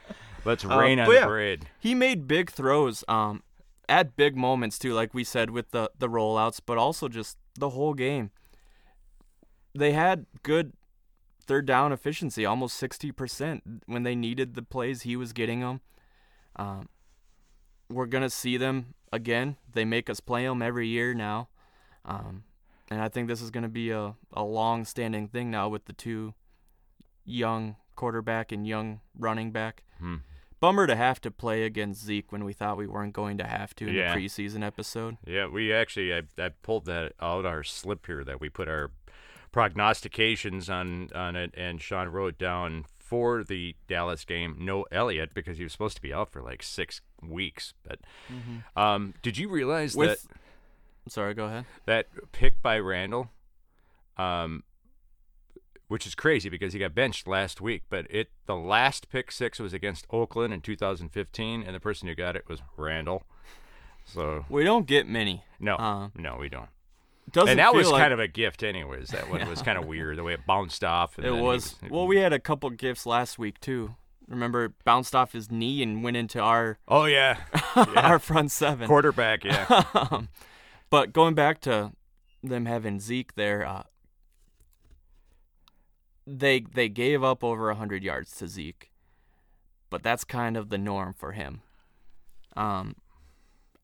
Let's 0.44 0.64
Um, 0.64 0.78
rain 0.78 0.98
on 0.98 1.06
but 1.06 1.12
the 1.12 1.18
yeah. 1.20 1.26
parade. 1.26 1.68
He 1.78 1.94
made 1.94 2.26
big 2.26 2.50
throws, 2.50 3.04
um, 3.08 3.42
at 3.88 4.16
big 4.16 4.36
moments 4.36 4.78
too, 4.78 4.92
like 4.92 5.12
we 5.14 5.24
said 5.24 5.50
with 5.50 5.70
the 5.70 5.90
the 5.98 6.08
rollouts, 6.08 6.60
but 6.64 6.78
also 6.78 7.08
just 7.08 7.36
the 7.58 7.70
whole 7.70 7.94
game. 7.94 8.30
They 9.74 9.92
had 9.92 10.26
good 10.42 10.72
third 11.44 11.66
down 11.66 11.92
efficiency, 11.92 12.44
almost 12.46 12.76
sixty 12.76 13.12
percent 13.12 13.82
when 13.86 14.02
they 14.02 14.14
needed 14.14 14.54
the 14.54 14.62
plays. 14.62 15.02
He 15.02 15.16
was 15.16 15.32
getting 15.32 15.60
them. 15.60 15.80
Um, 16.56 16.88
we're 17.88 18.06
gonna 18.06 18.30
see 18.30 18.56
them 18.56 18.94
again. 19.12 19.56
They 19.70 19.84
make 19.84 20.08
us 20.10 20.20
play 20.20 20.44
them 20.46 20.62
every 20.62 20.88
year 20.88 21.14
now, 21.14 21.48
um, 22.04 22.44
and 22.90 23.00
I 23.00 23.08
think 23.08 23.28
this 23.28 23.42
is 23.42 23.50
gonna 23.50 23.68
be 23.68 23.90
a 23.90 24.14
a 24.32 24.44
long 24.44 24.84
standing 24.84 25.28
thing 25.28 25.50
now 25.50 25.68
with 25.68 25.84
the 25.86 25.92
two 25.92 26.34
young 27.24 27.76
quarterback 27.96 28.52
and 28.52 28.66
young 28.66 29.00
running 29.18 29.50
back. 29.52 29.82
Hmm. 29.98 30.16
Bummer 30.62 30.86
to 30.86 30.96
have 30.96 31.20
to 31.22 31.30
play 31.30 31.64
against 31.64 32.02
Zeke 32.04 32.32
when 32.32 32.44
we 32.44 32.52
thought 32.54 32.76
we 32.78 32.86
weren't 32.86 33.12
going 33.12 33.36
to 33.38 33.44
have 33.46 33.74
to 33.74 33.86
in 33.88 33.94
Yeah. 33.94 34.14
the 34.14 34.20
preseason 34.20 34.64
episode. 34.64 35.18
Yeah, 35.26 35.48
we 35.48 35.72
actually 35.72 36.14
I, 36.14 36.22
I 36.38 36.50
pulled 36.62 36.86
that 36.86 37.12
out 37.20 37.44
our 37.44 37.62
slip 37.64 38.06
here 38.06 38.22
that 38.24 38.40
we 38.40 38.48
put 38.48 38.68
our 38.68 38.90
prognostications 39.50 40.70
on 40.70 41.10
on 41.14 41.36
it, 41.36 41.52
and 41.56 41.80
Sean 41.80 42.08
wrote 42.08 42.38
down 42.38 42.84
for 42.98 43.44
the 43.44 43.76
Dallas 43.88 44.24
game 44.24 44.56
no 44.58 44.86
Elliott 44.90 45.34
because 45.34 45.58
he 45.58 45.62
was 45.64 45.72
supposed 45.72 45.96
to 45.96 46.02
be 46.02 46.12
out 46.12 46.30
for 46.30 46.42
like 46.42 46.62
six 46.62 47.00
weeks. 47.22 47.74
But 47.86 47.98
um, 48.74 49.14
did 49.22 49.36
you 49.38 49.48
realize 49.50 49.94
With, 49.94 50.22
that 50.22 50.32
I'm 51.06 51.10
sorry, 51.10 51.34
go 51.34 51.44
ahead. 51.46 51.66
that 51.86 52.06
pick 52.32 52.62
by 52.62 52.78
Randall, 52.78 53.30
um, 54.16 54.62
which 55.92 56.06
is 56.06 56.14
crazy 56.14 56.48
because 56.48 56.72
he 56.72 56.78
got 56.78 56.94
benched 56.94 57.26
last 57.28 57.60
week, 57.60 57.82
but 57.90 58.06
it 58.10 58.30
the 58.46 58.56
last 58.56 59.08
pick 59.10 59.30
six 59.30 59.58
was 59.60 59.72
against 59.74 60.06
Oakland 60.10 60.52
in 60.54 60.60
2015, 60.62 61.62
and 61.62 61.74
the 61.74 61.80
person 61.80 62.08
who 62.08 62.14
got 62.14 62.34
it 62.34 62.48
was 62.48 62.60
Randall. 62.76 63.22
So 64.04 64.44
We 64.48 64.64
don't 64.64 64.86
get 64.86 65.06
many. 65.06 65.44
no, 65.60 65.76
Uh, 65.76 66.08
no, 66.16 66.36
we 66.40 66.48
don't. 66.48 66.68
And 67.36 67.58
that 67.60 67.72
was 67.74 67.88
like, 67.90 68.00
kind 68.00 68.12
of 68.12 68.18
a 68.18 68.26
gift, 68.26 68.62
anyways. 68.62 69.08
That 69.10 69.30
one 69.30 69.48
was 69.48 69.62
kind 69.62 69.78
of 69.78 69.86
weird 69.86 70.18
the 70.18 70.24
way 70.24 70.32
it 70.34 70.44
bounced 70.44 70.82
off. 70.82 71.16
And 71.18 71.26
It 71.26 71.32
he 71.34 71.40
was. 71.40 71.76
Well, 71.88 72.06
we 72.06 72.16
had 72.18 72.32
a 72.32 72.40
couple 72.40 72.68
gifts 72.70 73.06
last 73.06 73.38
week 73.38 73.60
too. 73.60 73.94
Remember, 74.28 74.64
it 74.64 74.72
bounced 74.84 75.14
off 75.14 75.32
his 75.32 75.50
knee 75.50 75.82
and 75.82 76.02
went 76.02 76.16
into 76.16 76.40
our 76.40 76.78
Oh 76.88 77.04
yeah, 77.04 77.38
our 77.96 78.18
front 78.18 78.50
seven. 78.50 78.88
quarterback. 78.88 79.44
Yeah, 79.44 79.84
um, 79.94 80.28
but 80.90 81.12
going 81.12 81.34
back 81.34 81.60
to 81.62 81.92
them 82.42 82.66
having 82.66 82.98
Zeke 82.98 83.34
there, 83.34 83.64
uh, 83.66 83.82
they 86.26 86.60
they 86.60 86.88
gave 86.88 87.22
up 87.22 87.42
over 87.42 87.72
hundred 87.74 88.02
yards 88.02 88.36
to 88.38 88.48
Zeke, 88.48 88.90
but 89.90 90.02
that's 90.02 90.24
kind 90.24 90.56
of 90.56 90.68
the 90.68 90.78
norm 90.78 91.14
for 91.14 91.32
him. 91.32 91.62
Um, 92.56 92.96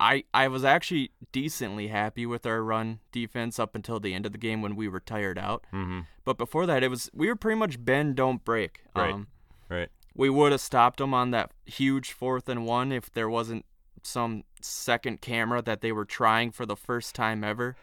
I 0.00 0.24
I 0.32 0.48
was 0.48 0.64
actually 0.64 1.10
decently 1.32 1.88
happy 1.88 2.26
with 2.26 2.46
our 2.46 2.62
run 2.62 3.00
defense 3.12 3.58
up 3.58 3.74
until 3.74 3.98
the 3.98 4.14
end 4.14 4.26
of 4.26 4.32
the 4.32 4.38
game 4.38 4.62
when 4.62 4.76
we 4.76 4.88
were 4.88 5.00
tired 5.00 5.38
out. 5.38 5.64
hmm 5.70 6.00
But 6.24 6.38
before 6.38 6.66
that, 6.66 6.82
it 6.82 6.88
was 6.88 7.10
we 7.12 7.28
were 7.28 7.36
pretty 7.36 7.58
much 7.58 7.82
bend 7.84 8.16
don't 8.16 8.44
break. 8.44 8.82
Right. 8.94 9.12
Um, 9.14 9.26
right. 9.68 9.88
we 10.14 10.30
would 10.30 10.52
have 10.52 10.60
stopped 10.60 10.98
them 10.98 11.14
on 11.14 11.30
that 11.32 11.50
huge 11.66 12.12
fourth 12.12 12.48
and 12.48 12.64
one 12.66 12.92
if 12.92 13.12
there 13.12 13.28
wasn't 13.28 13.64
some 14.04 14.44
second 14.60 15.20
camera 15.20 15.60
that 15.62 15.80
they 15.80 15.92
were 15.92 16.04
trying 16.04 16.50
for 16.52 16.64
the 16.64 16.76
first 16.76 17.14
time 17.14 17.42
ever. 17.42 17.76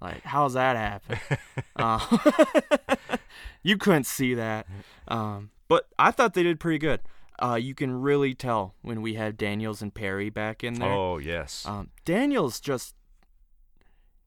Like, 0.00 0.22
how's 0.22 0.54
that 0.54 0.76
happen? 0.76 1.18
uh, 1.76 3.16
you 3.62 3.76
couldn't 3.76 4.06
see 4.06 4.34
that. 4.34 4.66
Um, 5.08 5.50
but 5.68 5.88
I 5.98 6.10
thought 6.10 6.34
they 6.34 6.42
did 6.42 6.58
pretty 6.58 6.78
good. 6.78 7.00
Uh, 7.42 7.54
you 7.54 7.74
can 7.74 8.00
really 8.00 8.34
tell 8.34 8.74
when 8.82 9.00
we 9.02 9.14
have 9.14 9.36
Daniels 9.36 9.80
and 9.82 9.94
Perry 9.94 10.28
back 10.30 10.62
in 10.62 10.74
there. 10.74 10.90
Oh 10.92 11.18
yes. 11.18 11.64
Um, 11.66 11.90
Daniels 12.04 12.60
just 12.60 12.94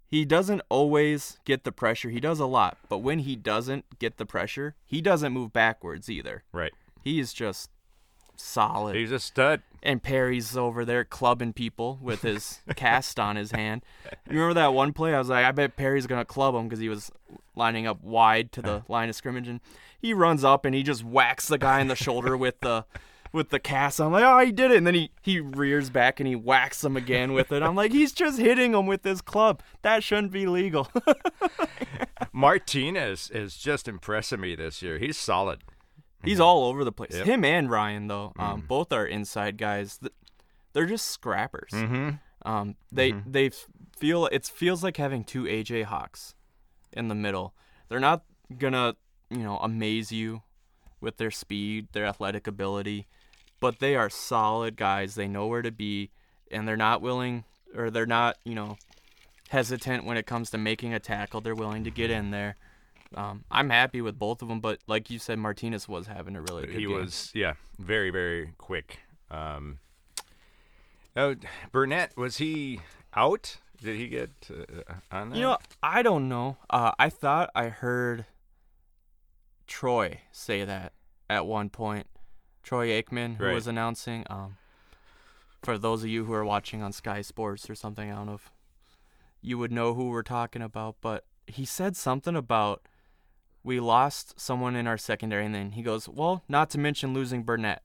he 0.10 0.26
doesn't 0.26 0.62
always 0.70 1.40
get 1.44 1.64
the 1.64 1.72
pressure. 1.72 2.10
He 2.10 2.20
does 2.20 2.40
a 2.40 2.46
lot, 2.46 2.78
but 2.90 3.00
when 3.00 3.20
he 3.20 3.36
doesn't 3.36 4.00
get 4.00 4.18
the 4.18 4.26
pressure, 4.26 4.76
he 4.86 5.02
doesn't 5.02 5.34
move 5.34 5.54
backwards 5.54 6.10
either. 6.10 6.44
right. 6.52 6.72
He 7.04 7.20
is 7.20 7.34
just 7.34 7.70
solid. 8.38 8.96
He's 8.96 9.12
a 9.12 9.20
stud. 9.20 9.62
And 9.84 10.02
Perry's 10.02 10.58
over 10.58 10.86
there 10.86 11.04
clubbing 11.04 11.54
people 11.54 12.00
with 12.02 12.22
his 12.22 12.62
cast 12.76 13.20
on 13.20 13.36
his 13.36 13.52
hand. 13.52 13.84
You 14.30 14.38
remember 14.38 14.56
that 14.56 14.74
one 14.74 14.94
play? 14.94 15.14
I 15.14 15.20
was 15.20 15.30
like, 15.30 15.46
I 15.46 15.52
bet 15.52 15.76
Perry's 15.76 16.08
gonna 16.08 16.26
club 16.26 16.56
him 16.56 16.68
because 16.68 16.80
he 16.80 16.90
was 16.90 17.12
lining 17.56 17.86
up 17.86 18.02
wide 18.02 18.52
to 18.54 18.62
the 18.62 18.72
uh-huh. 18.72 18.86
line 18.88 19.10
of 19.10 19.16
scrimmage, 19.16 19.48
and 19.48 19.60
he 20.00 20.14
runs 20.14 20.44
up 20.44 20.66
and 20.66 20.74
he 20.74 20.84
just 20.84 21.04
whacks 21.04 21.48
the 21.48 21.58
guy 21.58 21.82
in 21.82 21.88
the 21.88 21.96
shoulder 21.96 22.36
with 22.36 22.60
the 22.62 22.86
with 23.34 23.50
the 23.50 23.60
cast. 23.60 24.00
I'm 24.00 24.12
like, 24.12 24.24
oh, 24.24 24.46
he 24.46 24.52
did 24.52 24.72
it, 24.72 24.78
and 24.78 24.88
then 24.88 24.94
he 24.94 25.12
he 25.22 25.40
rears 25.40 25.90
back 25.90 26.20
and 26.20 26.28
he 26.28 26.36
whacks 26.36 26.84
him 26.84 26.96
again 26.96 27.34
with 27.34 27.52
it. 27.52 27.62
I'm 27.62 27.76
like, 27.76 27.92
he's 27.92 28.14
just 28.14 28.40
hitting 28.40 28.74
him 28.74 28.86
with 28.86 29.04
his 29.04 29.22
club. 29.22 29.62
That 29.82 30.04
shouldn't 30.04 30.32
be 30.32 30.46
legal. 30.46 30.90
Martinez 32.32 33.30
is 33.32 33.58
just 33.58 33.88
impressing 33.88 34.40
me 34.40 34.56
this 34.56 34.82
year. 34.82 34.98
He's 34.98 35.18
solid. 35.18 35.64
He's 36.24 36.40
all 36.40 36.66
over 36.66 36.84
the 36.84 36.92
place. 36.92 37.14
Yep. 37.14 37.26
Him 37.26 37.46
and 37.46 37.70
Ryan 37.70 38.08
though, 38.08 38.34
um, 38.38 38.64
both 38.68 38.92
are 38.92 39.06
inside 39.06 39.58
guys. 39.58 40.00
They're 40.74 40.86
just 40.86 41.08
scrappers. 41.08 41.72
Mm-hmm. 41.72 42.12
Um, 42.46 42.76
they 42.92 43.14
they 43.26 43.52
feel 43.98 44.28
it 44.28 44.46
feels 44.46 44.84
like 44.84 44.98
having 44.98 45.24
two 45.24 45.44
AJ 45.44 45.86
Hawks 45.86 46.36
in 46.92 47.08
the 47.08 47.16
middle. 47.16 47.54
They're 47.90 48.00
not 48.00 48.24
gonna 48.58 48.96
you 49.30 49.40
know 49.40 49.58
amaze 49.58 50.12
you 50.12 50.44
with 51.02 51.18
their 51.18 51.32
speed, 51.32 51.88
their 51.92 52.06
athletic 52.06 52.48
ability, 52.48 53.08
but 53.60 53.80
they 53.80 53.96
are 53.96 54.10
solid 54.10 54.78
guys. 54.78 55.16
They 55.16 55.28
know 55.28 55.48
where 55.48 55.62
to 55.62 55.72
be, 55.72 56.12
and 56.52 56.68
they're 56.68 56.78
not 56.78 57.02
willing 57.02 57.44
or 57.76 57.90
they're 57.90 58.06
not 58.06 58.38
you 58.44 58.56
know 58.56 58.78
hesitant 59.50 60.06
when 60.06 60.18
it 60.18 60.26
comes 60.26 60.50
to 60.52 60.58
making 60.58 60.94
a 60.94 61.00
tackle. 61.00 61.42
They're 61.42 61.56
willing 61.56 61.84
to 61.84 61.92
get 61.92 62.10
in 62.10 62.32
there. 62.32 62.56
Um, 63.16 63.44
I'm 63.52 63.70
happy 63.70 64.02
with 64.02 64.18
both 64.18 64.42
of 64.42 64.48
them, 64.48 64.60
but 64.60 64.80
like 64.88 65.10
you 65.10 65.20
said, 65.20 65.40
Martinez 65.40 65.88
was 65.88 66.08
having 66.08 66.36
a 66.36 66.42
really 66.42 66.66
good 66.66 66.76
He 66.76 66.86
game. 66.86 66.94
was 66.94 67.32
yeah, 67.34 67.54
very 67.80 68.10
very 68.10 68.54
quick. 68.58 69.00
Um, 69.32 69.80
oh, 71.16 71.36
Burnett 71.72 72.16
was 72.18 72.38
he 72.38 72.80
out? 73.16 73.58
Did 73.82 73.98
he 73.98 74.08
get 74.08 74.30
uh, 74.50 74.94
on 75.12 75.30
that? 75.32 75.36
You 75.36 75.42
know, 75.42 75.58
I 75.82 76.02
don't 76.04 76.30
know. 76.30 76.58
Uh, 76.70 76.92
I 76.98 77.10
thought 77.10 77.50
I 77.56 77.68
heard 77.70 78.26
Troy 79.68 80.22
say 80.32 80.64
that 80.66 80.94
at 81.30 81.46
one 81.46 81.70
point. 81.70 82.08
Troy 82.62 82.90
Aikman, 82.90 83.36
who 83.38 83.46
Right. 83.46 83.54
was 83.54 83.68
announcing. 83.68 84.26
Um, 84.30 84.58
for 85.64 85.78
those 85.78 86.04
of 86.04 86.10
you 86.10 86.26
who 86.26 86.34
are 86.34 86.46
watching 86.46 86.82
on 86.82 86.94
Sky 86.94 87.22
Sports 87.22 87.70
or 87.70 87.76
something, 87.76 88.10
I 88.12 88.16
don't 88.16 88.26
know 88.28 88.34
if 88.36 88.50
you 89.42 89.58
would 89.58 89.72
know 89.72 89.94
who 89.94 90.10
we're 90.10 90.24
talking 90.24 90.62
about, 90.62 90.96
but 91.02 91.26
he 91.48 91.66
said 91.66 91.98
something 91.98 92.36
about 92.38 92.88
we 93.64 93.80
lost 93.80 94.40
someone 94.40 94.76
in 94.76 94.88
our 94.88 94.98
secondary, 94.98 95.46
and 95.46 95.56
then 95.56 95.72
he 95.72 95.82
goes, 95.82 96.08
"Well, 96.10 96.44
not 96.48 96.70
to 96.72 96.78
mention 96.78 97.14
losing 97.14 97.44
Burnett." 97.44 97.82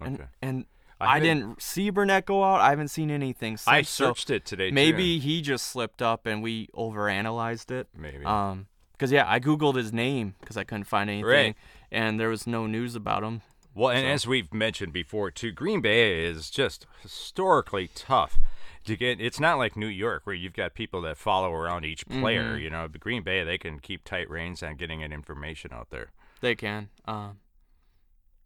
And 0.00 0.16
Okay. 0.16 0.28
and 0.42 0.64
I 1.00 1.16
I, 1.16 1.20
didn't 1.20 1.62
see 1.62 1.90
Burnett 1.90 2.26
go 2.26 2.42
out. 2.44 2.60
I 2.60 2.70
haven't 2.70 2.88
seen 2.88 3.10
anything 3.10 3.56
since. 3.56 3.68
I 3.68 3.82
so 3.82 4.06
searched 4.08 4.30
it 4.30 4.44
today. 4.44 4.68
too. 4.68 4.74
maybe 4.74 5.18
he 5.18 5.40
just 5.42 5.66
slipped 5.66 6.02
up 6.02 6.26
and 6.26 6.42
we 6.42 6.68
overanalyzed 6.68 7.70
it. 7.70 7.88
Maybe. 7.96 8.24
Um, 8.24 8.66
because 8.92 9.10
yeah, 9.12 9.24
I 9.26 9.40
googled 9.40 9.76
his 9.76 9.92
name 9.94 10.34
because 10.40 10.56
I 10.58 10.64
couldn't 10.64 10.84
find 10.84 11.08
anything, 11.08 11.24
Right. 11.26 11.56
and 11.90 12.20
there 12.20 12.28
was 12.28 12.46
no 12.46 12.66
news 12.66 12.94
about 12.94 13.22
him. 13.22 13.40
Well, 13.74 13.90
and 13.90 14.04
So- 14.04 14.08
as 14.08 14.26
we've 14.26 14.52
mentioned 14.52 14.92
before, 14.92 15.30
too, 15.30 15.52
Green 15.52 15.80
Bay 15.80 16.22
is 16.24 16.50
just 16.50 16.86
historically 17.02 17.88
tough 17.94 18.38
to 18.84 18.96
get. 18.96 19.20
It's 19.20 19.40
not 19.40 19.58
like 19.58 19.76
New 19.76 19.86
York 19.86 20.22
where 20.26 20.34
you've 20.34 20.52
got 20.54 20.74
people 20.74 21.00
that 21.02 21.16
follow 21.16 21.52
around 21.52 21.84
each 21.84 22.06
player. 22.08 22.54
Mm-hmm. 22.54 22.62
You 22.62 22.70
know, 22.70 22.88
but 22.90 23.00
Green 23.00 23.22
Bay 23.22 23.44
they 23.44 23.58
can 23.58 23.78
keep 23.78 24.04
tight 24.04 24.28
reins 24.30 24.62
on 24.62 24.76
getting 24.76 25.00
that 25.00 25.12
information 25.12 25.72
out 25.72 25.90
there. 25.90 26.10
They 26.40 26.54
can. 26.54 26.88
Um, 27.04 27.38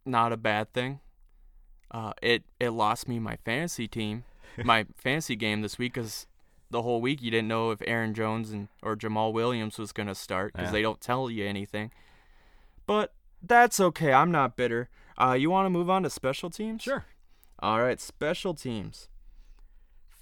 not 0.05 0.31
a 0.31 0.37
bad 0.37 0.73
thing. 0.73 0.99
Uh, 1.91 2.13
it 2.21 2.43
it 2.59 2.69
lost 2.71 3.07
me 3.07 3.19
my 3.19 3.37
fantasy 3.45 3.87
team, 3.87 4.23
my 4.63 4.85
fantasy 4.95 5.35
game 5.35 5.61
this 5.61 5.77
week 5.77 5.93
because 5.93 6.27
the 6.71 6.81
whole 6.81 6.99
week 6.99 7.21
you 7.21 7.31
didn't 7.31 7.47
know 7.47 7.71
if 7.71 7.81
Aaron 7.85 8.13
Jones 8.13 8.51
and 8.51 8.67
or 8.81 8.95
Jamaal 8.95 9.31
Williams 9.33 9.77
was 9.77 9.91
gonna 9.91 10.15
start 10.15 10.53
because 10.53 10.67
Yeah. 10.67 10.71
they 10.73 10.81
don't 10.81 10.99
tell 10.99 11.29
you 11.29 11.45
anything. 11.45 11.91
But 12.87 13.13
that's 13.41 13.79
okay. 13.79 14.11
I'm 14.13 14.31
not 14.31 14.57
bitter. 14.57 14.89
Uh, 15.19 15.33
you 15.39 15.49
want 15.49 15.65
to 15.65 15.69
move 15.69 15.89
on 15.89 16.03
to 16.03 16.09
special 16.09 16.49
teams? 16.49 16.81
Sure. 16.81 17.05
All 17.59 17.81
right, 17.81 18.01
special 18.01 18.53
teams. 18.53 19.07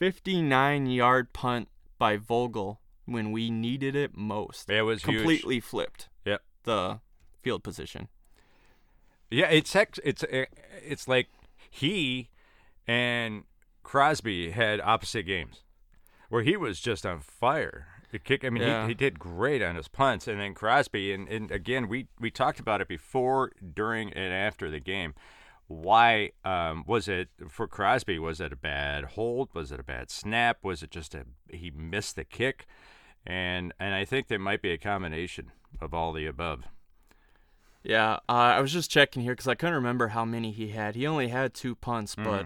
59 0.03 0.87
yard 0.87 1.31
punt 1.31 1.69
by 1.97 2.17
Vogel 2.17 2.81
when 3.05 3.31
we 3.31 3.49
needed 3.49 3.95
it 3.95 4.17
most. 4.17 4.69
It 4.69 4.81
was 4.81 5.03
huge. 5.03 5.15
completely 5.15 5.61
flipped 5.61 6.09
Yep. 6.25 6.41
the 6.63 6.99
field 7.41 7.63
position. 7.63 8.09
Yeah, 9.31 9.47
it's 9.47 9.73
it's 10.03 10.25
eh, 10.29 10.45
it's 10.85 11.07
like 11.07 11.29
he 11.69 12.29
and 12.85 13.45
Crosby 13.83 14.51
had 14.51 14.81
opposite 14.81 15.23
games, 15.23 15.63
where 16.27 16.43
he 16.43 16.57
was 16.57 16.81
just 16.81 17.05
on 17.05 17.21
fire. 17.21 17.87
The 18.11 18.19
kick. 18.19 18.43
I 18.43 18.49
mean, 18.49 18.61
Yeah. 18.63 18.81
he, 18.83 18.89
he 18.89 18.93
did 18.95 19.17
great 19.19 19.61
on 19.63 19.75
his 19.75 19.87
punts, 19.87 20.27
and 20.27 20.37
then 20.41 20.53
Crosby. 20.53 21.13
And, 21.13 21.29
and 21.29 21.49
again, 21.49 21.87
we 21.87 22.07
we 22.19 22.29
talked 22.29 22.59
about 22.59 22.81
it 22.81 22.89
before, 22.89 23.53
during, 23.73 24.11
and 24.11 24.33
after 24.33 24.69
the 24.69 24.81
game. 24.81 25.13
Why 25.81 26.31
um, 26.45 26.83
was 26.87 27.07
it 27.07 27.29
for 27.49 27.67
Crosby? 27.67 28.19
Was 28.19 28.39
it 28.39 28.53
a 28.53 28.57
bad 28.57 29.03
hold? 29.03 29.49
Was 29.53 29.71
it 29.71 29.79
a 29.79 29.83
bad 29.83 30.11
snap? 30.11 30.59
Was 30.63 30.83
it 30.83 30.91
just 30.91 31.15
a 31.15 31.25
he 31.49 31.71
missed 31.71 32.15
the 32.15 32.23
kick? 32.23 32.65
And 33.25 33.73
and 33.79 33.95
I 33.95 34.05
think 34.05 34.27
there 34.27 34.39
might 34.39 34.61
be 34.61 34.71
a 34.71 34.77
combination 34.77 35.51
of 35.81 35.93
all 35.93 36.13
the 36.13 36.25
above. 36.25 36.65
Yeah, 37.83 38.19
uh, 38.29 38.55
I 38.55 38.61
was 38.61 38.71
just 38.71 38.89
checking 38.89 39.23
here 39.23 39.33
because 39.33 39.47
I 39.47 39.55
couldn't 39.55 39.75
remember 39.75 40.09
how 40.09 40.23
many 40.23 40.51
he 40.51 40.69
had. 40.69 40.95
He 40.95 41.05
only 41.05 41.27
had 41.27 41.53
two 41.53 41.75
punts, 41.75 42.15
but 42.15 42.45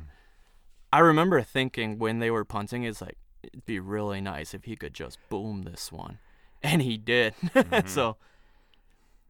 I 0.91 0.99
remember 0.99 1.41
thinking 1.43 1.99
when 1.99 2.19
they 2.19 2.31
were 2.31 2.43
punting, 2.43 2.83
it's 2.83 3.01
like 3.01 3.17
it'd 3.43 3.65
be 3.65 3.79
really 3.79 4.19
nice 4.19 4.53
if 4.53 4.63
he 4.63 4.75
could 4.75 4.95
just 4.95 5.19
boom 5.29 5.61
this 5.63 5.91
one, 5.91 6.17
and 6.63 6.81
he 6.81 6.97
did. 6.97 7.35
so 7.85 8.17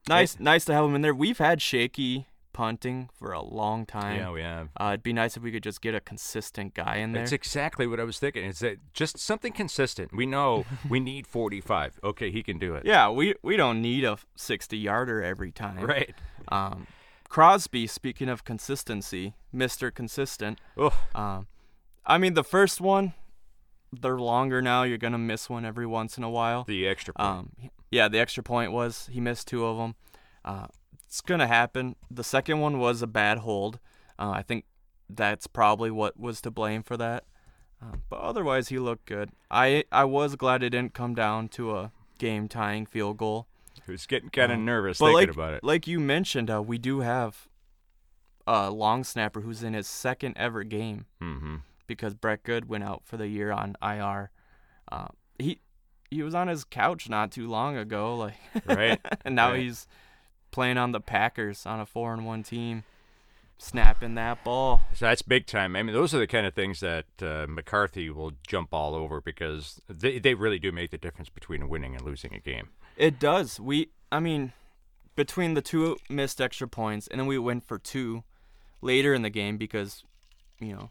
nice, 0.08 0.40
nice 0.40 0.64
to 0.66 0.74
have 0.74 0.86
him 0.86 0.96
in 0.96 1.02
there. 1.02 1.14
We've 1.14 1.40
had 1.40 1.62
shaky 1.62 2.28
punting 2.58 3.08
for 3.14 3.34
a 3.34 3.42
long 3.44 3.86
time. 3.86 4.18
Yeah, 4.18 4.32
we 4.32 4.42
have. 4.42 4.70
Uh, 4.82 4.86
it'd 4.88 5.04
be 5.04 5.14
nice 5.14 5.38
if 5.38 5.44
we 5.44 5.52
could 5.52 5.62
just 5.62 5.80
get 5.80 5.94
a 5.94 6.00
consistent 6.00 6.74
guy 6.74 6.96
in 6.96 7.12
there. 7.12 7.22
That's 7.22 7.32
exactly 7.32 7.86
what 7.86 8.00
I 8.00 8.04
was 8.04 8.18
thinking. 8.18 8.44
Is 8.44 8.58
that 8.60 8.80
just 8.94 9.20
something 9.20 9.54
consistent? 9.54 10.12
We 10.12 10.26
know 10.26 10.66
we 10.90 11.00
need 11.00 11.28
45. 11.28 12.00
Okay, 12.04 12.32
he 12.32 12.42
can 12.42 12.58
do 12.58 12.74
it. 12.74 12.84
yeah, 12.84 13.12
we 13.12 13.36
we 13.44 13.58
don't 13.58 13.80
need 13.80 14.04
a 14.04 14.18
60 14.36 14.76
yarder 14.76 15.22
every 15.22 15.52
time. 15.52 15.86
Right. 15.86 16.16
Um, 16.48 16.88
Crosby, 17.30 17.86
speaking 17.86 18.28
of 18.28 18.44
consistency, 18.44 19.36
Mister 19.54 19.92
Consistent. 19.92 20.60
Um, 21.14 21.46
I 22.08 22.18
mean, 22.18 22.34
the 22.34 22.44
first 22.44 22.82
one, 22.82 23.14
they're 23.94 24.18
longer 24.18 24.64
now. 24.64 24.82
You're 24.82 24.98
gonna 24.98 25.20
miss 25.20 25.48
one 25.48 25.64
every 25.64 25.86
once 25.86 26.18
in 26.18 26.24
a 26.24 26.30
while. 26.30 26.64
the 26.64 26.88
extra 26.88 27.14
point. 27.14 27.28
Um, 27.30 27.52
yeah, 27.92 28.08
the 28.08 28.18
extra 28.18 28.42
point 28.42 28.72
was 28.72 29.10
he 29.12 29.20
missed 29.22 29.48
two 29.48 29.64
of 29.64 29.78
them. 29.78 29.94
Uh, 30.44 30.68
it's 31.08 31.22
gonna 31.22 31.48
happen. 31.48 31.96
The 32.12 32.24
second 32.24 32.60
one 32.60 32.80
was 32.80 33.02
a 33.02 33.08
bad 33.08 33.40
hold. 33.40 33.80
Uh, 34.20 34.32
I 34.32 34.42
think 34.42 34.66
that's 35.10 35.48
probably 35.48 35.90
what 35.90 36.20
was 36.20 36.42
to 36.42 36.52
blame 36.52 36.84
for 36.84 36.98
that. 36.98 37.24
Um, 37.82 38.02
but 38.10 38.20
otherwise, 38.20 38.70
he 38.70 38.80
looked 38.80 39.06
good. 39.06 39.32
I 39.50 39.86
I 39.92 40.04
was 40.04 40.36
glad 40.36 40.64
it 40.64 40.72
didn't 40.72 40.94
come 40.94 41.16
down 41.16 41.48
to 41.50 41.76
a 41.78 41.92
game 42.18 42.48
tying 42.48 42.86
field 42.86 43.18
goal. 43.18 43.48
Who's 43.86 44.06
getting 44.06 44.30
kind 44.30 44.52
of 44.52 44.58
Um, 44.58 44.66
nervous 44.66 44.98
thinking 44.98 45.14
like, 45.16 45.30
about 45.30 45.54
it. 45.54 45.64
Like 45.64 45.88
you 45.88 46.00
mentioned, 46.00 46.50
uh, 46.52 46.62
we 46.62 46.78
do 46.78 47.00
have 47.02 47.48
a 48.46 48.70
long 48.72 49.04
snapper 49.04 49.42
who's 49.42 49.64
in 49.64 49.74
his 49.74 49.88
second 49.88 50.34
ever 50.38 50.64
game 50.64 51.06
mm-hmm. 51.22 51.58
because 51.86 52.14
Brett 52.16 52.44
Goode 52.44 52.66
went 52.68 52.84
out 52.84 53.04
for 53.06 53.16
the 53.18 53.28
year 53.28 53.52
on 53.52 53.76
IR. 53.82 54.32
Uh, 54.92 55.08
he 55.38 55.60
he 56.10 56.24
was 56.24 56.34
on 56.34 56.48
his 56.48 56.64
couch 56.64 57.10
not 57.10 57.32
too 57.32 57.48
long 57.48 57.78
ago, 57.78 58.16
like, 58.16 58.36
Right. 58.66 59.00
and 59.26 59.36
now 59.36 59.52
Right. 59.52 59.62
he's 59.62 59.88
playing 60.52 60.78
on 60.78 60.92
the 60.92 61.00
Packers 61.02 61.66
on 61.66 61.80
a 61.80 61.86
four 61.86 62.14
and 62.14 62.26
one 62.26 62.44
team, 62.44 62.84
snapping 63.58 64.16
that 64.16 64.44
ball. 64.44 64.82
So 64.94 65.06
that's 65.06 65.22
big 65.22 65.46
time. 65.46 65.76
I 65.76 65.84
mean, 65.84 65.94
those 65.94 66.14
are 66.14 66.20
the 66.20 66.28
kind 66.28 66.46
of 66.46 66.54
things 66.54 66.80
that 66.80 67.06
uh, 67.22 67.46
McCarthy 67.48 68.10
will 68.10 68.34
jump 68.48 68.74
all 68.74 68.96
over 68.96 69.22
because 69.22 69.82
they, 69.90 70.20
they 70.20 70.34
really 70.34 70.60
do 70.60 70.72
make 70.72 70.92
the 70.92 70.98
difference 70.98 71.30
between 71.30 71.70
winning 71.70 71.96
and 71.96 72.04
losing 72.04 72.34
a 72.34 72.40
game. 72.40 72.70
It 72.96 73.20
does. 73.20 73.60
We, 73.60 73.90
I 74.12 74.20
mean, 74.20 74.54
between 75.16 75.54
the 75.54 75.62
two 75.62 75.98
missed 76.10 76.40
extra 76.40 76.68
points, 76.68 77.08
and 77.08 77.20
then 77.20 77.28
we 77.28 77.38
went 77.38 77.64
for 77.64 77.78
two 77.78 78.24
later 78.82 79.14
in 79.14 79.22
the 79.22 79.30
game 79.30 79.58
because, 79.58 80.04
you 80.60 80.74
know, 80.74 80.90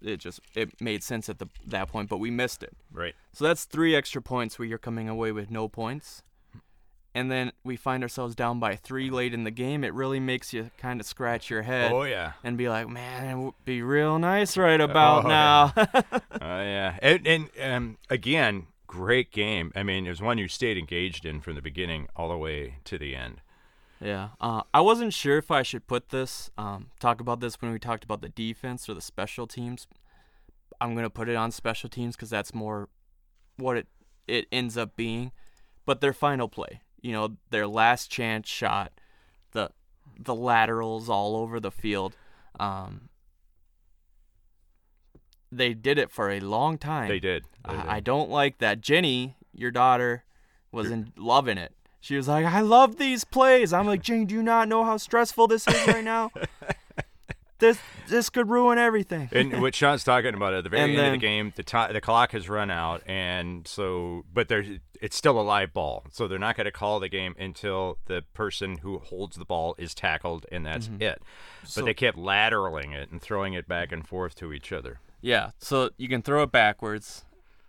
it 0.00 0.18
just 0.18 0.40
it 0.54 0.80
made 0.80 1.02
sense 1.02 1.28
at 1.28 1.38
the 1.38 1.48
that 1.66 1.88
point, 1.88 2.08
but 2.08 2.18
we 2.18 2.30
missed 2.30 2.62
it. 2.62 2.76
Right. 2.92 3.14
So 3.32 3.44
that's 3.44 3.64
three 3.64 3.96
extra 3.96 4.22
points 4.22 4.58
where 4.58 4.66
you're 4.66 4.78
coming 4.78 5.08
away 5.08 5.32
with 5.32 5.50
no 5.50 5.68
points. 5.68 6.22
And 7.14 7.30
then 7.30 7.52
we 7.64 7.76
find 7.76 8.02
ourselves 8.02 8.34
down 8.34 8.60
by 8.60 8.76
three 8.76 9.10
late 9.10 9.32
in 9.34 9.44
the 9.44 9.50
game. 9.50 9.82
It 9.82 9.94
really 9.94 10.20
makes 10.20 10.52
you 10.52 10.70
kind 10.78 11.00
of 11.00 11.06
scratch 11.06 11.50
your 11.50 11.62
head 11.62 11.90
Oh, 11.90 12.02
yeah. 12.04 12.32
and 12.44 12.56
be 12.56 12.68
like, 12.68 12.88
man, 12.88 13.24
it 13.38 13.42
would 13.42 13.54
be 13.64 13.82
real 13.82 14.18
nice 14.18 14.56
right 14.56 14.80
about 14.80 15.24
Oh, 15.24 15.28
now. 15.28 15.72
Oh 16.40 16.62
yeah, 16.62 16.96
and, 17.02 17.26
and 17.26 17.50
um, 17.60 17.98
again, 18.10 18.66
great 18.86 19.32
game. 19.32 19.72
I 19.74 19.82
mean, 19.82 20.06
it 20.06 20.10
was 20.10 20.20
one 20.22 20.38
you 20.38 20.46
stayed 20.48 20.76
engaged 20.78 21.24
in 21.26 21.40
from 21.40 21.56
the 21.56 21.62
beginning 21.62 22.08
all 22.14 22.28
the 22.28 22.36
way 22.36 22.76
to 22.84 22.98
the 22.98 23.16
end. 23.16 23.40
Yeah, 24.00 24.28
uh, 24.40 24.62
I 24.72 24.80
wasn't 24.82 25.12
sure 25.12 25.38
if 25.38 25.50
I 25.50 25.62
should 25.62 25.88
put 25.88 26.10
this, 26.10 26.50
um, 26.56 26.90
talk 27.00 27.20
about 27.20 27.40
this 27.40 27.60
when 27.60 27.72
we 27.72 27.80
talked 27.80 28.04
about 28.04 28.20
the 28.20 28.28
defense 28.28 28.88
or 28.88 28.94
the 28.94 29.00
special 29.00 29.46
teams. 29.48 29.88
I'm 30.80 30.94
gonna 30.94 31.10
put 31.10 31.28
it 31.28 31.34
on 31.34 31.50
special 31.50 31.88
teams 31.88 32.14
because 32.14 32.30
that's 32.30 32.54
more 32.54 32.88
what 33.56 33.76
it 33.76 33.88
it 34.28 34.46
ends 34.52 34.76
up 34.76 34.94
being. 34.94 35.32
But 35.84 36.00
their 36.00 36.12
final 36.12 36.48
play, 36.48 36.82
you 37.00 37.12
know, 37.12 37.36
their 37.50 37.66
last 37.66 38.10
chance 38.10 38.48
shot, 38.48 38.92
the 39.52 39.70
the 40.18 40.34
laterals 40.34 41.08
all 41.08 41.36
over 41.36 41.60
the 41.60 41.70
field. 41.70 42.16
Um, 42.58 43.08
they 45.50 45.74
did 45.74 45.98
it 45.98 46.10
for 46.10 46.30
a 46.30 46.40
long 46.40 46.78
time. 46.78 47.08
They 47.08 47.20
did. 47.20 47.44
They 47.66 47.72
did. 47.72 47.80
I, 47.80 47.96
I 47.96 48.00
don't 48.00 48.30
like 48.30 48.58
that. 48.58 48.80
Jenny, 48.80 49.36
your 49.54 49.70
daughter, 49.70 50.24
was 50.72 50.90
in, 50.90 51.12
loving 51.16 51.58
it. 51.58 51.72
She 52.00 52.16
was 52.16 52.28
like, 52.28 52.44
"I 52.44 52.60
love 52.60 52.96
these 52.96 53.24
plays." 53.24 53.72
I'm 53.72 53.86
like, 53.86 54.02
"Jenny, 54.02 54.24
do 54.24 54.34
you 54.34 54.42
not 54.42 54.68
know 54.68 54.84
how 54.84 54.96
stressful 54.96 55.48
this 55.48 55.66
is 55.66 55.86
right 55.86 56.04
now? 56.04 56.30
this 57.58 57.78
this 58.08 58.30
could 58.30 58.48
ruin 58.48 58.78
everything." 58.78 59.28
and 59.32 59.60
what 59.62 59.74
Sean's 59.74 60.04
talking 60.04 60.34
about 60.34 60.54
at 60.54 60.64
the 60.64 60.70
very 60.70 60.82
And 60.82 60.92
end 60.98 61.06
of 61.06 61.12
the 61.12 61.18
game, 61.18 61.52
the 61.56 61.62
ti 61.62 61.92
the 61.92 62.00
clock 62.00 62.32
has 62.32 62.48
run 62.48 62.70
out, 62.70 63.02
and 63.06 63.66
so 63.66 64.24
but 64.32 64.48
there's 64.48 64.78
it's 65.00 65.16
still 65.16 65.40
a 65.40 65.42
live 65.42 65.72
ball, 65.72 66.04
so 66.10 66.26
they're 66.26 66.38
not 66.40 66.56
going 66.56 66.64
to 66.64 66.72
call 66.72 66.98
the 66.98 67.08
game 67.08 67.34
until 67.38 67.98
the 68.06 68.22
person 68.34 68.78
who 68.78 68.98
holds 68.98 69.36
the 69.36 69.44
ball 69.44 69.74
is 69.78 69.94
tackled, 69.94 70.44
and 70.50 70.66
that's 70.66 70.88
Mm-hmm. 70.88 71.02
it. 71.02 71.22
But 71.76 71.84
they 71.84 71.94
kept 71.94 72.18
lateraling 72.18 72.94
it 72.94 73.10
and 73.10 73.20
throwing 73.22 73.52
it 73.54 73.68
back 73.68 73.92
and 73.92 74.06
forth 74.06 74.34
to 74.36 74.52
each 74.52 74.72
other. 74.72 74.98
Yeah, 75.20 75.50
so 75.58 75.90
you 75.96 76.08
can 76.08 76.22
throw 76.22 76.42
it 76.42 76.50
backwards, 76.52 77.24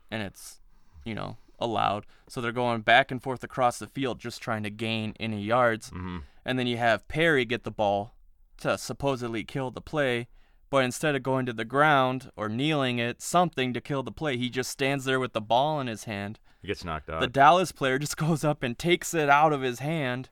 and 0.09 0.23
it's, 0.23 0.59
you 1.03 1.13
know, 1.15 1.37
allowed. 1.59 2.05
So 2.27 2.41
they're 2.41 2.51
going 2.51 2.81
back 2.81 3.11
and 3.11 3.21
forth 3.21 3.43
across 3.43 3.77
the 3.79 3.87
field, 3.87 4.19
just 4.19 4.41
trying 4.41 4.63
to 4.63 4.69
gain 4.69 5.13
any 5.19 5.41
yards. 5.41 5.89
Mm-hmm. 5.89 6.17
And 6.45 6.57
then 6.59 6.65
you 6.67 6.77
have 6.77 7.07
Perry 7.07 7.45
get 7.45 7.63
the 7.63 7.71
ball 7.71 8.13
to 8.59 8.77
supposedly 8.77 9.43
kill 9.43 9.71
the 9.71 9.81
play, 9.81 10.27
but 10.69 10.83
instead 10.83 11.15
of 11.15 11.23
going 11.23 11.45
to 11.45 11.53
the 11.53 11.65
ground 11.65 12.31
or 12.35 12.47
kneeling 12.47 12.99
it, 12.99 13.21
something 13.21 13.73
to 13.73 13.81
kill 13.81 14.03
the 14.03 14.11
play, 14.11 14.37
he 14.37 14.49
just 14.49 14.69
stands 14.69 15.05
there 15.05 15.19
with 15.19 15.33
the 15.33 15.41
ball 15.41 15.79
in 15.79 15.87
his 15.87 16.03
hand. 16.03 16.39
He 16.61 16.67
gets 16.67 16.83
knocked 16.83 17.09
out. 17.09 17.21
The 17.21 17.27
Dallas 17.27 17.71
player 17.71 17.97
just 17.97 18.17
goes 18.17 18.43
up 18.43 18.63
and 18.63 18.77
takes 18.77 19.13
it 19.13 19.29
out 19.29 19.53
of 19.53 19.61
his 19.61 19.79
hand. 19.79 20.29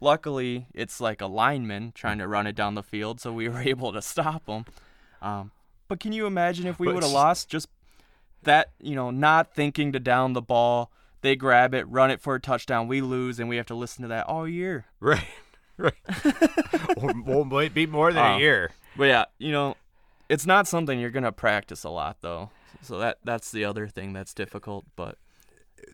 Luckily, 0.00 0.66
it's 0.74 1.00
like 1.00 1.20
a 1.20 1.26
lineman 1.26 1.92
trying 1.94 2.18
to 2.18 2.26
run 2.26 2.46
it 2.46 2.56
down 2.56 2.74
the 2.74 2.82
field, 2.82 3.20
so 3.20 3.32
we 3.32 3.48
were 3.50 3.60
able 3.60 3.92
to 3.92 4.02
stop 4.02 4.46
him. 4.46 4.64
Um, 5.20 5.52
but 5.88 6.00
can 6.00 6.12
you 6.12 6.26
imagine 6.26 6.66
if 6.66 6.80
we 6.80 6.88
would 6.88 7.02
have 7.02 7.12
lost 7.12 7.48
just 7.48 7.68
that, 8.42 8.72
you 8.80 8.96
know, 8.96 9.10
not 9.10 9.54
thinking 9.54 9.92
to 9.92 10.00
down 10.00 10.32
the 10.32 10.42
ball, 10.42 10.90
they 11.20 11.36
grab 11.36 11.72
it, 11.74 11.88
run 11.88 12.10
it 12.10 12.20
for 12.20 12.34
a 12.34 12.40
touchdown, 12.40 12.88
we 12.88 13.00
lose, 13.00 13.38
and 13.38 13.48
we 13.48 13.56
have 13.56 13.66
to 13.66 13.74
listen 13.74 14.02
to 14.02 14.08
that 14.08 14.26
all 14.26 14.48
year. 14.48 14.86
Right. 14.98 15.24
Right. 15.82 15.94
or, 16.96 17.12
or 17.26 17.44
might 17.44 17.74
be 17.74 17.86
more 17.86 18.12
than 18.12 18.24
a 18.24 18.38
year. 18.38 18.70
But 18.96 19.04
yeah, 19.04 19.24
you 19.38 19.52
know, 19.52 19.76
it's 20.28 20.46
not 20.46 20.66
something 20.68 20.98
you're 21.00 21.10
gonna 21.10 21.32
practice 21.32 21.82
a 21.84 21.90
lot 21.90 22.18
though. 22.20 22.50
So 22.82 22.98
that 22.98 23.18
that's 23.24 23.50
the 23.50 23.64
other 23.64 23.88
thing 23.88 24.12
that's 24.12 24.32
difficult. 24.34 24.84
But 24.96 25.16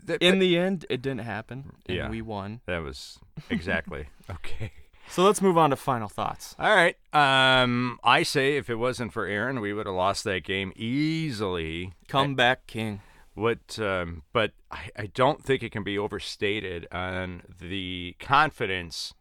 That, 0.05 0.22
in 0.22 0.39
the 0.39 0.57
end, 0.59 0.84
it 0.91 1.01
didn't 1.03 1.20
happen, 1.22 1.72
and 1.86 1.97
Yeah. 1.97 2.09
we 2.11 2.22
won. 2.22 2.61
that 2.66 2.82
was 2.82 3.18
exactly 3.51 4.07
okay. 4.30 4.72
So 5.11 5.22
let's 5.24 5.41
move 5.41 5.57
on 5.57 5.70
to 5.70 5.76
final 5.76 6.09
thoughts. 6.09 6.55
All 6.59 6.74
right. 6.74 6.95
Um, 7.14 7.99
I 8.05 8.22
say 8.24 8.59
if 8.59 8.68
it 8.68 8.74
wasn't 8.74 9.14
for 9.14 9.24
Aaron, 9.24 9.61
we 9.61 9.72
would 9.72 9.86
have 9.86 9.95
lost 9.95 10.24
that 10.24 10.45
game 10.45 10.70
easily. 10.76 11.95
Comeback 12.09 12.66
king. 12.66 13.01
What? 13.34 13.78
Um, 13.78 14.22
but 14.34 14.53
I, 14.70 14.91
I 14.97 15.07
don't 15.07 15.43
think 15.43 15.62
it 15.62 15.72
can 15.72 15.82
be 15.82 15.97
overstated 15.97 16.86
on 16.93 17.43
the 17.59 18.16
confidence, 18.18 19.14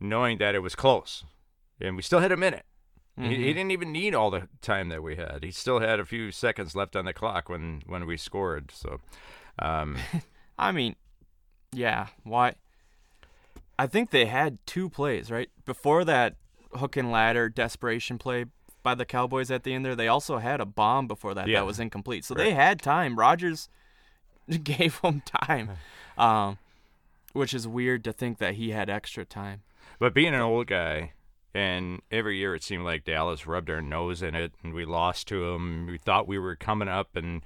knowing 0.00 0.38
that 0.38 0.54
it 0.54 0.60
was 0.60 0.74
close, 0.74 1.24
and 1.80 1.96
we 1.96 2.02
still 2.02 2.20
had 2.20 2.32
a 2.32 2.36
minute. 2.36 2.64
He, 3.18 3.36
he 3.36 3.52
didn't 3.52 3.70
even 3.72 3.92
need 3.92 4.14
all 4.14 4.30
the 4.30 4.48
time 4.62 4.88
that 4.88 5.02
we 5.02 5.16
had. 5.16 5.40
He 5.44 5.50
still 5.50 5.80
had 5.80 6.00
a 6.00 6.06
few 6.06 6.30
seconds 6.30 6.74
left 6.74 6.96
on 6.96 7.04
the 7.04 7.12
clock 7.12 7.48
when 7.50 7.82
when 7.86 8.06
we 8.06 8.16
scored. 8.16 8.70
So, 8.72 9.00
um, 9.58 9.98
I 10.58 10.72
mean, 10.72 10.96
yeah. 11.72 12.06
Why? 12.24 12.54
I 13.78 13.86
think 13.86 14.10
they 14.10 14.26
had 14.26 14.58
two 14.66 14.88
plays 14.88 15.30
right 15.30 15.50
before 15.66 16.04
that 16.04 16.36
hook 16.74 16.96
and 16.96 17.10
ladder 17.10 17.48
desperation 17.50 18.16
play 18.16 18.46
by 18.82 18.94
the 18.94 19.04
Cowboys 19.04 19.50
at 19.50 19.64
the 19.64 19.74
end 19.74 19.84
there. 19.84 19.96
They 19.96 20.08
also 20.08 20.38
had 20.38 20.60
a 20.60 20.66
bomb 20.66 21.06
before 21.06 21.34
that 21.34 21.46
Yeah. 21.48 21.58
that 21.60 21.66
was 21.66 21.78
incomplete, 21.80 22.24
so 22.24 22.34
Right. 22.34 22.44
they 22.44 22.50
had 22.54 22.80
time. 22.80 23.18
Rodgers 23.18 23.68
gave 24.64 25.00
them 25.02 25.22
time, 25.26 25.72
um, 26.18 26.56
which 27.34 27.52
is 27.52 27.68
weird 27.68 28.02
to 28.04 28.12
think 28.14 28.38
that 28.38 28.54
he 28.54 28.70
had 28.70 28.88
extra 28.88 29.24
time. 29.26 29.62
But 30.00 30.14
being 30.14 30.34
an 30.34 30.40
old 30.40 30.66
guy, 30.66 31.12
and 31.54 32.00
every 32.10 32.38
year 32.38 32.54
it 32.56 32.64
seemed 32.64 32.84
like 32.84 33.04
Dallas 33.04 33.46
rubbed 33.46 33.70
our 33.70 33.82
nose 33.82 34.22
in 34.22 34.34
it, 34.34 34.52
and 34.64 34.72
we 34.74 34.84
lost 34.84 35.28
to 35.28 35.52
them. 35.52 35.86
We 35.86 35.98
thought 35.98 36.26
we 36.26 36.38
were 36.38 36.56
coming 36.56 36.88
up, 36.88 37.14
and 37.14 37.42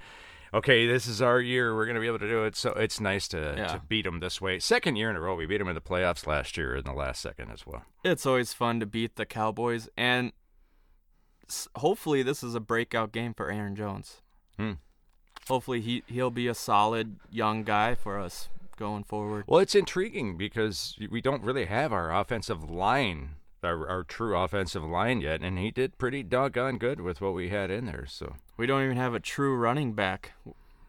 okay, 0.53 0.87
this 0.87 1.05
is 1.05 1.21
our 1.21 1.41
year. 1.41 1.75
We're 1.75 1.85
going 1.85 1.95
to 1.95 2.01
be 2.01 2.07
able 2.07 2.19
to 2.19 2.29
do 2.29 2.45
it. 2.45 2.55
So 2.55 2.69
it's 2.71 2.99
nice 3.01 3.27
to, 3.29 3.55
Yeah. 3.57 3.67
to 3.67 3.81
beat 3.87 4.05
them 4.05 4.21
this 4.21 4.39
way. 4.39 4.59
Second 4.59 4.95
year 4.95 5.09
in 5.09 5.15
a 5.17 5.19
row, 5.19 5.35
we 5.35 5.45
beat 5.45 5.57
them 5.57 5.67
in 5.67 5.75
the 5.75 5.81
playoffs 5.81 6.25
last 6.25 6.55
year 6.55 6.75
in 6.77 6.85
the 6.85 6.93
last 6.93 7.21
second 7.21 7.51
as 7.51 7.67
well. 7.67 7.83
It's 8.05 8.25
always 8.25 8.53
fun 8.53 8.79
to 8.79 8.85
beat 8.85 9.17
the 9.17 9.25
Cowboys, 9.25 9.89
and 9.97 10.31
hopefully 11.75 12.23
this 12.23 12.41
is 12.41 12.55
a 12.55 12.59
breakout 12.61 13.11
game 13.11 13.33
for 13.33 13.51
Aaron 13.51 13.75
Jones. 13.75 14.21
Hmm. 14.57 14.73
Hopefully 15.47 15.81
he 15.81 16.03
he'll 16.07 16.31
be 16.31 16.47
a 16.47 16.55
solid 16.55 17.17
young 17.29 17.63
guy 17.63 17.93
for 17.93 18.17
us 18.17 18.49
going 18.75 19.03
forward. 19.03 19.45
Well, 19.47 19.59
it's 19.59 19.75
intriguing 19.75 20.37
because 20.37 20.97
we 21.11 21.21
don't 21.21 21.43
really 21.43 21.65
have 21.65 21.91
our 21.93 22.13
offensive 22.13 22.69
line, 22.69 23.35
our, 23.63 23.87
our 23.87 24.03
true 24.03 24.37
offensive 24.37 24.83
line 24.83 25.21
yet, 25.21 25.41
and 25.41 25.57
he 25.57 25.71
did 25.71 25.97
pretty 25.97 26.23
doggone 26.23 26.77
good 26.77 27.01
with 27.01 27.21
what 27.21 27.33
we 27.33 27.49
had 27.49 27.71
in 27.71 27.85
there. 27.85 28.05
So 28.07 28.35
We 28.57 28.65
don't 28.67 28.83
even 28.83 28.97
have 28.97 29.13
a 29.13 29.19
true 29.19 29.55
running 29.55 29.93
back 29.93 30.33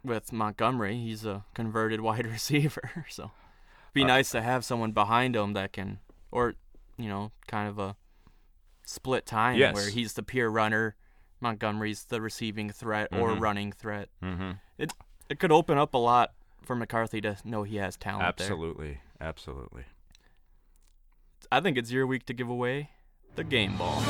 with 0.05 0.33
Montgomery. 0.33 0.97
He's 0.99 1.25
a 1.25 1.45
converted 1.55 2.01
wide 2.09 2.27
receiver, 2.27 3.05
so 3.09 3.31
be 3.93 4.03
Uh, 4.05 4.09
nice 4.09 4.31
to 4.31 4.43
have 4.43 4.65
someone 4.65 4.93
behind 4.93 5.35
him 5.37 5.53
that 5.55 5.73
can, 5.73 5.99
or 6.31 6.55
you 6.99 7.09
know, 7.09 7.33
kind 7.47 7.69
of 7.69 7.79
a 7.79 7.97
split 8.85 9.27
time 9.27 9.57
Yes. 9.57 9.75
where 9.75 9.91
he's 9.91 10.13
the 10.15 10.23
pure 10.23 10.51
runner, 10.51 10.95
Montgomery's 11.41 12.05
the 12.05 12.21
receiving 12.21 12.71
threat 12.71 13.09
or 13.13 13.31
Mhm. 13.31 13.41
running 13.41 13.73
threat. 13.73 14.09
mm-hmm. 14.23 14.53
It 14.79 14.93
it 15.29 15.41
could 15.41 15.51
open 15.51 15.77
up 15.77 15.93
a 15.93 15.99
lot 15.99 16.35
for 16.67 16.77
McCarthy 16.77 17.21
to 17.23 17.37
know 17.45 17.63
he 17.63 17.77
has 17.77 17.97
talent 17.97 18.37
there. 18.37 18.47
absolutely, 18.47 18.99
absolutely. 19.21 19.85
I 21.51 21.61
think 21.61 21.79
it's 21.79 21.93
your 21.93 22.07
week 22.07 22.27
to 22.27 22.35
give 22.35 22.49
away 22.49 22.91
the 23.37 23.45
game 23.45 23.77
ball. 23.77 24.03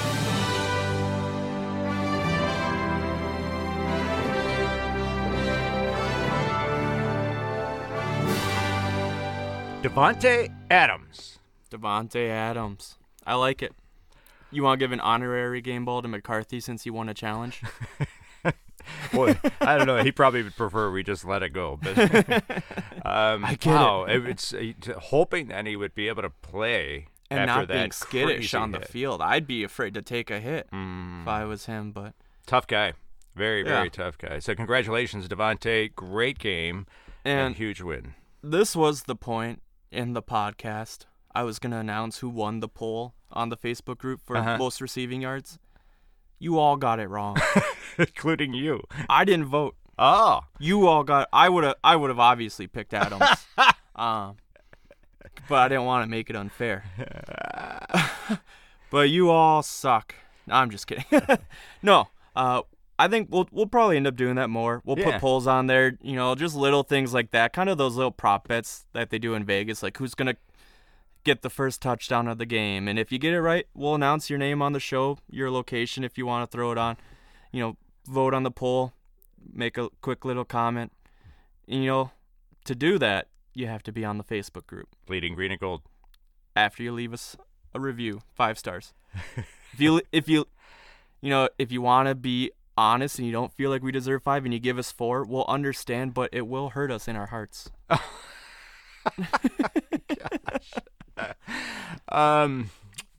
Davante 9.82 10.52
Adams. 10.70 11.38
Davante 11.70 12.28
Adams. 12.28 12.96
I 13.26 13.34
like 13.34 13.62
it. 13.62 13.72
You 14.50 14.62
want 14.62 14.80
to 14.80 14.84
give 14.84 14.92
an 14.92 15.00
honorary 15.00 15.60
game 15.60 15.84
ball 15.84 16.02
to 16.02 16.08
McCarthy 16.08 16.60
since 16.60 16.84
he 16.84 16.90
won 16.90 17.08
a 17.08 17.14
challenge? 17.14 17.62
Boy, 19.12 19.38
I 19.60 19.76
don't 19.78 19.86
know. 19.86 20.02
He 20.02 20.12
probably 20.12 20.42
would 20.42 20.56
prefer 20.56 20.90
we 20.90 21.02
just 21.02 21.24
let 21.24 21.42
it 21.42 21.50
go. 21.50 21.78
But 21.82 21.98
um, 23.04 23.44
I 23.44 23.56
get 23.58 23.66
wow, 23.74 24.04
it. 24.04 24.24
it's 24.26 24.52
uh, 24.54 24.72
hoping 24.98 25.48
that 25.48 25.66
he 25.66 25.76
would 25.76 25.94
be 25.94 26.08
able 26.08 26.22
to 26.22 26.30
play 26.30 27.08
and 27.30 27.40
after 27.40 27.60
not 27.62 27.68
that 27.68 27.74
being 27.74 27.90
skittish 27.92 28.54
on 28.54 28.72
the 28.72 28.78
hit. 28.78 28.88
field. 28.88 29.20
I'd 29.22 29.46
be 29.46 29.64
afraid 29.64 29.94
to 29.94 30.02
take 30.02 30.30
a 30.30 30.38
hit 30.40 30.68
Mm, 30.72 31.22
if 31.22 31.28
I 31.28 31.44
was 31.44 31.66
him, 31.66 31.92
but 31.92 32.14
tough 32.46 32.66
guy, 32.66 32.92
very 33.34 33.62
very 33.62 33.84
Yeah. 33.84 33.90
tough 33.90 34.18
guy. 34.18 34.38
So 34.38 34.54
congratulations, 34.54 35.26
Davante. 35.28 35.94
Great 35.94 36.38
game 36.38 36.86
and, 37.24 37.40
and 37.48 37.56
huge 37.56 37.80
win. 37.80 38.14
this 38.42 38.76
was 38.76 39.04
the 39.04 39.16
point 39.16 39.62
in 39.90 40.12
the 40.12 40.22
podcast. 40.22 41.06
I 41.34 41.42
was 41.42 41.58
going 41.58 41.72
to 41.72 41.78
announce 41.78 42.18
who 42.18 42.28
won 42.30 42.60
the 42.60 42.68
poll 42.68 43.14
on 43.30 43.50
the 43.50 43.56
Facebook 43.56 43.98
group 43.98 44.20
for 44.24 44.36
Uh-huh. 44.36 44.56
most 44.56 44.80
receiving 44.80 45.20
yards. 45.22 45.58
You 46.38 46.58
all 46.58 46.76
got 46.76 47.00
it 47.00 47.08
wrong. 47.08 47.36
including 47.98 48.52
you. 48.54 48.82
I 49.08 49.24
didn't 49.24 49.46
vote. 49.46 49.74
Oh, 49.98 50.40
You 50.58 50.86
all 50.86 51.04
got. 51.04 51.28
I 51.32 51.48
would 51.48 51.64
have. 51.64 51.76
I 51.82 51.96
would 51.96 52.10
have 52.10 52.18
obviously 52.20 52.66
picked 52.66 52.92
Adams. 52.92 53.24
um, 53.96 54.36
but 55.48 55.54
I 55.58 55.68
didn't 55.68 55.84
want 55.86 56.04
to 56.04 56.10
make 56.10 56.28
it 56.28 56.36
unfair. 56.36 56.84
but 58.90 59.08
you 59.10 59.30
all 59.30 59.62
suck. 59.62 60.14
No, 60.46 60.54
I'm 60.54 60.70
just 60.70 60.86
kidding. 60.86 61.04
no. 61.82 62.08
Uh, 62.34 62.62
I 62.98 63.08
think 63.08 63.28
we'll 63.30 63.48
we'll 63.50 63.66
probably 63.66 63.96
end 63.96 64.06
up 64.06 64.16
doing 64.16 64.36
that 64.36 64.48
more. 64.50 64.80
We'll 64.84 64.98
Yeah. 64.98 65.12
put 65.12 65.20
polls 65.20 65.46
on 65.46 65.66
there. 65.66 65.98
You 66.02 66.16
know, 66.16 66.34
just 66.34 66.54
little 66.54 66.82
things 66.82 67.12
like 67.12 67.30
that. 67.32 67.52
Kind 67.52 67.68
of 67.68 67.78
those 67.78 67.96
little 67.96 68.10
prop 68.10 68.48
bets 68.48 68.86
that 68.92 69.10
they 69.10 69.18
do 69.18 69.34
in 69.34 69.44
Vegas, 69.44 69.82
like 69.82 69.96
who's 69.98 70.14
gonna 70.14 70.36
get 71.26 71.42
the 71.42 71.50
first 71.50 71.82
touchdown 71.82 72.28
of 72.28 72.38
the 72.38 72.46
game. 72.46 72.86
And 72.86 72.98
if 72.98 73.10
you 73.10 73.18
get 73.18 73.34
it 73.34 73.40
right, 73.40 73.66
we'll 73.74 73.96
announce 73.96 74.30
your 74.30 74.38
name 74.38 74.62
on 74.62 74.72
the 74.72 74.80
show, 74.80 75.18
your 75.28 75.50
location 75.50 76.04
if 76.04 76.16
you 76.16 76.24
want 76.24 76.48
to 76.48 76.56
throw 76.56 76.70
it 76.70 76.78
on. 76.78 76.96
You 77.52 77.60
know, 77.60 77.76
vote 78.06 78.32
on 78.32 78.44
the 78.44 78.50
poll, 78.50 78.92
make 79.52 79.76
a 79.76 79.90
quick 80.00 80.24
little 80.24 80.44
comment. 80.44 80.92
And, 81.68 81.82
you 81.82 81.90
know, 81.90 82.12
to 82.64 82.74
do 82.74 82.98
that, 83.00 83.26
you 83.52 83.66
have 83.66 83.82
to 83.82 83.92
be 83.92 84.04
on 84.04 84.18
the 84.18 84.24
Facebook 84.24 84.66
group 84.66 84.88
bleeding 85.04 85.34
green 85.34 85.50
and 85.50 85.60
gold. 85.60 85.82
after 86.54 86.82
you 86.82 86.92
leave 86.92 87.12
us 87.12 87.36
a 87.74 87.80
review, 87.80 88.22
five 88.34 88.58
stars. 88.58 88.94
if 89.72 89.80
you 89.80 90.00
if 90.12 90.28
you 90.28 90.46
you 91.20 91.30
know, 91.30 91.48
if 91.58 91.72
you 91.72 91.82
want 91.82 92.08
to 92.08 92.14
be 92.14 92.52
honest 92.76 93.18
and 93.18 93.26
you 93.26 93.32
don't 93.32 93.52
feel 93.52 93.70
like 93.70 93.82
we 93.82 93.90
deserve 93.90 94.22
5 94.22 94.44
and 94.44 94.54
you 94.54 94.60
give 94.60 94.78
us 94.78 94.92
4, 94.92 95.24
we'll 95.24 95.46
understand, 95.48 96.14
but 96.14 96.30
it 96.32 96.46
will 96.46 96.70
hurt 96.70 96.90
us 96.90 97.08
in 97.08 97.16
our 97.16 97.26
hearts. 97.26 97.70
Um, 102.08 102.70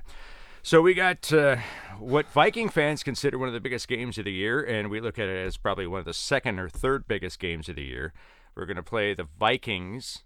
So 0.66 0.82
we 0.82 0.94
got 0.94 1.32
uh, 1.32 1.58
what 2.00 2.26
Viking 2.32 2.68
fans 2.68 3.04
consider 3.04 3.38
one 3.38 3.46
of 3.46 3.54
the 3.54 3.60
biggest 3.60 3.86
games 3.86 4.18
of 4.18 4.24
the 4.24 4.32
year, 4.32 4.60
and 4.60 4.90
we 4.90 4.98
look 4.98 5.16
at 5.16 5.28
it 5.28 5.46
as 5.46 5.56
probably 5.56 5.86
one 5.86 6.00
of 6.00 6.06
the 6.06 6.12
second 6.12 6.58
or 6.58 6.68
third 6.68 7.06
biggest 7.06 7.38
games 7.38 7.68
of 7.68 7.76
the 7.76 7.84
year. 7.84 8.12
We're 8.56 8.66
going 8.66 8.76
to 8.76 8.82
play 8.82 9.14
the 9.14 9.28
Vikings. 9.38 10.24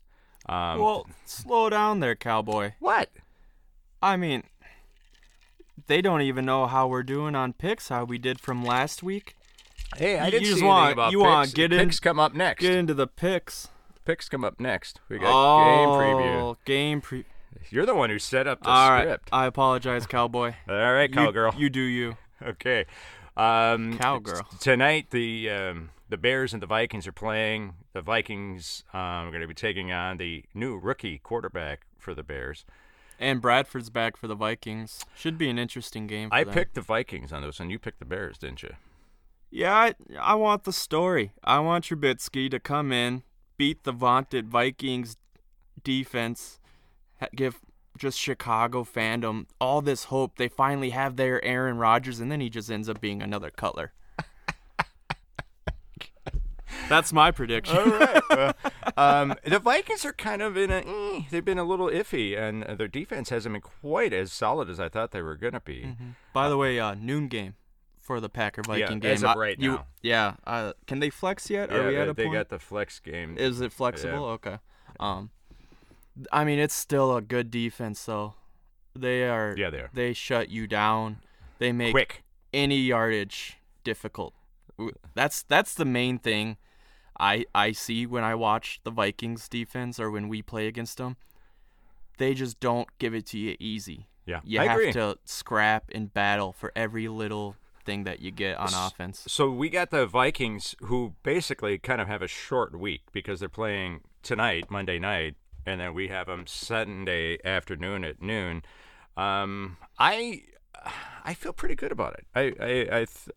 Um, 0.48 0.78
well, 0.78 1.06
slow 1.26 1.68
down 1.68 2.00
there, 2.00 2.14
cowboy. 2.14 2.72
what? 2.78 3.10
I 4.02 4.16
mean, 4.16 4.44
they 5.88 6.00
don't 6.00 6.22
even 6.22 6.46
know 6.46 6.66
how 6.66 6.88
we're 6.88 7.02
doing 7.02 7.34
on 7.34 7.52
picks, 7.52 7.90
how 7.90 8.04
we 8.04 8.16
did 8.16 8.40
from 8.40 8.64
last 8.64 9.02
week. 9.02 9.36
Hey, 9.98 10.18
I 10.18 10.30
didn't 10.30 10.48
you 10.48 10.56
see 10.56 10.64
want- 10.64 10.94
about 10.94 11.12
you 11.12 11.18
picks. 11.18 11.28
want 11.28 11.54
get 11.54 11.70
in- 11.70 11.80
the 11.80 11.84
picks 11.84 12.00
come 12.00 12.18
up 12.18 12.32
next. 12.32 12.62
Get 12.62 12.76
into 12.76 12.94
the 12.94 13.06
picks. 13.06 13.68
Picks 14.06 14.30
come 14.30 14.44
up 14.44 14.58
next. 14.58 15.00
We 15.10 15.18
got 15.18 15.34
oh, 15.34 15.66
game 15.66 16.16
preview. 16.16 16.56
Game 16.64 17.00
pre. 17.02 17.26
You're 17.70 17.86
the 17.86 17.94
one 17.94 18.10
who 18.10 18.18
set 18.18 18.46
up 18.46 18.62
the 18.62 18.68
All 18.68 18.90
right, 18.90 19.02
script. 19.02 19.28
I 19.32 19.46
apologize, 19.46 20.06
cowboy. 20.06 20.54
All 20.68 20.92
right, 20.92 21.12
cowgirl. 21.12 21.54
You, 21.56 21.70
do 21.70 21.80
you. 21.80 22.16
Okay. 22.42 22.86
Um, 23.36 23.96
Cowgirl. 23.98 24.42
t- 24.50 24.56
tonight, 24.60 25.06
the 25.10 25.50
um, 25.50 25.90
the 26.08 26.16
Bears 26.16 26.52
and 26.52 26.62
the 26.62 26.66
Vikings 26.66 27.06
are 27.06 27.12
playing. 27.12 27.74
The 27.92 28.02
Vikings 28.02 28.84
um, 28.92 29.00
are 29.00 29.30
going 29.30 29.40
to 29.40 29.46
be 29.46 29.54
taking 29.54 29.92
on 29.92 30.16
the 30.16 30.44
new 30.54 30.76
rookie 30.76 31.18
quarterback 31.18 31.86
for 31.98 32.14
the 32.14 32.22
Bears. 32.22 32.64
And 33.18 33.40
Bradford's 33.40 33.90
back 33.90 34.16
for 34.16 34.26
the 34.26 34.34
Vikings. 34.34 35.04
Should 35.14 35.36
be 35.36 35.50
an 35.50 35.58
interesting 35.58 36.06
game. 36.06 36.30
For 36.30 36.36
I 36.36 36.44
them. 36.44 36.54
picked 36.54 36.74
the 36.74 36.80
Vikings 36.80 37.32
on 37.32 37.42
this 37.42 37.60
one. 37.60 37.68
You 37.70 37.78
picked 37.78 37.98
the 37.98 38.06
Bears, 38.06 38.38
didn't 38.38 38.62
you? 38.62 38.74
Yeah, 39.50 39.74
I, 39.74 39.94
I 40.18 40.34
want 40.36 40.64
the 40.64 40.72
story. 40.72 41.32
I 41.44 41.58
want 41.58 41.84
Trubisky 41.84 42.50
to 42.50 42.58
come 42.60 42.92
in, 42.92 43.22
beat 43.58 43.84
the 43.84 43.92
vaunted 43.92 44.48
Vikings 44.48 45.16
defense, 45.82 46.59
give 47.34 47.60
just 47.98 48.18
Chicago 48.18 48.84
fandom 48.84 49.46
all 49.60 49.80
this 49.82 50.04
hope. 50.04 50.36
They 50.36 50.48
finally 50.48 50.90
have 50.90 51.16
their 51.16 51.44
Aaron 51.44 51.76
Rodgers, 51.78 52.20
and 52.20 52.30
then 52.32 52.40
he 52.40 52.48
just 52.48 52.70
ends 52.70 52.88
up 52.88 53.00
being 53.00 53.20
another 53.22 53.50
Cutler. 53.50 53.92
That's 56.88 57.12
my 57.12 57.30
prediction. 57.30 57.76
All 57.78 57.86
right. 57.86 58.22
Well, 58.30 58.54
um, 58.96 59.34
the 59.44 59.58
Vikings 59.58 60.04
are 60.04 60.12
kind 60.12 60.40
of 60.42 60.56
in 60.56 60.70
a. 60.70 60.78
eh, 60.86 61.22
they've 61.30 61.44
been 61.44 61.58
a 61.58 61.64
little 61.64 61.88
iffy, 61.88 62.38
and 62.38 62.62
their 62.78 62.88
defense 62.88 63.28
hasn't 63.30 63.52
been 63.52 63.62
quite 63.62 64.12
as 64.12 64.32
solid 64.32 64.68
as 64.70 64.78
I 64.80 64.88
thought 64.88 65.10
they 65.10 65.22
were 65.22 65.36
going 65.36 65.52
to 65.52 65.60
be. 65.60 65.94
By 66.32 66.48
the 66.48 66.56
way, 66.56 66.78
uh, 66.80 66.94
noon 66.94 67.28
game 67.28 67.54
for 67.98 68.20
the 68.20 68.28
Packer 68.28 68.62
Viking 68.62 68.98
game. 68.98 69.12
as 69.12 69.22
of 69.22 69.30
I- 69.30 69.34
right 69.34 69.58
you- 69.60 69.72
now. 69.72 69.86
Yeah. 70.02 70.34
Uh, 70.46 70.72
can 70.86 71.00
they 71.00 71.10
flex 71.10 71.50
yet? 71.50 71.70
Yeah, 71.70 71.76
Are 71.78 71.86
we 71.88 71.94
they, 71.94 72.00
at 72.00 72.08
a 72.08 72.12
they 72.14 72.24
point? 72.24 72.34
got 72.34 72.48
the 72.48 72.58
flex 72.58 72.98
game. 73.00 73.36
Is 73.38 73.60
it 73.60 73.72
flexible? 73.72 74.24
Okay. 74.26 74.58
Um, 74.98 75.30
I 76.32 76.44
mean, 76.44 76.58
it's 76.58 76.74
still 76.74 77.16
a 77.16 77.22
good 77.22 77.50
defense, 77.50 78.04
though. 78.04 78.34
They 78.94 79.28
are. 79.28 79.54
Yeah, 79.56 79.70
they 79.70 79.78
are. 79.78 79.90
They 79.92 80.12
shut 80.12 80.48
you 80.50 80.66
down. 80.66 81.18
They 81.58 81.72
make 81.72 81.92
quick. 81.92 82.22
any 82.52 82.78
yardage 82.78 83.58
difficult. 83.84 84.34
That's 85.14 85.42
that's 85.42 85.74
the 85.74 85.84
main 85.84 86.18
thing 86.18 86.56
I 87.18 87.44
I 87.54 87.72
see 87.72 88.06
when 88.06 88.24
I 88.24 88.34
watch 88.34 88.80
the 88.82 88.90
Vikings 88.90 89.46
defense 89.48 90.00
or 90.00 90.10
when 90.10 90.28
we 90.28 90.40
play 90.42 90.66
against 90.66 90.96
them. 90.98 91.16
They 92.18 92.34
just 92.34 92.60
don't 92.60 92.88
give 92.98 93.14
it 93.14 93.26
to 93.26 93.38
you 93.38 93.56
easy. 93.60 94.06
Yeah, 94.26 94.40
You 94.44 94.60
I 94.60 94.66
have 94.66 94.78
agree. 94.78 94.92
to 94.92 95.18
scrap 95.24 95.90
and 95.94 96.12
battle 96.12 96.52
for 96.52 96.70
every 96.76 97.08
little 97.08 97.56
thing 97.84 98.04
that 98.04 98.20
you 98.20 98.30
get 98.30 98.56
on 98.58 98.68
offense. 98.74 99.24
So 99.26 99.50
we 99.50 99.70
got 99.70 99.90
the 99.90 100.06
Vikings, 100.06 100.74
who 100.82 101.14
basically 101.22 101.78
kind 101.78 102.00
of 102.00 102.06
have 102.08 102.22
a 102.22 102.28
short 102.28 102.78
week 102.78 103.02
because 103.12 103.40
they're 103.40 103.48
playing 103.48 104.02
tonight, 104.22 104.70
Monday 104.70 104.98
night, 104.98 105.34
and 105.66 105.80
then 105.80 105.94
we 105.94 106.08
have 106.08 106.26
them 106.26 106.46
Sunday 106.46 107.38
afternoon 107.44 108.04
at 108.04 108.20
noon. 108.22 108.62
Um, 109.16 109.76
I 109.98 110.42
I 111.24 111.34
feel 111.34 111.52
pretty 111.52 111.74
good 111.74 111.92
about 111.92 112.14
it. 112.14 112.26
I 112.34 112.40
I, 112.64 113.00
I 113.00 113.04
th- 113.04 113.36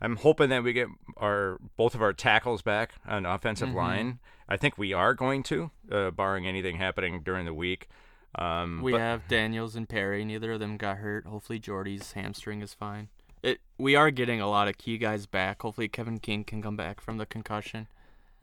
I'm 0.00 0.16
hoping 0.16 0.50
that 0.50 0.62
we 0.62 0.72
get 0.72 0.88
our 1.16 1.58
both 1.76 1.94
of 1.94 2.02
our 2.02 2.12
tackles 2.12 2.62
back 2.62 2.94
on 3.06 3.24
offensive 3.26 3.68
Mm-hmm. 3.68 3.76
line. 3.76 4.18
I 4.48 4.58
think 4.58 4.76
we 4.76 4.92
are 4.92 5.14
going 5.14 5.42
to, 5.44 5.70
uh, 5.90 6.10
barring 6.10 6.46
anything 6.46 6.76
happening 6.76 7.22
during 7.24 7.46
the 7.46 7.54
week. 7.54 7.88
Um, 8.34 8.82
We 8.82 8.92
but- 8.92 9.00
have 9.00 9.28
Daniels 9.28 9.74
and 9.76 9.88
Perry. 9.88 10.22
Neither 10.24 10.52
of 10.52 10.60
them 10.60 10.76
got 10.76 10.98
hurt. 10.98 11.24
Hopefully, 11.26 11.58
Jordy's 11.58 12.12
hamstring 12.12 12.60
is 12.60 12.74
fine. 12.74 13.08
It. 13.42 13.60
We 13.78 13.94
are 13.96 14.10
getting 14.10 14.40
a 14.42 14.48
lot 14.48 14.68
of 14.68 14.76
key 14.76 14.98
guys 14.98 15.24
back. 15.26 15.62
Hopefully, 15.62 15.88
Kevin 15.88 16.18
King 16.18 16.44
can 16.44 16.60
come 16.60 16.76
back 16.76 17.00
from 17.00 17.16
the 17.18 17.24
concussion. 17.26 17.86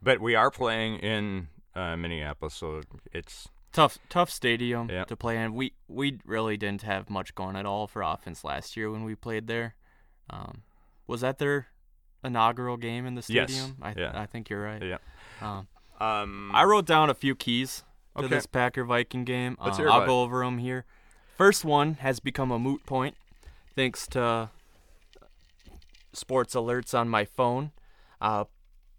but 0.04 0.20
we 0.20 0.34
are 0.34 0.50
playing 0.50 0.96
in 0.96 1.46
uh, 1.74 1.96
Minneapolis, 1.96 2.54
so 2.54 2.82
it's 3.12 3.48
Tough, 3.72 3.98
tough 4.10 4.28
stadium 4.28 4.90
Yeah. 4.90 5.04
to 5.04 5.16
play 5.16 5.42
in. 5.42 5.54
We 5.54 5.72
we 5.88 6.18
really 6.26 6.56
didn't 6.58 6.82
have 6.82 7.08
much 7.08 7.34
going 7.34 7.56
at 7.56 7.64
all 7.64 7.86
for 7.86 8.02
offense 8.02 8.44
last 8.44 8.76
year 8.76 8.90
when 8.90 9.02
we 9.04 9.14
played 9.14 9.46
there. 9.46 9.74
Um, 10.28 10.62
was 11.06 11.22
that 11.22 11.38
their 11.38 11.68
inaugural 12.22 12.76
game 12.76 13.06
in 13.06 13.14
the 13.14 13.24
Yes. 13.28 13.50
stadium? 13.50 13.76
I 13.80 13.94
Yeah. 13.96 14.12
I 14.14 14.26
think 14.26 14.50
you're 14.50 14.62
right. 14.62 14.82
yeah. 14.82 14.98
Um, 15.40 15.68
Um, 16.00 16.50
I 16.54 16.64
wrote 16.64 16.84
down 16.86 17.08
a 17.10 17.14
few 17.14 17.34
keys 17.34 17.84
to 18.16 18.24
Okay. 18.24 18.28
this 18.34 18.44
Packer 18.44 18.84
Viking 18.84 19.24
game. 19.24 19.56
Let's 19.60 19.78
Uh, 19.78 19.84
I'll 19.84 19.96
about 19.98 20.06
go 20.06 20.22
over 20.22 20.44
them 20.44 20.58
here. 20.58 20.84
First 21.38 21.64
one 21.64 21.94
has 21.94 22.20
become 22.20 22.50
a 22.50 22.58
moot 22.58 22.84
point 22.84 23.16
thanks 23.74 24.06
to 24.08 24.50
sports 26.12 26.54
alerts 26.54 26.98
on 26.98 27.08
my 27.08 27.24
phone. 27.24 27.72
Uh, 28.20 28.44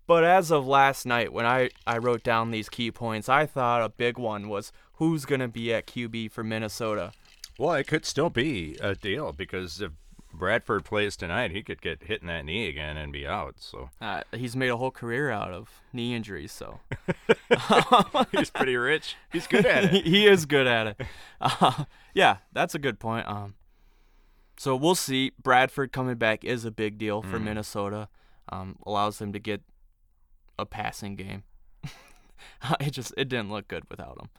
but 0.07 0.23
as 0.23 0.51
of 0.51 0.65
last 0.67 1.05
night, 1.05 1.31
when 1.33 1.45
I, 1.45 1.69
I 1.87 1.97
wrote 1.97 2.23
down 2.23 2.51
these 2.51 2.69
key 2.69 2.91
points, 2.91 3.29
I 3.29 3.45
thought 3.45 3.81
a 3.81 3.89
big 3.89 4.17
one 4.17 4.49
was 4.49 4.71
who's 4.93 5.25
going 5.25 5.41
to 5.41 5.47
be 5.47 5.73
at 5.73 5.87
QB 5.87 6.31
for 6.31 6.43
Minnesota. 6.43 7.11
Well, 7.57 7.73
it 7.73 7.87
could 7.87 8.05
still 8.05 8.29
be 8.29 8.77
a 8.81 8.95
deal 8.95 9.31
because 9.31 9.79
if 9.81 9.91
Bradford 10.33 10.83
plays 10.83 11.15
tonight, 11.15 11.51
he 11.51 11.61
could 11.61 11.81
get 11.81 12.03
hit 12.03 12.21
in 12.21 12.27
that 12.27 12.43
knee 12.45 12.67
again 12.67 12.97
and 12.97 13.13
be 13.13 13.27
out. 13.27 13.55
So 13.59 13.89
Uh, 14.01 14.21
he's 14.31 14.55
made 14.55 14.69
a 14.69 14.77
whole 14.77 14.89
career 14.91 15.29
out 15.29 15.51
of 15.51 15.69
knee 15.93 16.15
injuries, 16.15 16.51
so 16.51 16.79
he's 18.31 18.49
pretty 18.49 18.75
rich. 18.75 19.15
He's 19.31 19.47
good 19.47 19.65
at 19.65 19.93
it. 19.93 20.05
he 20.05 20.25
is 20.27 20.45
good 20.45 20.67
at 20.67 20.87
it. 20.87 21.01
Uh, 21.41 21.83
yeah, 22.13 22.37
that's 22.53 22.73
a 22.73 22.79
good 22.79 22.99
point. 22.99 23.27
Um, 23.27 23.55
so 24.57 24.77
we'll 24.77 24.95
see. 24.95 25.33
Bradford 25.41 25.91
coming 25.91 26.15
back 26.15 26.45
is 26.45 26.63
a 26.63 26.71
big 26.71 26.97
deal 26.97 27.21
for 27.21 27.37
Mm. 27.37 27.43
Minnesota. 27.43 28.07
Um, 28.49 28.77
allows 28.85 29.17
them 29.19 29.33
to 29.33 29.39
get 29.39 29.61
a 30.59 30.65
passing 30.65 31.15
game. 31.15 31.43
it 32.79 32.91
just 32.91 33.13
it 33.17 33.29
didn't 33.29 33.49
look 33.51 33.67
good 33.67 33.83
without 33.89 34.17
him. 34.21 34.29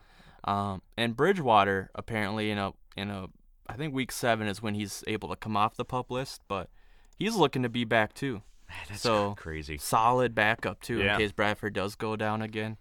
Um, 0.53 0.83
and 0.97 1.17
Bridgewater 1.17 1.91
apparently 1.95 2.51
in 2.51 2.59
a 2.59 2.73
in 2.97 3.11
a 3.11 3.27
I 3.67 3.75
think 3.75 3.95
week 3.95 4.13
seven 4.13 4.47
is 4.47 4.63
when 4.63 4.75
he's 4.75 5.03
able 5.07 5.29
to 5.31 5.37
come 5.37 5.57
off 5.57 5.77
the 5.77 5.85
pup 5.85 6.11
list, 6.11 6.43
but 6.49 6.69
he's 7.17 7.35
looking 7.35 7.63
to 7.63 7.69
be 7.69 7.85
back 7.85 8.13
too. 8.15 8.43
That's 8.89 9.01
so 9.01 9.35
crazy. 9.37 9.79
solid 9.79 10.35
backup 10.35 10.81
too 10.81 10.99
Yeah. 10.99 11.15
in 11.15 11.21
case 11.21 11.33
Bradford 11.33 11.73
does 11.75 11.95
go 11.95 12.17
down 12.17 12.43
again. 12.43 12.77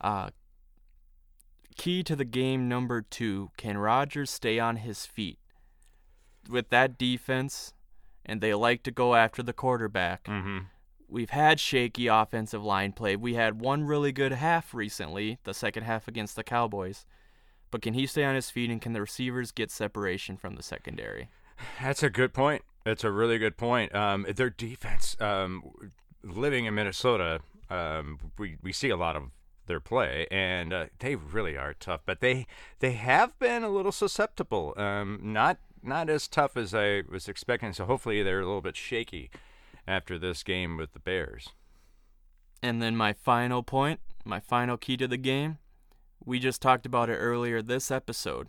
Uh, 0.00 0.30
key 1.76 2.02
to 2.04 2.14
the 2.16 2.24
game 2.24 2.68
number 2.68 3.02
two: 3.02 3.50
Can 3.56 3.76
Rodgers 3.78 4.30
stay 4.30 4.58
on 4.58 4.76
his 4.76 5.06
feet 5.06 5.38
with 6.48 6.70
that 6.70 6.96
defense? 6.98 7.72
And 8.26 8.40
they 8.40 8.54
like 8.54 8.82
to 8.84 8.90
go 8.90 9.14
after 9.16 9.42
the 9.42 9.52
quarterback. 9.52 10.26
hmm 10.26 10.60
We've 11.14 11.30
had 11.30 11.60
shaky 11.60 12.08
offensive 12.08 12.64
line 12.64 12.90
play. 12.90 13.14
We 13.14 13.34
had 13.34 13.60
one 13.60 13.84
really 13.84 14.10
good 14.10 14.32
half 14.32 14.74
recently, 14.74 15.38
the 15.44 15.54
second 15.54 15.84
half 15.84 16.08
against 16.08 16.34
the 16.34 16.42
Cowboys. 16.42 17.06
But 17.70 17.82
can 17.82 17.94
he 17.94 18.04
stay 18.08 18.24
on 18.24 18.34
his 18.34 18.50
feet 18.50 18.68
and 18.68 18.82
can 18.82 18.94
the 18.94 19.00
receivers 19.00 19.52
get 19.52 19.70
separation 19.70 20.36
from 20.36 20.56
the 20.56 20.62
secondary? 20.64 21.28
That's 21.80 22.02
a 22.02 22.10
good 22.10 22.34
point. 22.34 22.62
That's 22.84 23.04
a 23.04 23.12
really 23.12 23.38
good 23.38 23.56
point. 23.56 23.94
Um, 23.94 24.26
their 24.34 24.50
defense, 24.50 25.16
um, 25.20 25.62
living 26.24 26.64
in 26.64 26.74
Minnesota, 26.74 27.42
um, 27.70 28.18
we 28.36 28.56
we 28.60 28.72
see 28.72 28.90
a 28.90 28.96
lot 28.96 29.14
of 29.14 29.30
their 29.66 29.78
play, 29.78 30.26
and 30.32 30.72
uh, 30.72 30.86
they 30.98 31.14
really 31.14 31.56
are 31.56 31.74
tough. 31.74 32.00
But 32.04 32.22
they 32.22 32.48
they 32.80 32.92
have 32.92 33.38
been 33.38 33.62
a 33.62 33.68
little 33.68 33.92
susceptible. 33.92 34.74
Um, 34.76 35.20
not 35.22 35.58
not 35.80 36.10
as 36.10 36.26
tough 36.26 36.56
as 36.56 36.74
I 36.74 37.04
was 37.08 37.28
expecting. 37.28 37.72
So 37.72 37.84
hopefully 37.84 38.24
they're 38.24 38.40
a 38.40 38.46
little 38.46 38.60
bit 38.60 38.74
shaky 38.76 39.30
after 39.86 40.18
this 40.18 40.42
game 40.42 40.76
with 40.76 40.92
the 40.92 40.98
Bears. 40.98 41.48
And 42.62 42.80
then 42.80 42.96
my 42.96 43.12
final 43.12 43.62
point, 43.62 44.00
my 44.24 44.40
final 44.40 44.76
key 44.76 44.96
to 44.96 45.06
the 45.08 45.16
game, 45.16 45.58
we 46.24 46.38
just 46.38 46.62
talked 46.62 46.86
about 46.86 47.10
it 47.10 47.16
earlier 47.16 47.60
this 47.60 47.90
episode. 47.90 48.48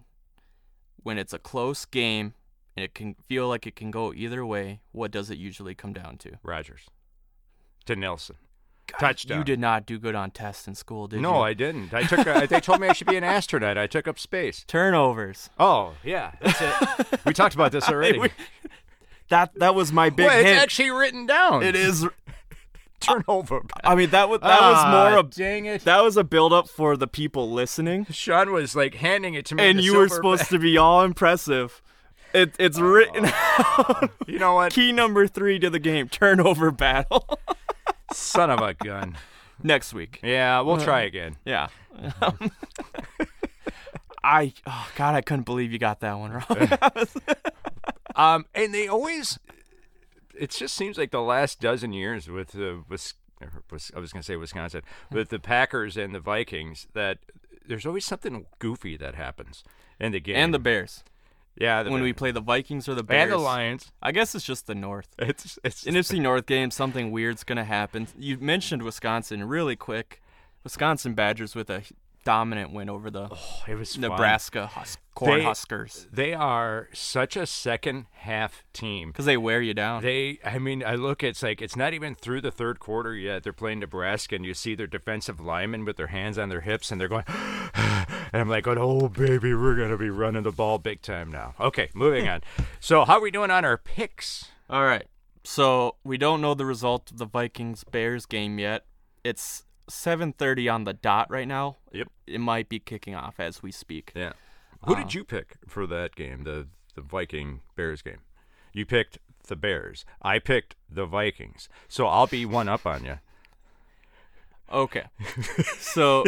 When 1.04 1.18
it's 1.18 1.34
a 1.34 1.40
close 1.40 1.86
game 1.86 2.34
and 2.76 2.84
it 2.84 2.96
can 2.96 3.16
feel 3.28 3.48
like 3.48 3.68
it 3.68 3.76
can 3.76 3.92
go 3.92 4.14
either 4.14 4.46
way, 4.46 4.80
what 4.92 5.12
does 5.12 5.30
it 5.30 5.38
usually 5.38 5.76
come 5.76 5.94
down 5.94 6.18
to? 6.20 6.40
Rodgers 6.44 6.88
to 7.86 7.96
Nelson. 7.96 8.38
God, 8.88 9.00
Touchdown. 9.00 9.40
You 9.40 9.44
did 9.44 9.60
not 9.60 9.86
do 9.86 9.98
good 10.00 10.16
on 10.16 10.30
tests 10.32 10.68
in 10.68 10.76
school, 10.76 11.08
did 11.08 11.18
you? 11.18 11.22
no, 11.24 11.42
I 11.42 11.54
didn't. 11.54 11.94
I 11.94 12.04
took. 12.04 12.26
A, 12.28 12.46
they 12.48 12.60
told 12.60 12.80
me 12.80 12.88
I 12.88 12.94
should 12.94 13.08
be 13.08 13.18
an 13.18 13.24
astronaut. 13.24 13.78
I 13.80 13.88
took 13.88 14.08
up 14.08 14.20
space. 14.20 14.64
turnovers. 14.68 15.50
Oh 15.60 15.94
yeah, 16.04 16.34
that's 16.40 16.62
it. 16.62 17.20
we 17.26 17.34
talked 17.34 17.56
about 17.56 17.72
this 17.72 17.90
already. 17.90 18.20
we- 18.20 18.30
That 19.30 19.54
that 19.60 19.74
was 19.76 19.92
my 19.92 20.10
big 20.10 20.28
it's 20.28 20.36
hint. 20.46 20.60
actually 20.62 20.92
written 20.92 21.26
down. 21.26 21.64
it 21.64 21.76
is. 21.76 22.06
turnover. 23.02 23.62
I 23.84 23.94
mean 23.96 24.10
that 24.12 24.30
was 24.30 24.40
that 24.42 24.60
Ah, 24.62 24.72
was 24.72 25.12
more 25.12 25.20
a 25.20 25.24
dang 25.24 25.66
it. 25.66 25.84
that 25.84 26.02
was 26.02 26.18
a 26.18 26.24
build 26.24 26.54
up 26.54 26.70
for 26.70 26.96
the 26.98 27.08
people 27.08 27.52
listening, 27.52 28.06
Sean 28.10 28.52
was 28.52 28.76
like 28.76 28.96
handing 28.96 29.34
it 29.36 29.46
to 29.48 29.56
me, 29.56 29.64
and 29.70 29.82
you 29.82 29.98
were 29.98 30.08
supposed 30.08 30.50
to 30.50 30.58
be 30.60 30.78
all 30.78 31.04
impressive. 31.04 31.82
It, 32.34 32.54
it's 32.60 32.80
written 32.80 33.24
to. 33.26 34.10
You 34.28 34.40
know 34.40 34.56
what? 34.56 34.74
key 34.74 34.92
number 34.92 35.28
three 35.28 35.58
to 35.60 35.70
the 35.70 35.80
game 35.80 36.08
turnover 36.10 36.72
battle 36.72 37.38
Son 38.14 38.50
of 38.50 38.60
a 38.62 38.74
gun. 38.74 39.18
next 39.64 39.94
week. 39.94 40.20
Yeah, 40.24 40.62
we'll 40.62 40.78
try 40.78 41.02
again. 41.04 41.36
Yeah. 41.46 41.68
I 44.24 44.54
oh 44.66 44.90
god, 44.96 45.16
I 45.16 45.22
couldn't 45.22 45.44
believe 45.46 45.72
you 45.72 45.80
got 45.80 46.00
that 46.00 46.18
one 46.18 46.32
wrong. 46.32 47.95
Um, 48.16 48.46
and 48.54 48.74
they 48.74 48.88
always. 48.88 49.40
It 50.38 50.52
just 50.52 50.76
seems 50.76 50.98
like 50.98 51.12
the 51.12 51.22
last 51.22 51.62
dozen 51.62 51.94
years 51.94 52.30
with 52.30 52.56
uh, 52.56 52.78
with, 52.90 53.14
I 53.42 54.00
was 54.00 54.12
going 54.12 54.22
to 54.22 54.24
say 54.24 54.36
Wisconsin 54.36 54.82
with 55.12 55.30
the 55.30 55.40
Packers 55.40 55.96
and 55.98 56.14
the 56.14 56.20
Vikings 56.20 56.88
that 56.94 57.20
there's 57.68 57.86
always 57.86 58.06
something 58.06 58.46
goofy 58.60 58.98
that 58.98 59.16
happens 59.16 59.64
in 60.00 60.12
the 60.12 60.20
game. 60.20 60.36
and 60.36 60.54
the 60.54 60.60
Bears. 60.60 61.04
Yeah, 61.58 61.84
the 61.84 61.92
when 61.92 62.02
we 62.02 62.12
play 62.12 62.32
the 62.32 62.42
Vikings 62.42 62.90
or 62.90 62.96
the 62.96 63.04
Bears. 63.04 63.24
and 63.24 63.32
the 63.32 63.38
Lions. 63.38 63.92
I 64.02 64.12
guess 64.12 64.36
it's 64.36 64.44
just 64.44 64.68
the 64.68 64.76
North. 64.76 65.08
It's 65.18 65.58
it's 65.64 65.86
NFC 65.86 66.20
North 66.22 66.46
game, 66.48 66.70
something 66.70 67.12
weird's 67.12 67.46
gonna 67.46 67.64
happen. 67.64 68.08
You 68.18 68.38
mentioned 68.40 68.84
Wisconsin 68.84 69.48
really 69.48 69.78
quick. 69.78 70.22
Wisconsin 70.66 71.14
Badgers 71.14 71.56
with 71.56 71.70
a 71.70 71.84
dominant 72.26 72.74
win 72.74 72.90
over 72.90 73.10
the 73.10 73.30
oh, 73.32 73.64
it 73.68 73.76
was. 73.76 73.98
Nebraska 73.98 74.68
Hus- 74.68 74.98
Corn 75.14 75.40
They- 75.40 75.46
Huskers 75.46 76.08
They 76.12 76.34
are 76.34 76.90
such 76.92 77.38
a 77.38 77.46
second 77.46 78.08
half 78.12 78.66
team. 78.74 79.12
because 79.12 79.24
they 79.24 79.38
wear 79.38 79.62
you 79.62 79.74
down. 79.74 80.04
They, 80.04 80.40
I 80.44 80.60
mean, 80.60 80.84
I 80.84 80.96
look, 80.96 81.24
it's 81.24 81.42
like 81.42 81.62
it's 81.62 81.78
not 81.78 81.94
even 81.94 82.16
through 82.16 82.42
the 82.42 82.52
third 82.52 82.80
quarter 82.82 83.16
yet. 83.16 83.44
They're 83.44 83.54
playing 83.54 83.80
Nebraska, 83.80 84.36
and 84.36 84.46
you 84.46 84.54
see 84.54 84.76
their 84.76 84.88
defensive 84.88 85.40
linemen 85.40 85.86
with 85.86 85.96
their 85.96 86.08
hands 86.08 86.38
on 86.38 86.50
their 86.50 86.60
hips, 86.62 86.92
and 86.92 87.00
they're 87.00 87.08
going, 87.08 87.24
and 87.74 88.08
I'm 88.34 88.50
like, 88.50 88.68
oh, 88.68 89.08
baby, 89.08 89.54
we're 89.54 89.76
going 89.76 89.92
to 89.92 89.98
be 89.98 90.10
running 90.10 90.44
the 90.44 90.52
ball 90.52 90.80
big 90.80 91.02
time 91.02 91.32
now. 91.32 91.54
Okay, 91.62 91.90
moving 91.94 92.28
on. 92.28 92.42
So, 92.82 93.06
how 93.06 93.16
are 93.18 93.22
we 93.22 93.32
doing 93.32 93.52
on 93.52 93.64
our 93.66 93.78
picks? 93.78 94.50
All 94.70 94.84
right. 94.84 95.06
So 95.44 95.96
we 96.04 96.18
don't 96.18 96.42
know 96.42 96.54
the 96.56 96.66
result 96.66 97.12
of 97.12 97.18
the 97.18 97.26
Vikings 97.26 97.84
Bears 97.84 98.26
game 98.26 98.58
yet. 98.60 98.86
It's 99.24 99.65
7:30 99.90 100.74
on 100.74 100.84
the 100.84 100.94
dot 100.94 101.30
right 101.30 101.48
now. 101.48 101.78
Yep. 101.92 102.08
It 102.28 102.40
might 102.40 102.70
be 102.70 102.80
kicking 102.80 103.16
off 103.16 103.40
as 103.40 103.62
we 103.62 103.72
speak. 103.72 104.12
Yeah. 104.16 104.34
Who 104.86 104.96
did 104.96 105.14
you 105.14 105.24
pick 105.24 105.56
for 105.68 105.88
that 105.88 106.16
game, 106.16 106.44
the, 106.44 106.68
the 106.94 107.02
Viking 107.02 107.62
Bears 107.76 108.04
game? 108.04 108.20
You 108.72 108.86
picked 108.86 109.18
the 109.48 109.56
Bears. 109.56 110.06
I 110.22 110.38
picked 110.38 110.76
the 110.90 111.06
Vikings. 111.08 111.70
So, 111.88 112.06
I'll 112.06 112.28
be 112.28 112.46
one 112.46 112.70
up 112.70 112.86
on 112.86 113.04
you. 113.04 113.18
Okay. 114.72 115.06
so 115.80 116.24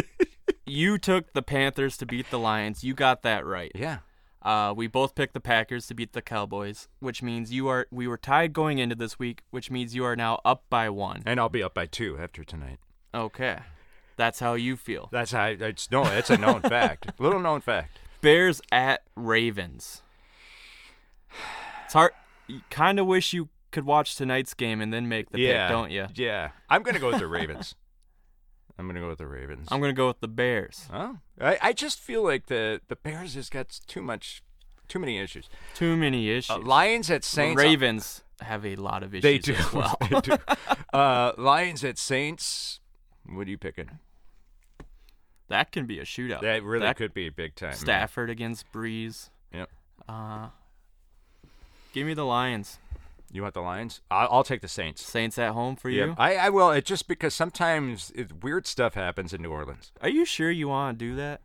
you 0.66 0.98
took 0.98 1.32
the 1.32 1.42
Panthers 1.42 1.96
to 1.98 2.06
beat 2.06 2.30
the 2.30 2.38
Lions. 2.38 2.82
You 2.82 2.94
got 2.94 3.22
that 3.22 3.46
right. 3.46 3.72
Yeah. 3.74 3.98
Uh, 4.40 4.72
we 4.76 4.86
both 4.86 5.14
picked 5.14 5.34
the 5.34 5.40
Packers 5.40 5.86
to 5.88 5.94
beat 5.94 6.12
the 6.12 6.22
Cowboys, 6.22 6.88
which 7.00 7.22
means 7.22 7.52
you 7.52 7.68
are 7.68 7.86
we 7.90 8.06
were 8.06 8.16
tied 8.16 8.52
going 8.52 8.78
into 8.78 8.94
this 8.94 9.18
week, 9.18 9.42
which 9.50 9.70
means 9.70 9.94
you 9.94 10.04
are 10.04 10.16
now 10.16 10.40
up 10.44 10.64
by 10.70 10.88
one. 10.88 11.22
And 11.26 11.40
I'll 11.40 11.48
be 11.48 11.62
up 11.62 11.74
by 11.74 11.86
two 11.86 12.16
after 12.18 12.44
tonight. 12.44 12.78
Okay. 13.14 13.58
That's 14.16 14.40
how 14.40 14.54
you 14.54 14.76
feel. 14.76 15.08
That's 15.12 15.30
how 15.30 15.46
it's 15.46 15.90
no, 15.90 16.04
it's 16.04 16.28
a 16.28 16.36
known 16.36 16.60
fact. 16.62 17.12
Little 17.18 17.40
known 17.40 17.60
fact. 17.60 17.98
Bears 18.20 18.60
at 18.72 19.02
Ravens. 19.14 20.02
It's 21.84 21.92
hard. 21.94 22.12
You 22.48 22.62
kind 22.68 22.98
of 22.98 23.06
wish 23.06 23.32
you 23.32 23.48
could 23.70 23.84
watch 23.84 24.16
tonight's 24.16 24.54
game 24.54 24.80
and 24.80 24.92
then 24.92 25.08
make 25.08 25.30
the 25.30 25.38
yeah, 25.40 25.68
pick, 25.68 25.72
don't 25.72 25.90
you? 25.90 26.06
Yeah, 26.14 26.50
I'm 26.68 26.82
gonna 26.82 26.98
go 26.98 27.08
with 27.10 27.20
the 27.20 27.26
Ravens. 27.28 27.74
I'm 28.78 28.86
gonna 28.86 29.00
go 29.00 29.08
with 29.08 29.18
the 29.18 29.26
Ravens. 29.26 29.68
I'm 29.70 29.80
gonna 29.80 29.92
go 29.92 30.08
with 30.08 30.20
the 30.20 30.28
Bears. 30.28 30.88
oh, 30.92 31.18
I, 31.40 31.58
I 31.62 31.72
just 31.72 32.00
feel 32.00 32.22
like 32.24 32.46
the 32.46 32.80
the 32.88 32.96
Bears 32.96 33.34
has 33.34 33.48
got 33.48 33.68
too 33.86 34.02
much, 34.02 34.42
too 34.88 34.98
many 34.98 35.18
issues. 35.18 35.48
Too 35.74 35.96
many 35.96 36.28
issues. 36.30 36.50
Uh, 36.50 36.58
Lions 36.58 37.10
at 37.10 37.24
Saints. 37.24 37.56
Ravens 37.56 38.24
have 38.40 38.66
a 38.66 38.76
lot 38.76 39.02
of 39.02 39.14
issues 39.14 39.22
They 39.22 39.38
do. 39.38 39.56
well. 39.72 39.96
they 40.10 40.20
do. 40.20 40.36
Uh, 40.92 41.32
Lions 41.38 41.84
at 41.84 41.98
Saints. 41.98 42.80
What 43.32 43.46
are 43.46 43.50
you 43.50 43.58
picking? 43.58 43.90
that 45.48 45.72
can 45.72 45.86
be 45.86 45.98
a 45.98 46.04
shootout. 46.04 46.42
That 46.42 46.62
really 46.62 46.84
That- 46.84 46.96
could 46.96 47.14
be 47.14 47.26
a 47.26 47.32
big 47.32 47.54
time. 47.54 47.72
Stafford 47.72 48.28
against 48.28 48.70
Brees. 48.70 49.30
Yep. 49.52 49.70
Uh, 50.06 50.48
give 51.94 52.06
me 52.06 52.12
the 52.14 52.24
Lions. 52.26 52.78
You 53.32 53.42
want 53.42 53.54
the 53.54 53.60
Lions? 53.62 54.00
I'll, 54.10 54.28
I'll 54.30 54.44
take 54.44 54.60
the 54.62 54.68
Saints. 54.68 55.02
Saints 55.04 55.38
at 55.38 55.52
home 55.52 55.76
for 55.76 55.90
you. 55.90 56.08
Yep. 56.08 56.14
I, 56.18 56.36
I 56.36 56.48
will. 56.50 56.70
It 56.70 56.84
just 56.84 57.08
because 57.08 57.34
sometimes 57.34 58.10
it, 58.14 58.42
weird 58.42 58.66
stuff 58.66 58.94
happens 58.94 59.32
in 59.32 59.42
New 59.42 59.50
Orleans. 59.50 59.90
Are 60.02 60.08
you 60.08 60.24
sure 60.24 60.50
you 60.50 60.68
want 60.68 60.98
to 60.98 61.04
do 61.04 61.14
that? 61.16 61.40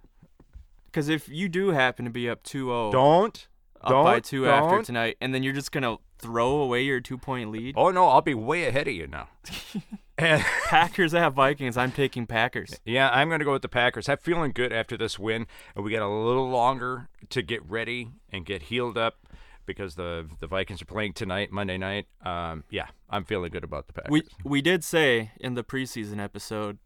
Because 0.85 1.09
if 1.09 1.27
you 1.27 1.49
do 1.49 1.69
happen 1.69 2.05
to 2.05 2.11
be 2.11 2.29
up 2.29 2.43
2-0, 2.43 2.91
Don't. 2.91 3.47
up 3.81 3.89
don't, 3.89 4.03
by 4.05 4.19
two 4.19 4.47
after 4.47 4.75
don't. 4.75 4.85
tonight, 4.85 5.17
and 5.19 5.33
then 5.33 5.43
you're 5.43 5.53
just 5.53 5.71
gonna 5.71 5.97
throw 6.23 6.57
away 6.57 6.83
your 6.83 7.01
two-point 7.01 7.51
lead. 7.51 7.75
Oh 7.77 7.91
no, 7.91 8.07
I'll 8.07 8.21
be 8.21 8.33
way 8.33 8.65
ahead 8.65 8.87
of 8.87 8.93
you 8.93 9.07
now. 9.07 9.29
and, 10.17 10.41
Packers 10.65 11.13
at 11.13 11.33
Vikings. 11.33 11.77
I'm 11.77 11.91
taking 11.91 12.25
Packers. 12.25 12.79
yeah, 12.85 13.09
I'm 13.11 13.27
going 13.27 13.39
to 13.39 13.45
go 13.45 13.53
with 13.53 13.61
the 13.61 13.69
Packers. 13.69 14.09
I'm 14.09 14.17
feeling 14.17 14.51
good 14.51 14.71
after 14.71 14.97
this 14.97 15.19
win, 15.19 15.47
and 15.75 15.83
we 15.83 15.91
got 15.91 16.01
a 16.01 16.07
little 16.07 16.49
longer 16.49 17.09
to 17.29 17.41
get 17.41 17.63
ready 17.69 18.09
and 18.31 18.45
get 18.45 18.63
healed 18.63 18.97
up 18.97 19.17
because 19.65 19.95
the 19.95 20.27
the 20.39 20.47
Vikings 20.47 20.81
are 20.81 20.85
playing 20.85 21.13
tonight, 21.13 21.51
Monday 21.51 21.77
night. 21.77 22.07
Um, 22.23 22.63
yeah, 22.69 22.87
I'm 23.09 23.25
feeling 23.25 23.51
good 23.51 23.63
about 23.63 23.87
the 23.87 23.93
Packers. 23.93 24.11
We 24.11 24.23
we 24.43 24.61
did 24.61 24.83
say 24.83 25.31
in 25.39 25.55
the 25.55 25.63
preseason 25.63 26.19
episode, 26.19 26.77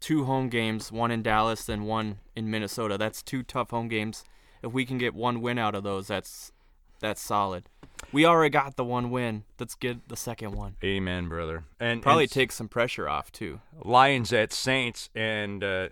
two 0.00 0.24
home 0.24 0.48
games, 0.48 0.92
one 0.92 1.10
in 1.10 1.22
Dallas, 1.22 1.64
then 1.64 1.84
one 1.84 2.18
in 2.34 2.50
Minnesota. 2.50 2.98
That's 2.98 3.22
two 3.22 3.42
tough 3.42 3.70
home 3.70 3.88
games. 3.88 4.24
If 4.62 4.72
we 4.72 4.84
can 4.84 4.98
get 4.98 5.14
one 5.14 5.40
win 5.40 5.58
out 5.58 5.74
of 5.74 5.82
those, 5.82 6.08
that's 6.08 6.52
that's 7.00 7.20
solid. 7.20 7.68
We 8.12 8.24
already 8.24 8.50
got 8.50 8.76
the 8.76 8.84
one 8.84 9.10
win. 9.10 9.44
Let's 9.58 9.74
get 9.74 10.08
the 10.08 10.16
second 10.16 10.52
one. 10.52 10.76
Amen, 10.82 11.28
brother. 11.28 11.64
And 11.78 12.02
Probably 12.02 12.24
and 12.24 12.32
take 12.32 12.52
some 12.52 12.68
pressure 12.68 13.08
off 13.08 13.30
too. 13.32 13.60
Lions 13.84 14.32
at 14.32 14.52
Saints, 14.52 15.10
and 15.14 15.62
uh, 15.62 15.88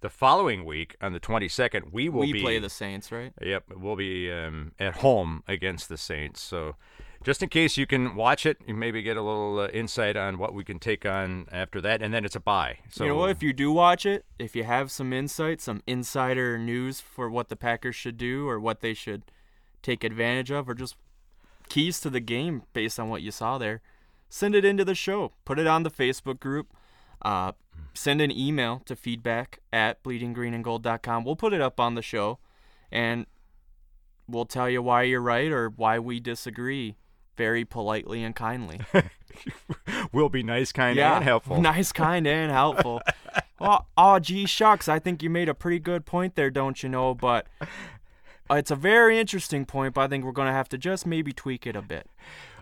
the 0.00 0.10
following 0.10 0.64
week 0.64 0.96
on 1.00 1.12
the 1.12 1.20
22nd, 1.20 1.92
we 1.92 2.08
will 2.08 2.20
we 2.20 2.32
be 2.32 2.40
play 2.40 2.58
the 2.58 2.70
Saints, 2.70 3.10
right? 3.10 3.32
Yep, 3.40 3.64
we'll 3.76 3.96
be 3.96 4.30
um, 4.30 4.72
at 4.78 4.96
home 4.96 5.42
against 5.48 5.88
the 5.88 5.96
Saints. 5.96 6.40
So, 6.40 6.76
just 7.24 7.42
in 7.42 7.48
case 7.48 7.76
you 7.76 7.86
can 7.86 8.14
watch 8.14 8.46
it, 8.46 8.58
you 8.66 8.74
maybe 8.74 9.02
get 9.02 9.16
a 9.16 9.22
little 9.22 9.58
uh, 9.58 9.68
insight 9.68 10.16
on 10.16 10.38
what 10.38 10.54
we 10.54 10.62
can 10.62 10.78
take 10.78 11.04
on 11.04 11.46
after 11.50 11.80
that, 11.80 12.02
and 12.02 12.14
then 12.14 12.24
it's 12.24 12.36
a 12.36 12.40
bye. 12.40 12.78
So 12.90 13.04
you 13.04 13.10
know 13.10 13.16
what? 13.16 13.30
If 13.30 13.42
you 13.42 13.52
do 13.52 13.72
watch 13.72 14.06
it, 14.06 14.24
if 14.38 14.54
you 14.54 14.64
have 14.64 14.90
some 14.90 15.12
insight, 15.12 15.60
some 15.60 15.82
insider 15.86 16.58
news 16.58 17.00
for 17.00 17.28
what 17.28 17.48
the 17.48 17.56
Packers 17.56 17.96
should 17.96 18.16
do 18.16 18.48
or 18.48 18.60
what 18.60 18.80
they 18.80 18.94
should 18.94 19.22
take 19.82 20.04
advantage 20.04 20.50
of, 20.50 20.68
or 20.68 20.74
just 20.74 20.96
keys 21.68 22.00
to 22.00 22.10
the 22.10 22.20
game 22.20 22.62
based 22.72 22.98
on 22.98 23.08
what 23.08 23.22
you 23.22 23.30
saw 23.30 23.58
there, 23.58 23.80
send 24.28 24.54
it 24.54 24.64
into 24.64 24.84
the 24.84 24.94
show. 24.94 25.32
Put 25.44 25.58
it 25.58 25.66
on 25.66 25.82
the 25.82 25.90
Facebook 25.90 26.40
group. 26.40 26.68
Uh, 27.22 27.52
send 27.94 28.20
an 28.20 28.30
email 28.30 28.82
to 28.84 28.94
feedback 28.94 29.60
at 29.72 30.02
bleedinggreenandgold.com. 30.02 31.24
We'll 31.24 31.36
put 31.36 31.52
it 31.52 31.60
up 31.60 31.80
on 31.80 31.94
the 31.94 32.02
show, 32.02 32.38
and 32.90 33.26
we'll 34.28 34.44
tell 34.44 34.68
you 34.68 34.82
why 34.82 35.02
you're 35.02 35.20
right 35.20 35.50
or 35.50 35.68
why 35.68 35.98
we 35.98 36.20
disagree 36.20 36.96
very 37.36 37.64
politely 37.64 38.22
and 38.22 38.34
kindly. 38.34 38.80
we'll 40.12 40.28
be 40.28 40.42
nice, 40.42 40.72
kind, 40.72 40.98
and 40.98 41.24
helpful. 41.24 41.60
Nice, 41.60 41.92
kind, 41.92 42.26
and 42.26 42.50
helpful. 42.50 43.02
oh, 43.60 43.80
oh, 43.96 44.18
gee, 44.18 44.46
shucks. 44.46 44.88
I 44.88 44.98
think 44.98 45.22
you 45.22 45.30
made 45.30 45.48
a 45.48 45.54
pretty 45.54 45.78
good 45.78 46.06
point 46.06 46.34
there, 46.34 46.50
don't 46.50 46.82
you 46.82 46.88
know? 46.88 47.14
But 47.14 47.46
it's 48.50 48.70
a 48.70 48.76
very 48.76 49.18
interesting 49.18 49.64
point, 49.66 49.94
but 49.94 50.02
I 50.02 50.08
think 50.08 50.24
we're 50.24 50.32
going 50.32 50.46
to 50.48 50.52
have 50.52 50.68
to 50.70 50.78
just 50.78 51.06
maybe 51.06 51.32
tweak 51.32 51.66
it 51.66 51.76
a 51.76 51.82
bit. 51.82 52.08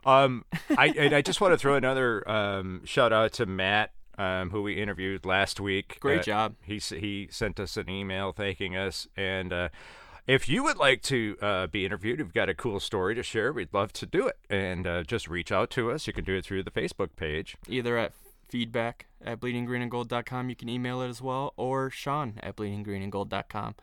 Um, 0.07 0.45
I 0.77 0.89
and 0.89 1.15
I 1.15 1.23
just 1.23 1.41
want 1.41 1.53
to 1.55 1.59
throw 1.59 1.75
another 1.77 2.29
um, 2.29 2.83
shout 2.85 3.13
out 3.13 3.33
to 3.35 3.47
Matt, 3.47 3.93
um, 4.19 4.51
who 4.51 4.63
we 4.63 4.81
interviewed 4.81 5.25
last 5.25 5.61
week. 5.61 5.99
Great 6.01 6.21
Uh, 6.21 6.23
job. 6.23 6.55
He 6.63 6.79
he 6.79 7.29
sent 7.31 7.59
us 7.59 7.77
an 7.77 7.89
email 7.89 8.33
thanking 8.33 8.77
us, 8.77 9.09
and 9.17 9.53
uh, 9.53 9.69
if 10.27 10.49
you 10.49 10.63
would 10.63 10.77
like 10.77 11.01
to 11.03 11.37
uh, 11.43 11.67
be 11.69 11.85
interviewed, 11.87 12.19
you've 12.19 12.35
got 12.35 12.49
a 12.49 12.55
cool 12.55 12.81
story 12.81 13.15
to 13.15 13.23
share, 13.23 13.53
we'd 13.53 13.73
love 13.75 13.93
to 13.95 14.07
do 14.07 14.27
it. 14.27 14.37
And 14.51 14.87
uh, 14.87 15.03
just 15.05 15.29
reach 15.29 15.51
out 15.53 15.71
to 15.71 15.91
us. 15.91 16.07
You 16.07 16.13
can 16.13 16.25
do 16.25 16.35
it 16.37 16.45
through 16.45 16.63
the 16.65 16.71
Facebook 16.71 17.17
page. 17.17 17.57
Either 17.69 17.97
at 17.99 18.13
feedback 18.49 19.07
at 19.25 19.41
bleedinggreenandgold.com, 19.41 20.49
you 20.51 20.57
can 20.57 20.69
email 20.69 21.01
it 21.03 21.09
as 21.09 21.21
well, 21.23 21.53
or 21.57 21.91
Sean 21.91 22.35
at 22.43 22.57
bleedinggreenandgold.com. 22.57 23.75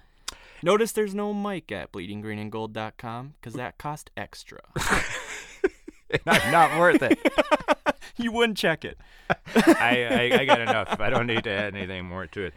Notice 0.63 0.91
there's 0.91 1.15
no 1.15 1.33
mic 1.33 1.71
at 1.71 1.91
bleedinggreenandgold.com 1.91 3.33
because 3.39 3.53
that 3.53 3.77
cost 3.77 4.11
extra. 4.15 4.59
not, 6.25 6.51
not 6.51 6.79
worth 6.79 7.01
it. 7.01 7.19
you 8.17 8.31
wouldn't 8.31 8.57
check 8.57 8.85
it. 8.85 8.97
I, 9.55 10.29
I 10.33 10.39
I 10.41 10.45
got 10.45 10.61
enough. 10.61 10.99
I 10.99 11.09
don't 11.09 11.27
need 11.27 11.43
to 11.45 11.49
add 11.49 11.75
anything 11.75 12.05
more 12.05 12.27
to 12.27 12.45
it. 12.45 12.53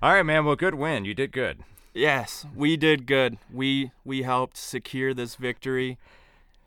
All 0.00 0.12
right, 0.12 0.22
man. 0.22 0.44
Well, 0.44 0.56
good 0.56 0.74
win. 0.74 1.04
You 1.04 1.14
did 1.14 1.32
good. 1.32 1.60
Yes, 1.94 2.46
we 2.54 2.76
did 2.76 3.06
good. 3.06 3.38
We 3.52 3.90
we 4.04 4.22
helped 4.22 4.56
secure 4.56 5.12
this 5.14 5.34
victory, 5.36 5.98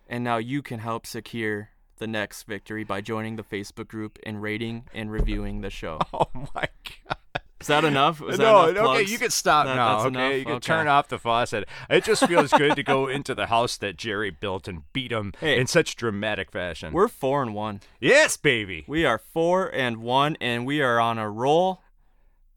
and 0.10 0.24
now 0.24 0.38
you 0.38 0.62
can 0.62 0.80
help 0.80 1.06
secure 1.06 1.70
the 1.98 2.08
next 2.08 2.44
victory 2.44 2.84
by 2.84 3.02
joining 3.02 3.38
the 3.38 3.44
Facebook 3.44 3.88
group 3.88 4.20
and 4.24 4.42
rating 4.42 4.84
and 4.94 5.12
reviewing 5.12 5.62
the 5.62 5.70
show. 5.70 6.00
Oh 6.14 6.28
my 6.54 6.68
god. 7.08 7.42
Is 7.66 7.70
that 7.70 7.84
enough? 7.84 8.20
Was 8.22 8.38
that 8.38 8.44
no, 8.44 8.68
enough 8.70 8.86
okay, 8.90 9.02
you 9.10 9.18
can 9.18 9.32
stop 9.32 9.66
That- 9.66 9.76
now. 9.76 9.98
Okay, 10.02 10.08
enough? 10.10 10.34
you 10.38 10.44
can 10.46 10.54
Okay. 10.54 10.68
turn 10.68 10.88
off 10.88 11.08
the 11.08 11.18
faucet. 11.18 11.68
It 11.90 12.04
just 12.04 12.28
feels 12.28 12.52
good 12.52 12.76
to 12.76 12.84
go 12.84 13.08
into 13.08 13.34
the 13.34 13.48
house 13.48 13.76
that 13.78 13.98
Jerry 13.98 14.30
built 14.30 14.68
and 14.68 14.84
beat 14.94 15.12
him 15.12 15.34
Hey. 15.40 15.58
in 15.60 15.66
such 15.66 15.96
dramatic 15.96 16.52
fashion. 16.52 16.94
We're 16.94 17.08
four 17.08 17.42
and 17.42 17.56
one. 17.56 17.82
yes, 18.00 18.38
baby. 18.38 18.84
We 18.88 19.04
are 19.04 19.18
four 19.18 19.68
and 19.74 19.98
one, 19.98 20.38
and 20.40 20.68
we 20.68 20.80
are 20.84 21.00
on 21.00 21.18
a 21.18 21.28
roll. 21.28 21.82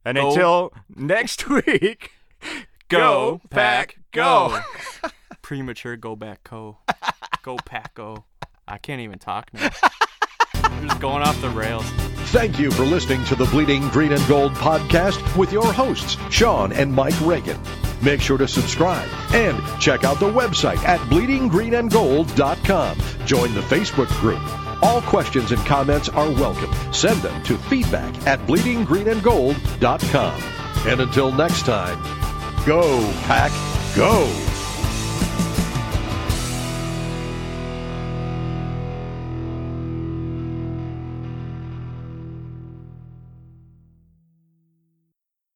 And 0.05 0.17
Go. 0.19 0.29
until 0.29 0.73
next 0.95 1.49
week, 1.67 2.13
Go, 2.89 3.41
pack, 3.49 3.97
go. 4.13 4.61
Premature 5.43 5.97
go 5.97 6.17
back 6.17 6.45
co. 6.45 6.77
Go 7.43 7.57
pack 7.65 7.95
go. 7.95 8.27
I 8.67 8.77
can't 8.77 9.01
even 9.01 9.19
talk 9.19 9.49
now. 9.55 9.71
We're 10.71 10.89
just 10.89 11.01
going 11.01 11.23
off 11.23 11.41
the 11.41 11.51
rails. 11.51 11.85
Thank 12.31 12.59
you 12.59 12.71
for 12.71 12.85
listening 12.85 13.25
to 13.27 13.35
the 13.35 13.47
Bleeding 13.47 13.89
Green 13.89 14.13
and 14.13 14.27
Gold 14.29 14.53
podcast 14.53 15.37
with 15.37 15.53
your 15.53 15.73
hosts, 15.73 16.17
Sean 16.31 16.73
and 16.73 16.93
Mike 16.93 17.19
Reagan. 17.23 17.59
Make 18.03 18.21
sure 18.21 18.39
to 18.39 18.47
subscribe 18.47 19.09
and 19.33 19.61
check 19.81 20.05
out 20.05 20.21
the 20.21 20.31
website 20.31 20.79
at 20.85 21.01
bleedinggreenandgold.com. 21.11 22.99
Join 23.27 23.55
the 23.55 23.61
Facebook 23.63 24.09
group. 24.21 24.41
All 24.83 25.03
questions 25.03 25.51
and 25.53 25.61
comments 25.67 26.09
are 26.09 26.31
welcome. 26.31 26.73
Send 26.93 27.21
them 27.23 27.43
to 27.45 27.59
feedback 27.59 28.15
at 28.27 28.39
bleedinggreenandgold.com. 28.41 30.43
And 30.87 31.01
until 31.01 31.33
next 31.33 31.67
time, 31.67 32.01
go, 32.65 33.01
Pack, 33.23 33.51
go! 33.97 34.58